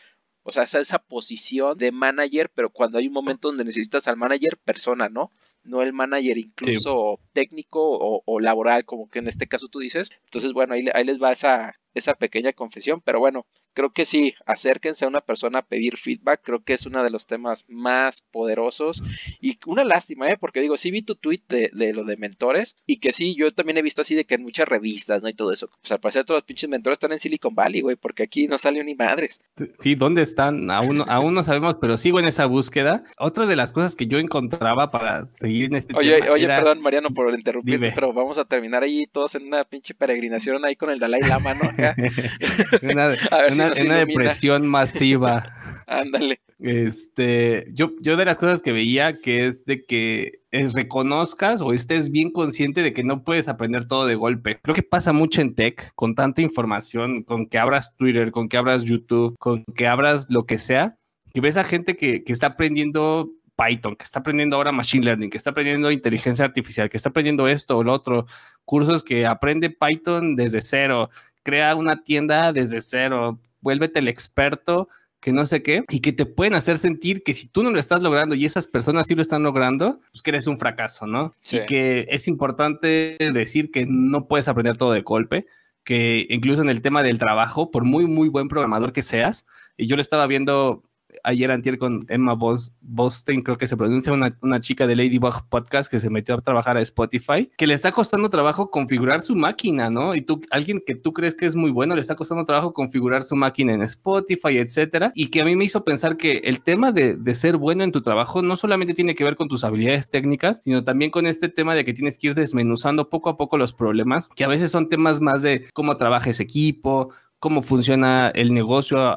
o 0.44 0.52
sea, 0.52 0.64
esa, 0.64 0.80
esa 0.80 1.00
posición 1.00 1.78
de 1.78 1.92
manager, 1.92 2.50
pero 2.54 2.70
cuando 2.70 2.98
hay 2.98 3.08
un 3.08 3.14
momento 3.14 3.50
donde 3.50 3.66
necesitas 3.66 4.08
al 4.08 4.18
manager 4.18 4.58
persona, 4.58 5.10
¿no? 5.10 5.32
No 5.64 5.82
el 5.82 5.94
manager 5.94 6.38
incluso 6.38 7.20
técnico 7.34 7.82
o, 7.82 8.24
o, 8.26 8.40
laboral, 8.40 8.86
como 8.86 9.10
que 9.10 9.20
en 9.20 9.28
este 9.28 9.48
caso 9.48 9.68
tú 9.68 9.80
dices. 9.80 10.12
Entonces, 10.26 10.54
bueno, 10.54 10.74
ahí, 10.74 10.86
ahí 10.94 11.04
les 11.04 11.22
va 11.22 11.32
esa, 11.32 11.76
esa 11.94 12.14
pequeña 12.14 12.54
confesión, 12.54 13.02
pero 13.04 13.20
bueno, 13.20 13.46
creo 13.74 13.92
que 13.92 14.06
sí, 14.06 14.34
acérquense 14.46 15.06
a 15.06 15.08
una 15.08 15.22
persona 15.22 15.60
a 15.60 15.66
pedir 15.66 15.98
feedback, 15.98 16.42
creo 16.44 16.64
que 16.64 16.74
es 16.74 16.86
uno 16.86 17.04
de 17.04 17.10
los 17.10 17.28
temas 17.28 17.66
más 17.68 18.22
poderosos 18.22 19.02
y 19.40 19.60
una 19.66 19.84
lástima, 19.84 20.30
¿eh? 20.30 20.38
porque 20.40 20.62
digo, 20.62 20.78
sí 20.78 20.92
vi 20.92 21.02
tu 21.02 21.16
tweet 21.16 21.42
de, 21.48 21.70
de, 21.74 21.94
lo 21.94 22.04
de 22.04 22.18
mentores 22.18 22.76
y 22.86 22.98
que 22.98 23.14
sí, 23.14 23.36
yo 23.36 23.52
también 23.52 23.78
he 23.78 23.82
visto 23.82 24.02
así 24.02 24.16
de 24.16 24.26
que 24.26 24.36
en 24.36 24.44
muchas 24.44 24.68
revistas, 24.68 25.24
¿no? 25.24 25.30
Y 25.30 25.34
todo 25.34 25.52
eso, 25.52 25.70
pues 25.82 25.92
al 25.92 26.00
parecer 26.00 26.26
todos 26.26 26.40
los 26.40 26.46
pinches 26.46 26.70
mentores 26.70 26.96
están 26.96 27.12
en 27.12 27.20
Silicon 27.20 27.56
Valley, 27.56 27.82
güey, 27.82 27.96
porque 27.96 28.24
aquí 28.24 28.48
no 28.48 28.58
salió 28.58 28.84
ni 28.84 28.96
madres. 28.96 29.42
Sí, 29.80 29.96
¿dónde 29.96 30.22
están? 30.22 30.70
Aún, 30.72 31.04
aún 31.08 31.34
no 31.34 31.44
sabemos, 31.44 31.76
pero 31.80 31.98
sigo 31.98 32.20
en 32.20 32.26
esa 32.26 32.46
búsqueda. 32.46 33.04
Otra 33.18 33.46
de 33.46 33.56
las 33.56 33.72
cosas 33.72 33.96
que 33.96 34.08
yo 34.08 34.18
encontraba 34.18 34.92
para 34.92 35.32
seguir 35.32 35.66
en 35.66 35.76
este 35.76 35.96
oye, 35.96 36.20
tema 36.20 36.34
Oye, 36.34 36.48
perdón, 36.48 36.82
Mariano, 36.82 37.10
por 37.12 37.34
interrumpirte, 37.34 37.92
pero 37.94 38.14
vamos 38.14 38.38
a 38.38 38.46
terminar 38.46 38.84
ahí 38.84 39.06
todos 39.12 39.36
en 39.36 39.48
una 39.48 39.64
pinche 39.64 39.94
peregrinación 39.94 40.66
ahí 40.66 40.76
con 40.76 40.90
el 40.90 41.00
Dalai 41.00 41.22
Lama, 41.22 41.54
¿no? 41.54 41.70
una, 42.84 43.16
una, 43.52 43.76
si 43.76 43.86
una 43.86 43.96
depresión 43.96 44.68
masiva. 44.68 45.44
Ándale. 45.88 46.40
Este, 46.60 47.68
yo, 47.74 47.94
yo 48.02 48.18
de 48.18 48.26
las 48.26 48.38
cosas 48.38 48.62
que 48.62 48.74
veía 48.74 49.18
que 49.18 49.48
es 49.48 49.64
de 49.66 49.86
que 49.86 50.42
es, 50.52 50.74
reconozcas 50.74 51.62
o 51.62 51.72
estés 51.72 52.12
bien 52.12 52.32
consciente 52.32 52.82
de 52.82 52.94
que 52.94 53.04
no 53.04 53.24
puedes 53.24 53.48
aprender 53.48 53.88
todo 53.88 54.06
de 54.06 54.16
golpe. 54.16 54.60
Creo 54.62 54.76
que 54.76 54.84
pasa 54.84 55.14
mucho 55.14 55.42
en 55.42 55.56
tech, 55.56 55.92
con 55.96 56.16
tanta 56.16 56.42
información, 56.42 57.24
con 57.24 57.48
que 57.48 57.58
abras 57.58 57.96
Twitter, 57.96 58.32
con 58.32 58.50
que 58.50 58.58
abras 58.58 58.84
YouTube, 58.84 59.36
con 59.40 59.64
que 59.76 59.88
abras 59.88 60.28
lo 60.30 60.46
que 60.46 60.60
sea, 60.60 60.98
que 61.34 61.42
ves 61.42 61.58
a 61.58 61.64
gente 61.64 61.96
que, 61.96 62.24
que 62.24 62.34
está 62.34 62.48
aprendiendo 62.48 63.32
Python, 63.60 63.96
que 63.96 64.04
está 64.04 64.20
aprendiendo 64.20 64.56
ahora 64.56 64.72
Machine 64.72 65.06
Learning, 65.06 65.30
que 65.30 65.38
está 65.38 65.50
aprendiendo 65.50 65.92
inteligencia 65.92 66.46
artificial, 66.46 66.90
que 66.90 66.98
está 66.98 67.10
aprendiendo 67.10 67.48
esto 67.48 67.78
o 67.78 67.84
lo 67.84 67.94
otro, 67.94 68.26
cursos 68.64 69.04
que 69.04 69.26
aprende 69.26 69.70
Python 69.70 70.36
desde 70.36 70.62
cero, 70.62 71.10
crea 71.50 71.76
una 71.76 72.04
tienda 72.04 72.54
desde 72.54 72.80
cero, 72.80 73.39
vuélvete 73.62 73.97
el 74.00 74.08
experto 74.08 74.88
que 75.20 75.34
no 75.34 75.45
sé 75.45 75.64
qué, 75.64 75.84
y 75.89 76.00
que 76.00 76.14
te 76.14 76.26
pueden 76.26 76.54
hacer 76.54 76.78
sentir 76.78 77.24
que 77.24 77.34
si 77.34 77.47
tú 77.47 77.62
no 77.64 77.72
lo 77.72 77.80
estás 77.80 78.02
logrando 78.02 78.36
y 78.36 78.45
esas 78.45 78.68
personas 78.68 79.08
sí 79.08 79.16
lo 79.16 79.22
están 79.22 79.43
logrando, 79.43 80.00
pues 80.12 80.22
que 80.22 80.30
eres 80.30 80.47
un 80.47 80.58
fracaso, 80.58 81.08
¿no? 81.08 81.34
Sí. 81.41 81.58
Y 81.58 81.66
que 81.66 82.08
es 82.10 82.28
importante 82.30 83.18
decir 83.34 83.70
que 83.70 83.86
no 83.86 84.28
puedes 84.28 84.47
aprender 84.47 84.78
todo 84.78 84.93
de 84.93 85.02
golpe, 85.02 85.45
que 85.84 86.26
incluso 86.30 86.62
en 86.62 86.70
el 86.70 86.82
tema 86.82 87.04
del 87.04 87.20
trabajo, 87.20 87.70
por 87.70 87.84
muy, 87.84 88.06
muy 88.06 88.30
buen 88.30 88.47
programador 88.47 88.93
que 88.93 89.02
seas, 89.02 89.45
y 89.76 89.88
yo 89.88 89.95
lo 89.95 90.02
estaba 90.02 90.28
viendo 90.28 90.84
ayer 91.24 91.52
antier 91.52 91.78
con 91.78 92.06
Emma 92.10 92.38
Bostein, 92.82 93.42
creo 93.42 93.58
que 93.58 93.68
se 93.68 93.78
pronuncia, 93.78 94.14
una, 94.14 94.38
una, 94.42 94.60
chica 94.60 94.88
de 94.88 94.96
Ladybug 94.96 95.48
Podcast 95.50 95.90
que 95.90 96.00
se 96.00 96.10
metió 96.10 96.36
a 96.36 96.42
trabajar 96.42 96.78
a 96.78 96.82
Spotify, 96.82 97.50
que 97.58 97.68
le 97.68 97.74
está 97.74 97.92
costando 97.92 98.30
trabajo 98.30 98.70
configurar 98.70 99.24
su 99.24 99.36
máquina, 99.36 99.90
¿no? 99.90 100.16
Y 100.16 100.22
tú, 100.22 100.42
alguien 100.52 100.82
que 100.86 100.96
tú 100.96 101.14
crees 101.14 101.36
que 101.36 101.46
es 101.46 101.56
muy 101.56 101.72
bueno, 101.72 101.96
le 101.96 102.02
está 102.02 102.16
costando 102.16 102.46
trabajo 102.46 102.74
configurar 102.74 103.24
su 103.24 103.36
máquina 103.36 103.74
en 103.74 103.82
Spotify, 103.84 104.58
etcétera, 104.58 105.12
y 105.16 105.28
que 105.28 105.42
a 105.42 105.46
mí 105.46 105.56
me 105.56 105.66
hizo 105.66 105.84
pensar 105.84 106.18
que 106.18 106.42
el 106.44 106.62
tema 106.62 106.92
de, 106.92 107.16
de 107.16 107.36
ser 107.36 107.58
bueno 107.58 107.84
en 107.84 107.92
tu 107.92 108.02
trabajo 108.02 108.42
no 108.42 108.56
solamente 108.56 108.94
tiene 108.94 109.16
que 109.16 109.24
ver 109.24 109.36
con 109.36 109.48
tus 109.48 109.64
habilidades 109.64 110.10
técnicas, 110.10 110.62
sino 110.64 110.84
también 110.84 111.12
con 111.12 111.26
este 111.26 111.50
tema 111.50 111.76
de 111.76 111.86
que 111.86 111.94
tienes 111.94 112.18
que 112.18 112.28
ir 112.28 112.36
desmenuzando 112.36 113.10
poco 113.10 113.30
a 113.30 113.38
poco 113.38 113.58
los 113.58 113.74
problemas, 113.74 114.30
que 114.36 114.44
a 114.44 114.48
veces 114.48 114.72
son 114.72 114.90
temas 114.90 115.22
más 115.22 115.42
de 115.42 115.68
cómo 115.74 115.98
trabaja 115.98 116.30
ese 116.30 116.44
equipo, 116.44 117.12
cómo 117.40 117.62
funciona 117.62 118.30
el 118.30 118.54
negocio 118.54 119.16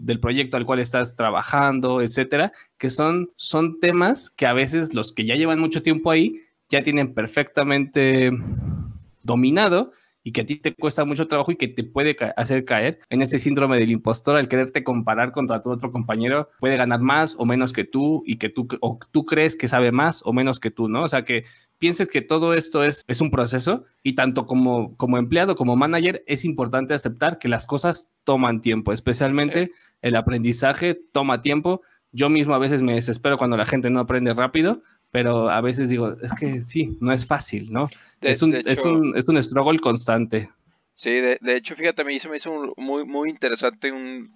del 0.00 0.20
proyecto 0.20 0.56
al 0.56 0.66
cual 0.66 0.78
estás 0.78 1.16
trabajando, 1.16 2.02
etcétera, 2.02 2.52
que 2.78 2.90
son, 2.90 3.30
son 3.36 3.80
temas 3.80 4.30
que 4.30 4.46
a 4.46 4.52
veces 4.52 4.94
los 4.94 5.12
que 5.12 5.24
ya 5.24 5.34
llevan 5.34 5.58
mucho 5.58 5.82
tiempo 5.82 6.10
ahí 6.10 6.40
ya 6.68 6.82
tienen 6.82 7.14
perfectamente 7.14 8.30
dominado 9.22 9.92
y 10.24 10.32
que 10.32 10.42
a 10.42 10.46
ti 10.46 10.56
te 10.56 10.74
cuesta 10.74 11.04
mucho 11.04 11.26
trabajo 11.26 11.50
y 11.50 11.56
que 11.56 11.68
te 11.68 11.82
puede 11.82 12.16
hacer 12.36 12.64
caer 12.64 13.00
en 13.10 13.22
ese 13.22 13.38
síndrome 13.38 13.78
del 13.78 13.90
impostor 13.90 14.36
al 14.36 14.48
quererte 14.48 14.84
comparar 14.84 15.32
contra 15.32 15.60
tu 15.60 15.70
otro 15.70 15.90
compañero, 15.90 16.48
puede 16.60 16.76
ganar 16.76 17.00
más 17.00 17.34
o 17.38 17.44
menos 17.44 17.72
que 17.72 17.84
tú 17.84 18.22
y 18.26 18.36
que 18.36 18.48
tú, 18.48 18.68
o 18.80 18.98
tú 19.10 19.24
crees 19.24 19.56
que 19.56 19.68
sabe 19.68 19.90
más 19.92 20.22
o 20.24 20.32
menos 20.32 20.60
que 20.60 20.70
tú, 20.70 20.88
¿no? 20.88 21.02
O 21.02 21.08
sea, 21.08 21.24
que 21.24 21.44
pienses 21.82 22.06
que 22.06 22.22
todo 22.22 22.54
esto 22.54 22.84
es, 22.84 23.02
es 23.08 23.20
un 23.20 23.32
proceso 23.32 23.86
y 24.04 24.14
tanto 24.14 24.46
como, 24.46 24.96
como 24.96 25.18
empleado 25.18 25.56
como 25.56 25.74
manager 25.74 26.22
es 26.28 26.44
importante 26.44 26.94
aceptar 26.94 27.40
que 27.40 27.48
las 27.48 27.66
cosas 27.66 28.08
toman 28.22 28.60
tiempo, 28.60 28.92
especialmente 28.92 29.72
el 30.00 30.14
aprendizaje 30.14 30.94
toma 30.94 31.40
tiempo. 31.40 31.82
Yo 32.12 32.28
mismo 32.28 32.54
a 32.54 32.60
veces 32.60 32.82
me 32.82 32.94
desespero 32.94 33.36
cuando 33.36 33.56
la 33.56 33.66
gente 33.66 33.90
no 33.90 33.98
aprende 33.98 34.32
rápido, 34.32 34.84
pero 35.10 35.50
a 35.50 35.60
veces 35.60 35.88
digo, 35.88 36.14
es 36.22 36.32
que 36.34 36.60
sí, 36.60 36.96
no 37.00 37.12
es 37.12 37.26
fácil, 37.26 37.72
¿no? 37.72 37.90
es, 38.20 38.42
un, 38.42 38.54
es, 38.54 38.84
un, 38.84 39.16
es 39.16 39.26
un 39.26 39.42
struggle 39.42 39.80
constante. 39.80 40.50
Sí, 40.94 41.10
de, 41.10 41.36
de, 41.40 41.56
hecho, 41.56 41.74
fíjate, 41.74 42.02
a 42.02 42.04
mí 42.04 42.20
se 42.20 42.28
me 42.28 42.36
hizo 42.36 42.74
muy, 42.76 43.04
muy 43.04 43.28
interesante 43.28 43.90
un, 43.90 44.28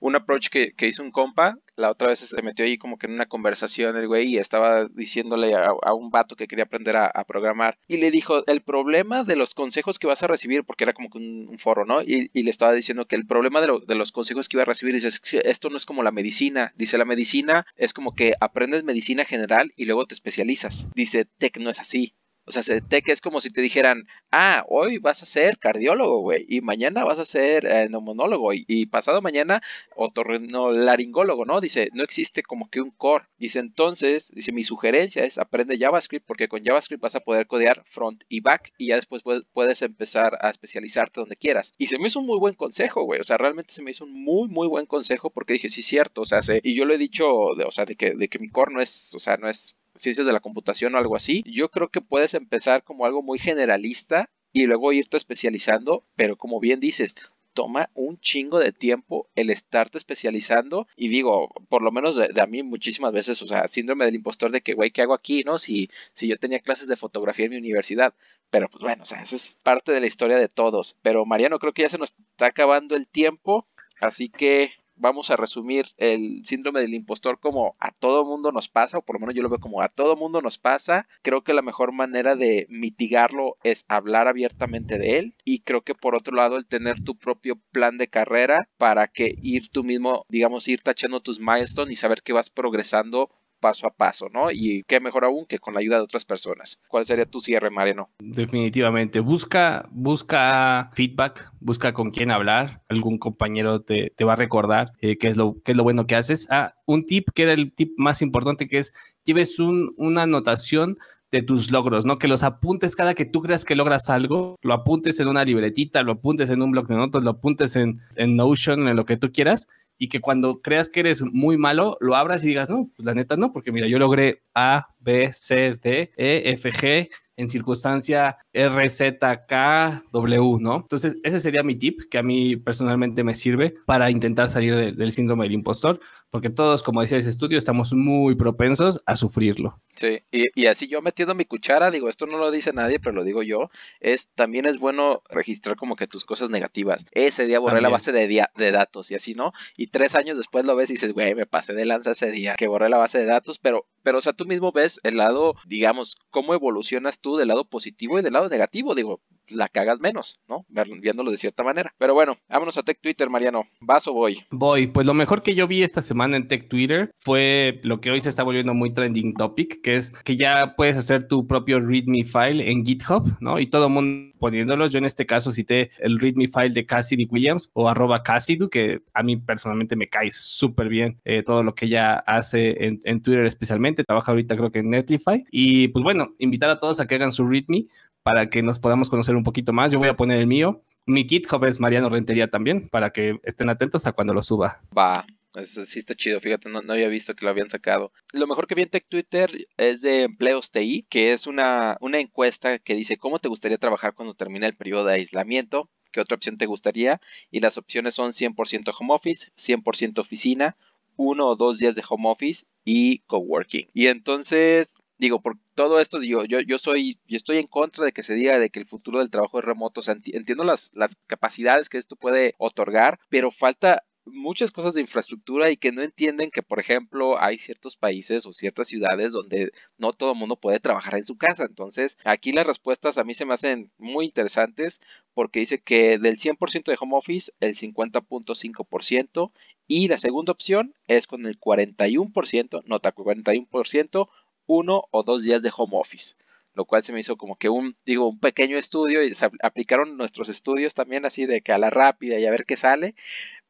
un 0.00 0.16
approach 0.16 0.48
que, 0.48 0.72
que, 0.72 0.88
hizo 0.88 1.02
un 1.02 1.10
compa. 1.10 1.58
La 1.76 1.90
otra 1.90 2.08
vez 2.08 2.18
se 2.18 2.42
metió 2.42 2.64
ahí 2.64 2.76
como 2.76 2.98
que 2.98 3.06
en 3.06 3.14
una 3.14 3.26
conversación 3.26 3.96
el 3.96 4.08
güey 4.08 4.34
y 4.34 4.38
estaba 4.38 4.86
diciéndole 4.86 5.54
a, 5.54 5.94
un 5.94 6.10
vato 6.10 6.36
que 6.36 6.48
quería 6.48 6.64
aprender 6.64 6.96
a, 6.96 7.24
programar. 7.24 7.78
Y 7.86 7.98
le 7.98 8.10
dijo, 8.10 8.44
el 8.46 8.60
problema 8.60 9.24
de 9.24 9.36
los 9.36 9.54
consejos 9.54 9.98
que 9.98 10.06
vas 10.06 10.22
a 10.22 10.26
recibir, 10.26 10.64
porque 10.64 10.84
era 10.84 10.92
como 10.92 11.10
que 11.10 11.18
un, 11.18 11.58
foro, 11.58 11.84
¿no? 11.84 12.02
Y, 12.02 12.30
le 12.32 12.50
estaba 12.50 12.72
diciendo 12.72 13.06
que 13.06 13.16
el 13.16 13.26
problema 13.26 13.60
de, 13.60 13.94
los 13.94 14.12
consejos 14.12 14.48
que 14.48 14.56
iba 14.56 14.62
a 14.62 14.66
recibir, 14.66 14.94
dice, 14.94 15.08
esto 15.44 15.70
no 15.70 15.76
es 15.76 15.86
como 15.86 16.02
la 16.02 16.10
medicina. 16.10 16.72
Dice, 16.76 16.98
la 16.98 17.04
medicina 17.04 17.66
es 17.76 17.92
como 17.92 18.14
que 18.14 18.34
aprendes 18.40 18.84
medicina 18.84 19.24
general 19.24 19.72
y 19.76 19.84
luego 19.84 20.06
te 20.06 20.14
especializas. 20.14 20.88
Dice, 20.94 21.26
tech 21.38 21.58
no 21.58 21.70
es 21.70 21.80
así. 21.80 22.14
O 22.56 22.62
sea, 22.62 22.80
tech 22.80 23.08
es 23.08 23.20
como 23.20 23.40
si 23.40 23.50
te 23.50 23.60
dijeran, 23.60 24.08
ah, 24.32 24.64
hoy 24.68 24.98
vas 24.98 25.22
a 25.22 25.26
ser 25.26 25.58
cardiólogo, 25.58 26.20
güey, 26.20 26.44
y 26.48 26.60
mañana 26.62 27.04
vas 27.04 27.20
a 27.20 27.24
ser 27.24 27.64
eh, 27.64 27.88
neumonólogo, 27.88 28.52
y, 28.52 28.86
pasado 28.86 29.22
mañana 29.22 29.62
otorrinolaringólogo, 29.94 31.44
¿no? 31.44 31.60
Dice, 31.60 31.90
no 31.92 32.02
existe 32.02 32.42
como 32.42 32.68
que 32.68 32.80
un 32.80 32.90
core. 32.90 33.26
Dice, 33.38 33.60
entonces, 33.60 34.32
dice, 34.34 34.50
mi 34.50 34.64
sugerencia 34.64 35.24
es 35.24 35.38
aprende 35.38 35.78
JavaScript, 35.78 36.26
porque 36.26 36.48
con 36.48 36.64
JavaScript 36.64 37.02
vas 37.02 37.14
a 37.14 37.20
poder 37.20 37.46
codear 37.46 37.84
front 37.84 38.24
y 38.28 38.40
back, 38.40 38.72
y 38.78 38.88
ya 38.88 38.96
después 38.96 39.22
puedes 39.52 39.82
empezar 39.82 40.36
a 40.40 40.50
especializarte 40.50 41.20
donde 41.20 41.36
quieras. 41.36 41.72
Y 41.78 41.86
se 41.86 41.98
me 41.98 42.08
hizo 42.08 42.18
un 42.18 42.26
muy 42.26 42.38
buen 42.38 42.54
consejo, 42.54 43.04
güey, 43.04 43.20
o 43.20 43.24
sea, 43.24 43.38
realmente 43.38 43.72
se 43.72 43.82
me 43.82 43.92
hizo 43.92 44.04
un 44.04 44.24
muy, 44.24 44.48
muy 44.48 44.66
buen 44.66 44.86
consejo, 44.86 45.30
porque 45.30 45.52
dije, 45.52 45.68
sí, 45.68 45.82
cierto, 45.82 46.22
o 46.22 46.26
sea, 46.26 46.40
y 46.62 46.74
yo 46.74 46.84
lo 46.84 46.94
he 46.94 46.98
dicho, 46.98 47.54
de, 47.56 47.64
o 47.64 47.70
sea, 47.70 47.84
de 47.84 47.94
que, 47.94 48.14
de 48.14 48.28
que 48.28 48.40
mi 48.40 48.48
core 48.48 48.74
no 48.74 48.80
es, 48.80 49.14
o 49.14 49.20
sea, 49.20 49.36
no 49.36 49.48
es 49.48 49.76
ciencias 50.00 50.26
de 50.26 50.32
la 50.32 50.40
computación 50.40 50.94
o 50.94 50.98
algo 50.98 51.16
así, 51.16 51.42
yo 51.46 51.70
creo 51.70 51.88
que 51.88 52.00
puedes 52.00 52.34
empezar 52.34 52.82
como 52.82 53.04
algo 53.04 53.22
muy 53.22 53.38
generalista 53.38 54.30
y 54.52 54.66
luego 54.66 54.92
irte 54.92 55.16
especializando, 55.16 56.04
pero 56.16 56.36
como 56.36 56.60
bien 56.60 56.80
dices, 56.80 57.14
toma 57.52 57.90
un 57.94 58.18
chingo 58.20 58.58
de 58.58 58.72
tiempo 58.72 59.28
el 59.34 59.50
estarte 59.50 59.98
especializando 59.98 60.86
y 60.96 61.08
digo, 61.08 61.48
por 61.68 61.82
lo 61.82 61.92
menos 61.92 62.16
de, 62.16 62.28
a 62.40 62.46
mí 62.46 62.62
muchísimas 62.62 63.12
veces, 63.12 63.42
o 63.42 63.46
sea, 63.46 63.68
síndrome 63.68 64.04
del 64.04 64.14
impostor 64.14 64.50
de 64.52 64.60
que, 64.60 64.74
güey, 64.74 64.90
¿qué 64.90 65.02
hago 65.02 65.14
aquí? 65.14 65.42
¿No? 65.44 65.58
Si, 65.58 65.90
si 66.12 66.28
yo 66.28 66.38
tenía 66.38 66.60
clases 66.60 66.88
de 66.88 66.96
fotografía 66.96 67.46
en 67.46 67.52
mi 67.52 67.58
universidad, 67.58 68.14
pero 68.50 68.68
pues 68.68 68.82
bueno, 68.82 69.02
o 69.02 69.06
sea, 69.06 69.22
eso 69.22 69.36
es 69.36 69.58
parte 69.62 69.92
de 69.92 70.00
la 70.00 70.06
historia 70.06 70.38
de 70.38 70.48
todos. 70.48 70.96
Pero 71.02 71.24
Mariano, 71.24 71.58
creo 71.58 71.72
que 71.72 71.82
ya 71.82 71.88
se 71.88 71.98
nos 71.98 72.14
está 72.32 72.46
acabando 72.46 72.96
el 72.96 73.06
tiempo, 73.06 73.68
así 74.00 74.28
que 74.28 74.72
vamos 75.00 75.30
a 75.30 75.36
resumir 75.36 75.86
el 75.96 76.42
síndrome 76.44 76.80
del 76.80 76.94
impostor 76.94 77.40
como 77.40 77.76
a 77.80 77.90
todo 77.90 78.24
mundo 78.24 78.52
nos 78.52 78.68
pasa, 78.68 78.98
o 78.98 79.02
por 79.02 79.16
lo 79.16 79.20
menos 79.20 79.34
yo 79.34 79.42
lo 79.42 79.48
veo 79.48 79.58
como 79.58 79.82
a 79.82 79.88
todo 79.88 80.16
mundo 80.16 80.40
nos 80.42 80.58
pasa. 80.58 81.08
Creo 81.22 81.42
que 81.42 81.54
la 81.54 81.62
mejor 81.62 81.92
manera 81.92 82.36
de 82.36 82.66
mitigarlo 82.68 83.56
es 83.64 83.84
hablar 83.88 84.28
abiertamente 84.28 84.98
de 84.98 85.18
él 85.18 85.34
y 85.44 85.60
creo 85.60 85.82
que 85.82 85.94
por 85.94 86.14
otro 86.14 86.34
lado 86.36 86.56
el 86.56 86.66
tener 86.66 87.02
tu 87.02 87.16
propio 87.16 87.56
plan 87.72 87.98
de 87.98 88.08
carrera 88.08 88.68
para 88.76 89.08
que 89.08 89.34
ir 89.42 89.68
tú 89.70 89.84
mismo, 89.84 90.24
digamos, 90.28 90.68
ir 90.68 90.80
tachando 90.82 91.20
tus 91.20 91.40
milestones 91.40 91.94
y 91.94 91.96
saber 91.96 92.22
que 92.22 92.32
vas 92.32 92.50
progresando 92.50 93.30
paso 93.60 93.86
a 93.86 93.90
paso, 93.90 94.28
¿no? 94.32 94.50
Y 94.50 94.82
qué 94.88 95.00
mejor 95.00 95.24
aún 95.24 95.46
que 95.46 95.58
con 95.58 95.74
la 95.74 95.80
ayuda 95.80 95.96
de 95.96 96.02
otras 96.02 96.24
personas. 96.24 96.80
¿Cuál 96.88 97.06
sería 97.06 97.26
tu 97.26 97.40
cierre, 97.40 97.70
Mariano? 97.70 98.10
Definitivamente. 98.18 99.20
Busca, 99.20 99.88
busca 99.90 100.90
feedback, 100.94 101.52
busca 101.60 101.92
con 101.92 102.10
quién 102.10 102.30
hablar. 102.30 102.82
Algún 102.88 103.18
compañero 103.18 103.82
te, 103.82 104.12
va 104.24 104.32
a 104.32 104.36
recordar 104.36 104.92
eh, 105.00 105.18
qué, 105.18 105.28
es 105.28 105.36
lo, 105.36 105.56
qué 105.62 105.72
es 105.72 105.76
lo 105.76 105.84
bueno 105.84 106.06
que 106.06 106.16
haces. 106.16 106.48
Ah, 106.50 106.74
un 106.86 107.06
tip 107.06 107.28
que 107.34 107.44
era 107.44 107.52
el 107.52 107.72
tip 107.72 107.92
más 107.98 108.22
importante 108.22 108.66
que 108.66 108.78
es 108.78 108.92
lleves 109.24 109.58
un, 109.58 109.94
una 109.96 110.22
anotación 110.22 110.98
de 111.30 111.42
tus 111.42 111.70
logros, 111.70 112.04
¿no? 112.04 112.18
Que 112.18 112.28
los 112.28 112.42
apuntes 112.42 112.96
cada 112.96 113.14
que 113.14 113.24
tú 113.24 113.40
creas 113.40 113.64
que 113.64 113.76
logras 113.76 114.10
algo, 114.10 114.58
lo 114.62 114.74
apuntes 114.74 115.20
en 115.20 115.28
una 115.28 115.44
libretita, 115.44 116.02
lo 116.02 116.12
apuntes 116.12 116.50
en 116.50 116.60
un 116.62 116.72
blog 116.72 116.88
de 116.88 116.96
notas, 116.96 117.22
lo 117.22 117.30
apuntes 117.30 117.76
en, 117.76 118.00
en 118.16 118.34
Notion, 118.34 118.88
en 118.88 118.96
lo 118.96 119.04
que 119.04 119.16
tú 119.16 119.30
quieras, 119.30 119.68
y 120.00 120.08
que 120.08 120.20
cuando 120.20 120.62
creas 120.62 120.88
que 120.88 121.00
eres 121.00 121.20
muy 121.22 121.58
malo, 121.58 121.98
lo 122.00 122.16
abras 122.16 122.42
y 122.42 122.48
digas, 122.48 122.70
no, 122.70 122.90
pues 122.96 123.04
la 123.04 123.12
neta 123.12 123.36
no, 123.36 123.52
porque 123.52 123.70
mira, 123.70 123.86
yo 123.86 123.98
logré 123.98 124.42
A, 124.54 124.88
B, 124.98 125.30
C, 125.34 125.76
D, 125.80 126.10
E, 126.16 126.42
F, 126.52 126.72
G 126.72 127.10
en 127.36 127.48
circunstancia 127.50 128.38
R, 128.52 128.88
Z, 128.88 129.46
K, 129.46 130.02
W, 130.12 130.58
¿no? 130.60 130.76
Entonces, 130.76 131.16
ese 131.22 131.40
sería 131.40 131.62
mi 131.62 131.76
tip 131.76 132.00
que 132.10 132.18
a 132.18 132.22
mí 132.22 132.56
personalmente 132.56 133.24
me 133.24 133.34
sirve 133.34 133.74
para 133.86 134.10
intentar 134.10 134.48
salir 134.48 134.96
del 134.96 135.12
síndrome 135.12 135.44
del 135.44 135.52
impostor 135.52 136.00
porque 136.30 136.48
todos, 136.48 136.82
como 136.84 137.00
decía 137.00 137.18
ese 137.18 137.30
estudio, 137.30 137.58
estamos 137.58 137.92
muy 137.92 138.36
propensos 138.36 139.00
a 139.04 139.16
sufrirlo. 139.16 139.80
Sí, 139.96 140.20
y, 140.30 140.66
así 140.66 140.86
yo 140.86 141.02
metiendo 141.02 141.34
mi 141.34 141.44
cuchara, 141.44 141.90
digo, 141.90 142.08
esto 142.08 142.26
no 142.26 142.38
lo 142.38 142.52
dice 142.52 142.72
nadie, 142.72 143.00
pero 143.00 143.12
lo 143.12 143.24
digo 143.24 143.42
yo, 143.42 143.70
es 143.98 144.30
también 144.34 144.66
es 144.66 144.78
bueno 144.78 145.22
registrar 145.28 145.76
como 145.76 145.96
que 145.96 146.06
tus 146.06 146.24
cosas 146.24 146.48
negativas. 146.48 147.04
Ese 147.10 147.46
día 147.46 147.58
borré 147.58 147.80
la 147.80 147.88
base 147.88 148.12
de, 148.12 148.28
de 148.28 148.72
datos 148.72 149.10
y 149.10 149.16
así, 149.16 149.34
¿no? 149.34 149.52
Y 149.76 149.88
tres 149.88 150.14
años 150.14 150.36
después 150.36 150.64
lo 150.64 150.76
ves 150.76 150.90
y 150.90 150.94
dices, 150.94 151.12
güey, 151.12 151.34
me 151.34 151.46
pasé 151.46 151.74
de 151.74 151.84
lanza 151.84 152.12
ese 152.12 152.30
día 152.30 152.54
que 152.56 152.68
borré 152.68 152.88
la 152.88 152.98
base 152.98 153.18
de 153.18 153.26
datos, 153.26 153.58
pero, 153.58 153.86
pero, 154.04 154.18
o 154.18 154.22
sea, 154.22 154.32
tú 154.32 154.46
mismo 154.46 154.70
ves 154.70 155.00
el 155.02 155.16
lado, 155.16 155.54
digamos, 155.66 156.16
cómo 156.30 156.54
evolucionas 156.54 157.18
tú 157.18 157.36
del 157.36 157.48
lado 157.48 157.64
positivo 157.64 158.18
y 158.18 158.22
del 158.22 158.34
lado 158.34 158.39
negativo, 158.48 158.94
digo, 158.94 159.20
la 159.50 159.68
cagas 159.68 160.00
menos, 160.00 160.40
¿no? 160.48 160.64
Viéndolo 161.00 161.30
de 161.30 161.36
cierta 161.36 161.62
manera. 161.62 161.92
Pero 161.98 162.14
bueno, 162.14 162.38
vámonos 162.48 162.78
a 162.78 162.82
Tech 162.82 163.00
Twitter, 163.00 163.28
Mariano. 163.28 163.64
¿Vas 163.80 164.06
o 164.08 164.12
voy? 164.12 164.38
Voy, 164.50 164.86
pues 164.86 165.06
lo 165.06 165.14
mejor 165.14 165.42
que 165.42 165.54
yo 165.54 165.66
vi 165.66 165.82
esta 165.82 166.02
semana 166.02 166.36
en 166.36 166.48
Tech 166.48 166.68
Twitter 166.68 167.10
fue 167.16 167.80
lo 167.82 168.00
que 168.00 168.10
hoy 168.10 168.20
se 168.20 168.28
está 168.28 168.42
volviendo 168.42 168.74
muy 168.74 168.92
trending 168.92 169.34
topic, 169.34 169.80
que 169.82 169.96
es 169.96 170.10
que 170.24 170.36
ya 170.36 170.74
puedes 170.76 170.96
hacer 170.96 171.28
tu 171.28 171.46
propio 171.46 171.80
README 171.80 172.24
file 172.24 172.70
en 172.70 172.84
GitHub, 172.84 173.36
¿no? 173.40 173.58
Y 173.58 173.68
todo 173.68 173.86
el 173.86 173.92
mundo 173.92 174.30
poniéndolos. 174.38 174.90
Yo 174.90 174.98
en 174.98 175.04
este 175.04 175.26
caso 175.26 175.52
cité 175.52 175.90
el 175.98 176.18
README 176.18 176.48
file 176.48 176.70
de 176.70 176.86
Cassidy 176.86 177.26
Williams 177.30 177.70
o 177.72 177.88
arroba 177.88 178.22
Cassidy, 178.22 178.68
que 178.68 179.02
a 179.14 179.22
mí 179.22 179.36
personalmente 179.36 179.96
me 179.96 180.08
cae 180.08 180.30
súper 180.30 180.88
bien 180.88 181.20
eh, 181.24 181.42
todo 181.42 181.62
lo 181.62 181.74
que 181.74 181.86
ella 181.86 182.14
hace 182.14 182.86
en, 182.86 183.00
en 183.04 183.22
Twitter 183.22 183.44
especialmente. 183.46 184.04
Trabaja 184.04 184.32
ahorita 184.32 184.56
creo 184.56 184.70
que 184.70 184.80
en 184.80 184.90
Netlify. 184.90 185.44
Y 185.50 185.88
pues 185.88 186.02
bueno, 186.02 186.34
invitar 186.38 186.70
a 186.70 186.78
todos 186.78 187.00
a 187.00 187.06
que 187.06 187.16
hagan 187.16 187.32
su 187.32 187.46
README 187.46 187.86
para 188.22 188.50
que 188.50 188.62
nos 188.62 188.78
podamos 188.78 189.10
conocer 189.10 189.36
un 189.36 189.42
poquito 189.42 189.72
más. 189.72 189.92
Yo 189.92 189.98
voy 189.98 190.08
a 190.08 190.16
poner 190.16 190.38
el 190.38 190.46
mío. 190.46 190.82
Mi 191.06 191.26
GitHub 191.26 191.64
es 191.64 191.80
Mariano 191.80 192.08
Rentería 192.08 192.48
también, 192.48 192.88
para 192.88 193.10
que 193.10 193.38
estén 193.42 193.68
atentos 193.68 194.06
a 194.06 194.12
cuando 194.12 194.34
lo 194.34 194.42
suba. 194.42 194.82
Va, 194.96 195.26
eso 195.54 195.84
sí 195.84 195.98
está 195.98 196.14
chido, 196.14 196.38
fíjate, 196.38 196.68
no, 196.68 196.80
había 196.88 197.08
visto 197.08 197.34
que 197.34 197.44
lo 197.44 197.50
habían 197.50 197.68
sacado. 197.68 198.12
Lo 198.32 198.46
mejor 198.46 198.66
que 198.66 198.74
vi 198.76 198.82
en 198.82 198.90
Tech 198.90 199.06
Twitter 199.08 199.66
es 199.76 200.00
de 200.00 200.22
Empleos 200.22 200.70
TI, 200.70 201.06
que 201.08 201.32
es 201.32 201.46
una, 201.46 201.96
una 202.00 202.20
encuesta 202.20 202.78
que 202.78 202.94
dice 202.94 203.16
cómo 203.16 203.38
te 203.38 203.48
gustaría 203.48 203.78
trabajar 203.78 204.14
cuando 204.14 204.34
termine 204.34 204.66
el 204.66 204.76
periodo 204.76 205.06
de 205.06 205.14
aislamiento, 205.14 205.90
qué 206.12 206.20
otra 206.20 206.36
opción 206.36 206.56
te 206.56 206.66
gustaría, 206.66 207.20
y 207.50 207.60
las 207.60 207.78
opciones 207.78 208.14
son 208.14 208.30
100% 208.30 208.92
home 208.98 209.14
office, 209.14 209.48
100% 209.56 210.20
oficina, 210.20 210.76
uno 211.16 211.48
o 211.48 211.56
dos 211.56 211.78
días 211.78 211.94
de 211.94 212.04
home 212.08 212.28
office 212.28 212.66
y 212.84 213.18
coworking. 213.20 213.88
Y 213.92 214.06
entonces, 214.06 214.98
digo, 215.20 215.42
por 215.42 215.58
todo 215.74 216.00
esto, 216.00 216.22
yo, 216.22 216.44
yo 216.44 216.78
soy, 216.78 217.20
yo 217.28 217.36
estoy 217.36 217.58
en 217.58 217.66
contra 217.66 218.06
de 218.06 218.12
que 218.12 218.22
se 218.22 218.34
diga 218.34 218.58
de 218.58 218.70
que 218.70 218.80
el 218.80 218.86
futuro 218.86 219.18
del 219.18 219.30
trabajo 219.30 219.58
es 219.58 219.64
remoto. 219.64 220.00
O 220.00 220.02
sea, 220.02 220.16
entiendo 220.24 220.64
las, 220.64 220.90
las 220.94 221.14
capacidades 221.26 221.90
que 221.90 221.98
esto 221.98 222.16
puede 222.16 222.54
otorgar, 222.58 223.20
pero 223.28 223.50
falta 223.50 224.02
muchas 224.24 224.70
cosas 224.70 224.94
de 224.94 225.00
infraestructura 225.00 225.70
y 225.70 225.76
que 225.76 225.92
no 225.92 226.02
entienden 226.02 226.50
que, 226.50 226.62
por 226.62 226.80
ejemplo, 226.80 227.40
hay 227.40 227.58
ciertos 227.58 227.96
países 227.96 228.46
o 228.46 228.52
ciertas 228.52 228.88
ciudades 228.88 229.32
donde 229.32 229.72
no 229.98 230.12
todo 230.12 230.32
el 230.32 230.38
mundo 230.38 230.56
puede 230.56 230.80
trabajar 230.80 231.16
en 231.16 231.24
su 231.24 231.36
casa. 231.36 231.64
Entonces, 231.64 232.16
aquí 232.24 232.52
las 232.52 232.66
respuestas 232.66 233.18
a 233.18 233.24
mí 233.24 233.34
se 233.34 233.44
me 233.44 233.54
hacen 233.54 233.90
muy 233.98 234.24
interesantes 234.26 235.00
porque 235.34 235.60
dice 235.60 235.80
que 235.80 236.18
del 236.18 236.38
100% 236.38 236.84
de 236.84 236.96
home 236.98 237.16
office, 237.16 237.52
el 237.60 237.74
50.5% 237.74 239.52
y 239.86 240.08
la 240.08 240.18
segunda 240.18 240.52
opción 240.52 240.94
es 241.08 241.26
con 241.26 241.46
el 241.46 241.58
41%, 241.58 242.82
nota 242.86 243.14
41%, 243.14 244.28
uno 244.70 245.02
o 245.10 245.22
dos 245.22 245.42
días 245.42 245.62
de 245.62 245.72
home 245.76 245.96
office 245.96 246.34
lo 246.74 246.84
cual 246.84 247.02
se 247.02 247.12
me 247.12 247.20
hizo 247.20 247.36
como 247.36 247.56
que 247.56 247.68
un, 247.68 247.96
digo, 248.06 248.28
un 248.28 248.38
pequeño 248.38 248.78
estudio 248.78 249.24
y 249.24 249.32
aplicaron 249.62 250.16
nuestros 250.16 250.48
estudios 250.48 250.94
también 250.94 251.26
así 251.26 251.44
de 251.44 251.62
que 251.62 251.72
a 251.72 251.78
la 251.78 251.90
rápida 251.90 252.38
y 252.38 252.46
a 252.46 252.50
ver 252.50 252.64
qué 252.64 252.76
sale, 252.76 253.14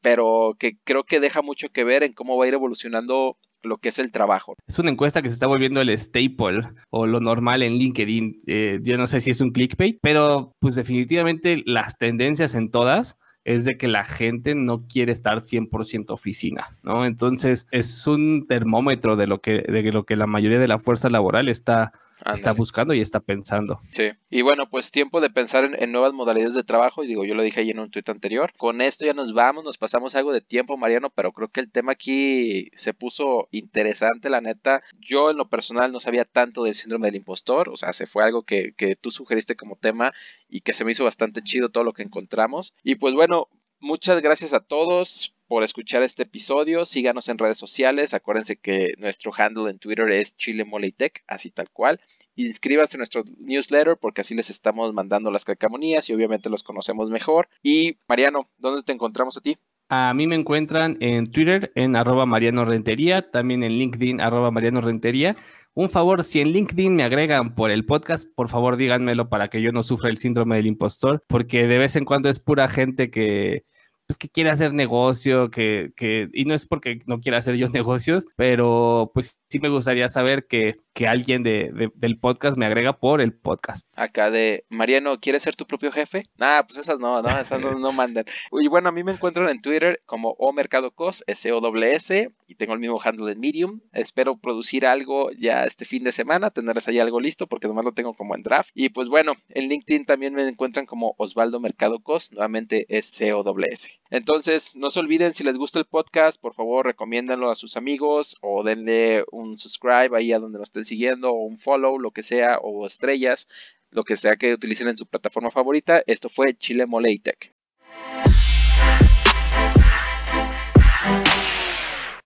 pero 0.01 0.55
que 0.59 0.77
creo 0.85 1.05
que 1.05 1.19
deja 1.19 1.43
mucho 1.43 1.71
que 1.71 1.83
ver 1.83 2.03
en 2.03 2.13
cómo 2.13 2.37
va 2.37 2.45
a 2.45 2.49
ir 2.49 2.55
evolucionando 2.55 3.39
lo 3.63 3.79
que 3.79 3.91
es 3.91 3.99
el 3.99 4.13
trabajo. 4.13 4.55
Es 4.67 4.79
una 4.79 4.91
encuesta 4.91 5.23
que 5.23 5.29
se 5.29 5.35
está 5.35 5.47
volviendo 5.47 5.81
el 5.81 5.91
staple 5.99 6.69
o 6.91 7.07
lo 7.07 7.21
normal 7.21 7.63
en 7.63 7.75
LinkedIn. 7.75 8.43
Eh, 8.47 8.79
yo 8.83 8.97
no 8.97 9.07
sé 9.07 9.21
si 9.21 9.31
es 9.31 9.41
un 9.41 9.51
clickbait, 9.51 9.99
pero 10.01 10.55
pues 10.61 10.75
definitivamente 10.75 11.63
las 11.67 11.99
tendencias 11.99 12.55
en 12.55 12.71
todas 12.71 13.19
es 13.45 13.65
de 13.65 13.77
que 13.77 13.89
la 13.89 14.05
gente 14.05 14.55
no 14.55 14.87
quiere 14.87 15.13
estar 15.13 15.39
100% 15.39 16.11
oficina, 16.11 16.77
¿no? 16.83 17.05
Entonces 17.05 17.67
es 17.71 18.07
un 18.07 18.45
termómetro 18.47 19.17
de 19.17 19.27
lo 19.27 19.41
que, 19.41 19.63
de 19.63 19.83
lo 19.93 20.05
que 20.05 20.17
la 20.17 20.27
mayoría 20.27 20.59
de 20.59 20.69
la 20.69 20.79
fuerza 20.79 21.09
laboral 21.09 21.49
está 21.49 21.93
está 22.27 22.53
buscando 22.53 22.95
y 22.95 23.01
está 23.01 23.21
pensando. 23.21 23.81
Sí, 23.91 24.11
y 24.29 24.43
bueno, 24.43 24.69
pues 24.71 24.91
tiempo 24.91 25.21
de 25.21 25.31
pensar 25.31 25.65
en, 25.65 25.93
nuevas 25.93 26.13
modalidades 26.13 26.55
de 26.55 26.65
trabajo. 26.65 27.03
Y 27.03 27.07
digo, 27.07 27.25
yo 27.25 27.35
lo 27.35 27.43
dije 27.43 27.61
ahí 27.61 27.71
en 27.71 27.79
un 27.79 27.91
tuit 27.91 28.09
anterior. 28.09 28.53
Con 28.57 28.81
esto 28.81 29.05
ya 29.05 29.15
nos 29.15 29.33
vamos, 29.33 29.65
nos 29.65 29.79
pasamos 29.79 30.15
algo 30.15 30.33
de 30.33 30.41
tiempo, 30.41 30.77
Mariano, 30.77 31.11
pero 31.11 31.33
creo 31.33 31.49
que 31.49 31.61
el 31.61 31.71
tema 31.71 31.93
aquí 31.93 32.71
se 32.75 32.95
puso 32.95 33.49
interesante, 33.51 34.31
la 34.31 34.41
neta. 34.41 34.83
Yo 34.99 35.31
en 35.31 35.37
lo 35.37 35.49
personal 35.49 35.93
no 35.93 36.01
sabía 36.01 36.25
tanto 36.25 36.65
del 36.65 36.75
síndrome 36.75 37.09
del 37.09 37.17
impostor, 37.17 37.69
o 37.69 37.77
sea, 37.77 37.93
se 37.93 38.07
fue 38.07 38.25
algo 38.25 38.43
que, 38.43 38.73
que 38.77 38.97
tú 38.97 39.11
sugeriste 39.11 39.57
como 39.57 39.77
tema 39.77 40.13
y 40.49 40.61
que 40.61 40.75
se 40.75 40.85
me 40.85 40.93
hizo 40.93 41.05
bastante 41.05 41.43
chido 41.43 41.69
todo 41.69 41.85
lo 41.85 41.93
que 41.93 42.03
encontramos. 42.03 42.75
Y 42.83 42.97
pues 42.97 43.15
bueno, 43.15 43.49
muchas 43.81 44.21
gracias 44.23 44.53
a 44.53 44.61
todos 44.61 45.35
por 45.49 45.65
escuchar 45.65 46.03
este 46.03 46.23
episodio. 46.23 46.85
Síganos 46.85 47.29
en 47.29 47.39
redes 47.39 47.59
sociales. 47.59 48.15
Acuérdense 48.15 48.57
que 48.57 48.95
nuestro 48.99 49.33
handle 49.37 49.69
en 49.71 49.79
Twitter 49.79 50.09
es 50.11 50.37
chilemoleitech, 50.37 51.25
así 51.27 51.51
tal 51.51 51.71
cual. 51.71 52.01
Inscríbanse 52.37 52.97
en 52.97 53.01
nuestro 53.01 53.25
newsletter 53.39 53.97
porque 53.97 54.21
así 54.21 54.35
les 54.35 54.49
estamos 54.51 54.95
mandando 54.95 55.31
las 55.31 55.45
calcamonías 55.45 56.09
y 56.09 56.15
obviamente 56.15 56.51
los 56.51 56.63
conocemos 56.63 57.11
mejor. 57.11 57.49
Y 57.63 57.99
Mariano, 58.07 58.49
¿dónde 58.59 58.85
te 58.85 58.93
encontramos 58.93 59.37
a 59.37 59.41
ti? 59.41 59.59
A 59.93 60.15
mí 60.15 60.29
me 60.29 60.37
encuentran 60.37 60.97
en 61.01 61.27
Twitter 61.27 61.73
en 61.75 61.97
arroba 61.97 62.25
Mariano 62.25 62.65
Rentería, 62.65 63.29
también 63.29 63.65
en 63.65 63.73
LinkedIn 63.73 64.21
arroba 64.21 64.53
Mariano 64.53 64.81
Rentería. 64.81 65.35
Un 65.75 65.91
favor, 65.91 66.23
si 66.23 66.41
en 66.41 66.53
LinkedIn 66.53 66.95
me 66.95 67.03
agregan 67.03 67.57
por 67.57 67.73
el 67.73 67.85
podcast, 67.85 68.29
por 68.37 68.49
favor 68.49 68.77
díganmelo 68.77 69.29
para 69.29 69.49
que 69.49 69.61
yo 69.61 69.73
no 69.73 69.83
sufra 69.83 70.09
el 70.09 70.19
síndrome 70.19 70.55
del 70.55 70.69
impostor, 70.69 71.25
porque 71.27 71.67
de 71.67 71.79
vez 71.79 71.97
en 71.97 72.05
cuando 72.05 72.29
es 72.29 72.39
pura 72.39 72.69
gente 72.69 73.11
que, 73.11 73.65
pues 74.11 74.19
que 74.19 74.29
quiere 74.29 74.51
hacer 74.51 74.75
negocio, 74.75 75.53
que, 75.53 75.93
que, 75.95 76.29
y 76.33 76.45
no 76.45 76.53
es 76.53 76.67
porque 76.67 76.99
no 77.07 77.21
quiera 77.21 77.39
hacer 77.39 77.55
yo 77.55 77.69
negocios, 77.73 78.27
pero 78.35 79.13
pues 79.15 79.39
sí 79.49 79.61
me 79.61 79.69
gustaría 79.69 80.09
saber 80.09 80.49
que, 80.49 80.81
que 80.95 81.07
alguien 81.07 81.45
de, 81.45 81.93
del 81.95 82.19
podcast 82.19 82.59
me 82.59 82.67
agrega 82.67 82.99
por 82.99 83.21
el 83.21 83.33
podcast. 83.33 83.87
Acá 83.95 84.33
de 84.33 84.65
Mariano, 84.69 85.21
¿quieres 85.21 85.45
ser 85.45 85.55
tu 85.55 85.65
propio 85.65 85.93
jefe? 85.93 86.25
Ah, 86.41 86.65
pues 86.67 86.79
esas 86.79 86.99
no, 86.99 87.23
no, 87.23 87.29
esas 87.39 87.61
no, 87.61 87.79
no 87.79 87.93
mandan. 87.93 88.25
Y 88.61 88.67
bueno, 88.67 88.89
a 88.89 88.93
mí 88.93 89.05
me 89.05 89.13
encuentran 89.13 89.49
en 89.49 89.63
Twitter 89.63 90.03
como 90.07 90.35
O 90.39 90.53
Mercado 90.53 90.91
Cos, 90.91 91.23
S-O-W-S, 91.29 92.31
y 92.49 92.55
tengo 92.57 92.75
el 92.75 92.81
mismo 92.81 93.01
handle 93.03 93.31
en 93.31 93.39
Medium. 93.39 93.81
Espero 93.93 94.39
producir 94.39 94.87
algo 94.87 95.31
ya 95.31 95.67
este 95.67 95.85
fin 95.85 96.03
de 96.03 96.11
semana, 96.11 96.51
tenerles 96.51 96.89
ahí 96.89 96.99
algo 96.99 97.21
listo, 97.21 97.47
porque 97.47 97.69
nomás 97.69 97.85
lo 97.85 97.93
tengo 97.93 98.13
como 98.15 98.35
en 98.35 98.43
draft. 98.43 98.71
Y 98.75 98.89
pues 98.89 99.09
bueno, 99.09 99.35
en 99.51 99.69
LinkedIn 99.69 100.05
también 100.05 100.35
me 100.35 100.47
encuentran 100.49 100.85
como 100.85 101.15
Osvaldo 101.17 101.61
Mercado 101.61 102.01
Cos, 102.01 102.33
nuevamente 102.33 102.87
S-O-W-S. 102.89 104.00
Entonces, 104.09 104.75
no 104.75 104.91
se 104.91 104.99
olviden, 104.99 105.35
si 105.35 105.45
les 105.45 105.57
gusta 105.57 105.79
el 105.79 105.85
podcast, 105.85 106.41
por 106.41 106.55
favor, 106.55 106.87
recomiéndanlo 106.87 107.51
a 107.51 107.55
sus 107.55 107.77
amigos 107.77 108.37
o 108.41 108.65
denle 108.65 109.25
un 109.31 109.57
subscribe 109.57 110.17
ahí 110.17 110.33
a 110.33 110.39
donde 110.39 110.59
nos 110.59 110.69
estén 110.69 110.85
siguiendo 110.85 111.31
o 111.31 111.45
un 111.45 111.59
follow, 111.59 111.99
lo 111.99 112.11
que 112.11 112.23
sea, 112.23 112.59
o 112.61 112.87
estrellas, 112.87 113.47
lo 113.91 114.03
que 114.03 114.17
sea 114.17 114.37
que 114.37 114.55
utilicen 114.55 114.89
en 114.89 114.99
su 114.99 115.07
plataforma 115.07 115.51
favorita. 115.51 116.03
Esto 116.07 116.29
fue 116.29 116.55
Chile 116.55 116.87
Moleitech. 116.87 117.55